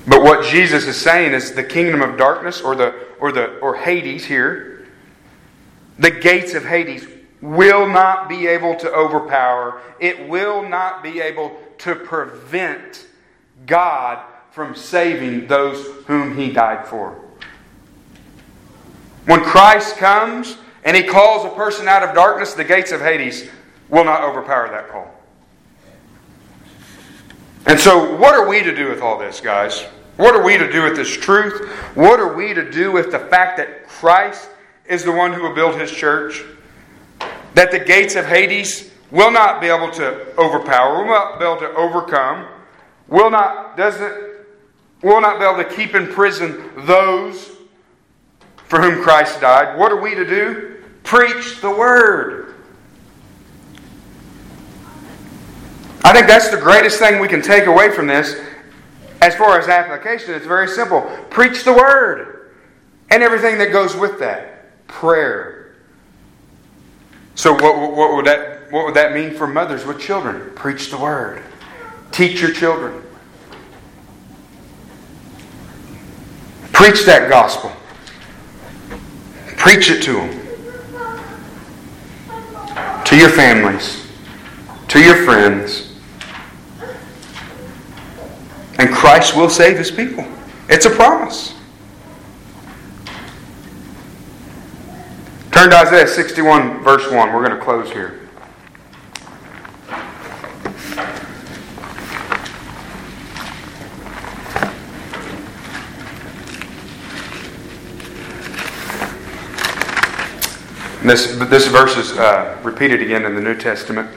But 0.06 0.22
what 0.22 0.44
Jesus 0.44 0.86
is 0.86 1.00
saying 1.00 1.32
is 1.32 1.52
the 1.52 1.64
kingdom 1.64 2.02
of 2.02 2.18
darkness 2.18 2.60
or 2.60 2.74
the 2.74 2.94
or 3.18 3.32
the 3.32 3.58
or 3.60 3.74
Hades 3.74 4.26
here, 4.26 4.86
the 5.98 6.10
gates 6.10 6.52
of 6.52 6.64
Hades 6.64 7.06
will 7.44 7.86
not 7.86 8.26
be 8.26 8.46
able 8.46 8.74
to 8.76 8.90
overpower. 8.90 9.82
It 10.00 10.28
will 10.28 10.66
not 10.66 11.02
be 11.02 11.20
able 11.20 11.54
to 11.78 11.94
prevent 11.94 13.06
God 13.66 14.24
from 14.50 14.74
saving 14.74 15.46
those 15.46 15.84
whom 16.06 16.36
he 16.36 16.50
died 16.50 16.86
for. 16.88 17.20
When 19.26 19.42
Christ 19.42 19.98
comes 19.98 20.56
and 20.84 20.96
he 20.96 21.02
calls 21.02 21.44
a 21.44 21.50
person 21.50 21.86
out 21.86 22.02
of 22.02 22.14
darkness, 22.14 22.54
the 22.54 22.64
gates 22.64 22.92
of 22.92 23.00
Hades 23.02 23.50
will 23.90 24.04
not 24.04 24.22
overpower 24.22 24.68
that 24.70 24.88
call. 24.88 25.10
And 27.66 27.78
so, 27.78 28.16
what 28.16 28.34
are 28.34 28.48
we 28.48 28.62
to 28.62 28.74
do 28.74 28.88
with 28.88 29.02
all 29.02 29.18
this, 29.18 29.40
guys? 29.40 29.82
What 30.16 30.34
are 30.34 30.42
we 30.42 30.56
to 30.56 30.70
do 30.70 30.82
with 30.82 30.96
this 30.96 31.14
truth? 31.14 31.68
What 31.94 32.20
are 32.20 32.34
we 32.34 32.54
to 32.54 32.70
do 32.70 32.90
with 32.90 33.10
the 33.10 33.18
fact 33.18 33.58
that 33.58 33.86
Christ 33.86 34.48
is 34.86 35.04
the 35.04 35.12
one 35.12 35.32
who 35.32 35.42
will 35.42 35.54
build 35.54 35.78
his 35.78 35.90
church? 35.90 36.42
That 37.54 37.70
the 37.70 37.78
gates 37.78 38.14
of 38.14 38.26
Hades 38.26 38.90
will 39.10 39.30
not 39.30 39.60
be 39.60 39.68
able 39.68 39.90
to 39.92 40.36
overpower, 40.38 41.04
will 41.04 41.06
not 41.06 41.38
be 41.38 41.44
able 41.44 41.58
to 41.58 41.72
overcome, 41.74 42.48
will 43.08 43.30
not, 43.30 43.76
doesn't, 43.76 44.34
will 45.02 45.20
not 45.20 45.38
be 45.38 45.44
able 45.44 45.62
to 45.68 45.76
keep 45.76 45.94
in 45.94 46.08
prison 46.08 46.70
those 46.78 47.52
for 48.66 48.80
whom 48.80 49.02
Christ 49.02 49.40
died. 49.40 49.78
What 49.78 49.92
are 49.92 50.00
we 50.00 50.14
to 50.14 50.24
do? 50.24 50.82
Preach 51.04 51.60
the 51.60 51.70
word. 51.70 52.54
I 56.02 56.12
think 56.12 56.26
that's 56.26 56.50
the 56.50 56.58
greatest 56.58 56.98
thing 56.98 57.20
we 57.20 57.28
can 57.28 57.40
take 57.40 57.66
away 57.66 57.90
from 57.90 58.06
this 58.06 58.38
as 59.20 59.34
far 59.34 59.58
as 59.58 59.68
application. 59.68 60.34
It's 60.34 60.46
very 60.46 60.68
simple. 60.68 61.00
Preach 61.30 61.64
the 61.64 61.72
word 61.72 62.50
and 63.10 63.22
everything 63.22 63.58
that 63.58 63.72
goes 63.72 63.96
with 63.96 64.18
that. 64.18 64.86
Prayer. 64.86 65.63
So 67.34 67.52
what, 67.52 67.96
what 67.96 68.14
would 68.14 68.26
that 68.26 68.70
what 68.70 68.86
would 68.86 68.94
that 68.94 69.14
mean 69.14 69.34
for 69.34 69.46
mothers 69.46 69.84
with 69.84 70.00
children? 70.00 70.50
Preach 70.54 70.90
the 70.90 70.98
word. 70.98 71.42
Teach 72.10 72.40
your 72.40 72.52
children. 72.52 73.02
Preach 76.72 77.04
that 77.04 77.28
gospel. 77.28 77.72
Preach 79.56 79.90
it 79.90 80.02
to 80.02 80.14
them. 80.14 80.40
To 83.04 83.16
your 83.16 83.30
families. 83.30 84.06
To 84.88 85.00
your 85.00 85.24
friends. 85.24 85.92
And 88.78 88.92
Christ 88.92 89.36
will 89.36 89.48
save 89.48 89.78
his 89.78 89.90
people. 89.90 90.26
It's 90.68 90.86
a 90.86 90.90
promise. 90.90 91.53
Turn 95.54 95.70
to 95.70 95.76
Isaiah 95.76 96.08
61, 96.08 96.82
verse 96.82 97.08
1. 97.08 97.32
We're 97.32 97.46
going 97.46 97.56
to 97.56 97.64
close 97.64 97.88
here. 97.92 98.20
This, 111.04 111.36
this 111.48 111.68
verse 111.68 111.96
is 111.98 112.18
uh, 112.18 112.58
repeated 112.64 113.00
again 113.00 113.24
in 113.24 113.36
the 113.36 113.40
New 113.40 113.54
Testament. 113.54 114.10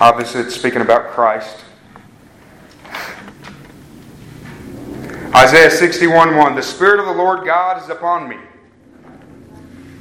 Obviously, 0.00 0.40
it's 0.40 0.54
speaking 0.54 0.80
about 0.80 1.10
Christ. 1.10 1.62
Isaiah 5.36 5.70
61 5.70 6.36
1 6.36 6.54
The 6.54 6.62
Spirit 6.62 7.00
of 7.00 7.04
the 7.04 7.12
Lord 7.12 7.44
God 7.44 7.82
is 7.82 7.90
upon 7.90 8.30
me, 8.30 8.38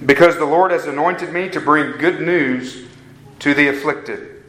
because 0.05 0.37
the 0.37 0.45
Lord 0.45 0.71
has 0.71 0.85
anointed 0.85 1.33
me 1.33 1.49
to 1.49 1.59
bring 1.59 1.97
good 1.97 2.21
news 2.21 2.85
to 3.39 3.53
the 3.53 3.67
afflicted. 3.67 4.43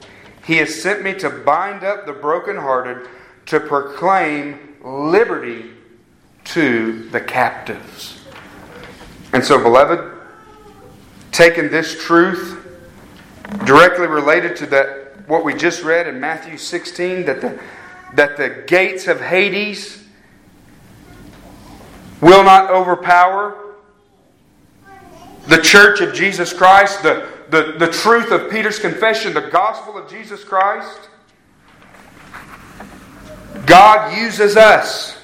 He 0.44 0.57
has 0.57 0.82
sent 0.82 1.03
me 1.03 1.14
to 1.14 1.30
bind 1.30 1.84
up 1.84 2.07
the 2.07 2.12
brokenhearted, 2.12 3.09
to 3.46 3.61
proclaim 3.61 4.76
liberty 4.84 5.70
to 6.44 7.09
the 7.11 7.20
captives. 7.20 8.24
And 9.32 9.44
so, 9.44 9.62
beloved, 9.62 10.18
taken 11.30 11.70
this 11.70 12.03
truth 12.03 12.66
directly 13.64 14.07
related 14.07 14.57
to 14.57 14.66
that 14.66 15.28
what 15.28 15.44
we 15.44 15.55
just 15.55 15.82
read 15.84 16.07
in 16.07 16.18
Matthew 16.18 16.57
16 16.57 17.26
that 17.26 17.40
the 17.40 17.61
that 18.14 18.36
the 18.36 18.64
gates 18.66 19.07
of 19.07 19.20
Hades 19.20 20.05
will 22.20 22.42
not 22.42 22.70
overpower 22.70 23.70
the 25.51 25.59
church 25.59 26.01
of 26.01 26.14
Jesus 26.14 26.53
Christ, 26.53 27.03
the, 27.03 27.28
the, 27.51 27.74
the 27.76 27.88
truth 27.88 28.30
of 28.30 28.53
Peter's 28.53 28.78
confession, 28.78 29.34
the 29.34 29.40
gospel 29.40 29.98
of 29.98 30.09
Jesus 30.09 30.44
Christ. 30.44 31.09
God 33.66 34.16
uses 34.16 34.57
us 34.57 35.20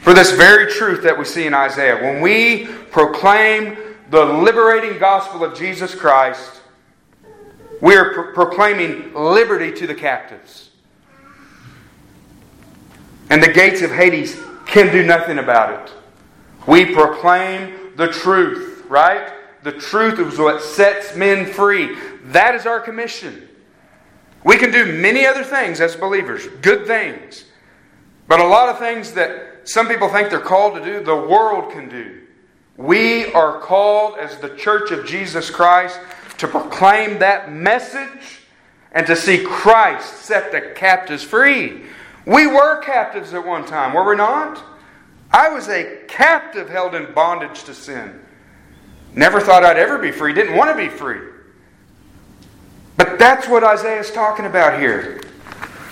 for 0.00 0.14
this 0.14 0.32
very 0.32 0.72
truth 0.72 1.02
that 1.02 1.18
we 1.18 1.26
see 1.26 1.46
in 1.46 1.52
Isaiah. 1.52 1.96
When 1.96 2.22
we 2.22 2.64
proclaim 2.90 3.76
the 4.08 4.24
liberating 4.24 4.98
gospel 4.98 5.44
of 5.44 5.54
Jesus 5.54 5.94
Christ, 5.94 6.62
we 7.82 7.94
are 7.94 8.14
pro- 8.14 8.32
proclaiming 8.32 9.12
liberty 9.12 9.70
to 9.72 9.86
the 9.86 9.94
captives. 9.94 10.70
And 13.28 13.42
the 13.42 13.52
gates 13.52 13.82
of 13.82 13.90
Hades 13.90 14.34
can 14.64 14.90
do 14.90 15.04
nothing 15.04 15.38
about 15.38 15.90
it. 15.90 15.92
We 16.66 16.86
proclaim 16.86 17.92
the 17.96 18.08
truth, 18.08 18.86
right? 18.88 19.41
The 19.62 19.72
truth 19.72 20.18
is 20.18 20.38
what 20.38 20.62
sets 20.62 21.14
men 21.14 21.46
free. 21.46 21.96
That 22.24 22.54
is 22.54 22.66
our 22.66 22.80
commission. 22.80 23.48
We 24.44 24.56
can 24.56 24.72
do 24.72 25.00
many 25.00 25.24
other 25.24 25.44
things 25.44 25.80
as 25.80 25.94
believers, 25.94 26.46
good 26.62 26.86
things. 26.86 27.44
But 28.26 28.40
a 28.40 28.46
lot 28.46 28.68
of 28.68 28.78
things 28.78 29.12
that 29.12 29.68
some 29.68 29.88
people 29.88 30.08
think 30.08 30.30
they're 30.30 30.40
called 30.40 30.74
to 30.74 30.84
do, 30.84 31.04
the 31.04 31.14
world 31.14 31.72
can 31.72 31.88
do. 31.88 32.22
We 32.76 33.32
are 33.32 33.60
called 33.60 34.18
as 34.18 34.38
the 34.38 34.56
church 34.56 34.90
of 34.90 35.06
Jesus 35.06 35.50
Christ 35.50 36.00
to 36.38 36.48
proclaim 36.48 37.18
that 37.20 37.52
message 37.52 38.40
and 38.92 39.06
to 39.06 39.14
see 39.14 39.44
Christ 39.44 40.22
set 40.24 40.50
the 40.50 40.72
captives 40.74 41.22
free. 41.22 41.84
We 42.26 42.46
were 42.46 42.80
captives 42.82 43.34
at 43.34 43.46
one 43.46 43.64
time, 43.64 43.94
were 43.94 44.08
we 44.08 44.16
not? 44.16 44.62
I 45.30 45.48
was 45.48 45.68
a 45.68 46.02
captive 46.08 46.68
held 46.68 46.94
in 46.94 47.12
bondage 47.14 47.64
to 47.64 47.74
sin. 47.74 48.21
Never 49.14 49.40
thought 49.40 49.64
I'd 49.64 49.76
ever 49.76 49.98
be 49.98 50.10
free, 50.10 50.32
didn't 50.32 50.56
want 50.56 50.70
to 50.70 50.76
be 50.76 50.88
free. 50.88 51.20
But 52.96 53.18
that's 53.18 53.48
what 53.48 53.64
Isaiah 53.64 54.00
is 54.00 54.10
talking 54.10 54.46
about 54.46 54.80
here. 54.80 55.20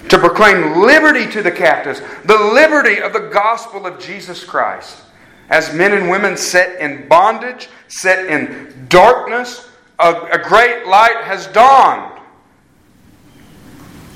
To 0.09 0.19
proclaim 0.19 0.81
liberty 0.81 1.31
to 1.33 1.43
the 1.43 1.51
captives, 1.51 2.01
the 2.25 2.39
liberty 2.39 3.01
of 3.01 3.13
the 3.13 3.31
gospel 3.33 3.87
of 3.87 4.01
Jesus 4.01 4.45
Christ. 4.45 5.03
As 5.51 5.75
men 5.75 5.93
and 5.93 6.09
women 6.09 6.37
set 6.37 6.81
in 6.81 7.09
bondage, 7.09 7.69
set 7.89 8.27
in 8.27 8.87
darkness, 8.89 9.69
a, 9.99 10.15
a 10.33 10.39
great 10.39 10.87
light 10.87 11.17
has 11.25 11.47
dawned. 11.49 12.19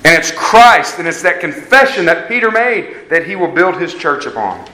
And 0.05 0.19
it's 0.19 0.31
Christ, 0.33 0.99
and 0.99 1.09
it's 1.09 1.23
that 1.23 1.41
confession 1.41 2.05
that 2.07 2.29
Peter 2.29 2.51
made 2.51 3.09
that 3.09 3.27
he 3.27 3.37
will 3.37 3.51
build 3.51 3.77
his 3.77 3.95
church 3.95 4.27
upon. 4.27 4.69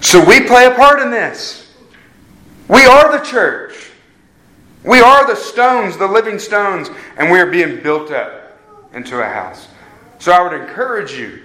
So 0.00 0.24
we 0.24 0.46
play 0.46 0.66
a 0.66 0.72
part 0.72 1.00
in 1.00 1.10
this. 1.10 1.59
We 2.70 2.84
are 2.84 3.18
the 3.18 3.24
church. 3.24 3.90
We 4.84 5.00
are 5.00 5.26
the 5.26 5.34
stones, 5.34 5.96
the 5.96 6.06
living 6.06 6.38
stones, 6.38 6.88
and 7.16 7.28
we 7.28 7.40
are 7.40 7.50
being 7.50 7.82
built 7.82 8.12
up 8.12 8.56
into 8.94 9.20
a 9.20 9.24
house. 9.24 9.66
So 10.20 10.30
I 10.30 10.40
would 10.40 10.52
encourage 10.52 11.10
you 11.12 11.42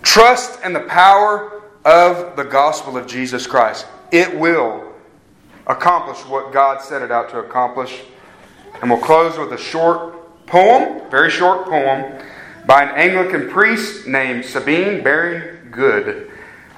trust 0.00 0.64
in 0.64 0.72
the 0.72 0.80
power 0.80 1.64
of 1.84 2.34
the 2.36 2.44
gospel 2.44 2.96
of 2.96 3.06
Jesus 3.06 3.46
Christ. 3.46 3.86
It 4.10 4.38
will 4.38 4.90
accomplish 5.66 6.24
what 6.24 6.50
God 6.50 6.80
set 6.80 7.02
it 7.02 7.10
out 7.12 7.28
to 7.30 7.40
accomplish. 7.40 8.00
And 8.80 8.90
we'll 8.90 9.00
close 9.00 9.36
with 9.36 9.52
a 9.52 9.62
short 9.62 10.46
poem, 10.46 11.10
very 11.10 11.30
short 11.30 11.66
poem, 11.66 12.24
by 12.64 12.84
an 12.84 12.96
Anglican 12.96 13.50
priest 13.50 14.06
named 14.06 14.46
Sabine 14.46 15.04
Baring 15.04 15.70
Gould. 15.70 16.27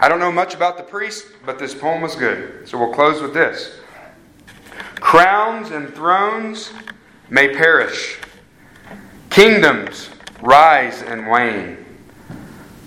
I 0.02 0.08
don't 0.08 0.18
know 0.18 0.32
much 0.32 0.54
about 0.54 0.78
the 0.78 0.82
priest, 0.82 1.26
but 1.44 1.58
this 1.58 1.74
poem 1.74 2.00
was 2.00 2.16
good. 2.16 2.66
So 2.66 2.78
we'll 2.78 2.92
close 2.92 3.20
with 3.20 3.34
this 3.34 3.76
Crowns 4.96 5.70
and 5.72 5.94
thrones 5.94 6.72
may 7.28 7.54
perish, 7.54 8.18
kingdoms 9.28 10.08
rise 10.40 11.02
and 11.02 11.28
wane, 11.28 11.84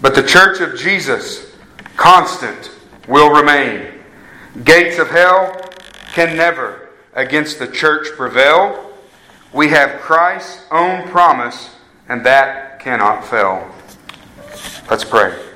but 0.01 0.15
the 0.15 0.23
church 0.23 0.59
of 0.59 0.75
Jesus, 0.75 1.55
constant, 1.95 2.71
will 3.07 3.29
remain. 3.29 3.93
Gates 4.63 4.97
of 4.97 5.09
hell 5.09 5.69
can 6.13 6.35
never 6.35 6.89
against 7.13 7.59
the 7.59 7.67
church 7.67 8.07
prevail. 8.15 8.91
We 9.53 9.69
have 9.69 10.01
Christ's 10.01 10.63
own 10.71 11.07
promise, 11.09 11.75
and 12.09 12.25
that 12.25 12.79
cannot 12.79 13.23
fail. 13.23 13.71
Let's 14.89 15.03
pray. 15.03 15.52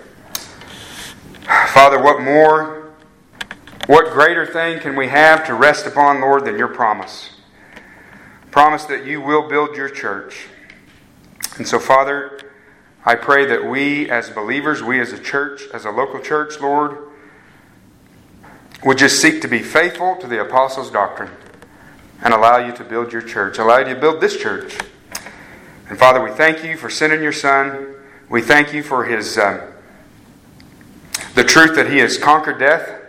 Father, 1.48 2.02
what 2.02 2.22
more, 2.22 2.92
what 3.86 4.12
greater 4.12 4.46
thing 4.46 4.82
can 4.82 4.98
we 4.98 5.08
have 5.08 5.48
to 5.48 5.54
rest 5.54 5.86
upon, 5.88 6.20
Lord, 6.20 6.44
than 6.44 6.58
your 6.58 6.68
promise? 6.68 7.30
Promise 8.52 8.84
that 8.86 9.06
you 9.06 9.22
will 9.22 9.48
build 9.48 9.78
your 9.78 9.88
church. 9.88 10.48
And 11.58 11.66
so, 11.66 11.80
Father, 11.80 12.42
I 13.06 13.16
pray 13.16 13.46
that 13.46 13.64
we 13.64 14.10
as 14.10 14.30
believers, 14.30 14.84
we 14.84 15.00
as 15.00 15.14
a 15.14 15.20
church, 15.20 15.62
as 15.74 15.86
a 15.86 15.90
local 15.90 16.20
church, 16.20 16.60
Lord, 16.60 16.98
would 18.84 18.98
just 18.98 19.22
seek 19.22 19.42
to 19.42 19.48
be 19.48 19.60
faithful 19.60 20.18
to 20.18 20.28
the 20.28 20.42
apostles' 20.42 20.92
doctrine 20.92 21.32
and 22.22 22.34
allow 22.34 22.58
you 22.58 22.74
to 22.74 22.84
build 22.84 23.14
your 23.14 23.22
church, 23.22 23.58
allow 23.58 23.78
you 23.78 23.94
to 23.94 24.00
build 24.00 24.20
this 24.20 24.36
church. 24.36 24.78
And 25.88 25.98
Father, 25.98 26.22
we 26.22 26.32
thank 26.32 26.66
you 26.66 26.76
for 26.76 26.90
sending 26.90 27.24
your 27.24 27.32
Son. 27.32 27.96
We 28.30 28.42
thank 28.42 28.74
you 28.74 28.84
for 28.84 29.06
his. 29.06 29.38
Um, 29.38 29.62
the 31.36 31.44
truth 31.44 31.76
that 31.76 31.90
he 31.90 31.98
has 32.00 32.18
conquered 32.18 32.60
death, 32.60 33.02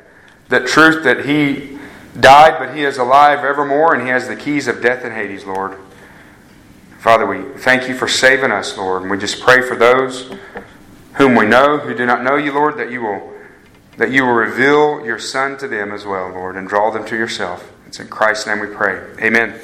the 0.49 0.61
truth 0.61 1.05
that 1.05 1.27
he 1.27 1.79
died, 2.19 2.59
but 2.59 2.75
he 2.75 2.85
is 2.85 2.99
alive 2.99 3.45
evermore, 3.45 3.95
and 3.95 4.03
he 4.03 4.09
has 4.09 4.29
the 4.29 4.37
keys 4.37 4.67
of 4.67 4.83
death 4.83 5.05
and 5.05 5.13
Hades, 5.13 5.45
Lord. 5.45 5.79
Father, 6.99 7.27
we 7.27 7.43
thank 7.61 7.89
you 7.89 7.95
for 7.95 8.09
saving 8.09 8.51
us, 8.51 8.77
Lord, 8.77 9.03
and 9.03 9.11
we 9.11 9.19
just 9.19 9.41
pray 9.41 9.63
for 9.63 9.77
those 9.77 10.33
whom 11.15 11.37
we 11.37 11.47
know 11.47 11.79
who 11.79 11.95
do 11.95 12.07
not 12.07 12.23
know 12.23 12.37
you, 12.37 12.53
Lord, 12.53 12.77
that 12.79 12.91
you 12.91 13.03
will 13.03 13.35
that 13.99 14.13
you 14.13 14.25
will 14.25 14.35
reveal 14.35 15.05
your 15.05 15.19
Son 15.19 15.59
to 15.59 15.67
them 15.67 15.91
as 15.91 16.07
well, 16.07 16.29
Lord, 16.31 16.55
and 16.55 16.69
draw 16.69 16.91
them 16.91 17.05
to 17.07 17.17
yourself. 17.17 17.73
It's 17.87 17.99
in 17.99 18.07
Christ's 18.07 18.47
name 18.47 18.61
we 18.61 18.69
pray. 18.69 19.05
Amen. 19.21 19.59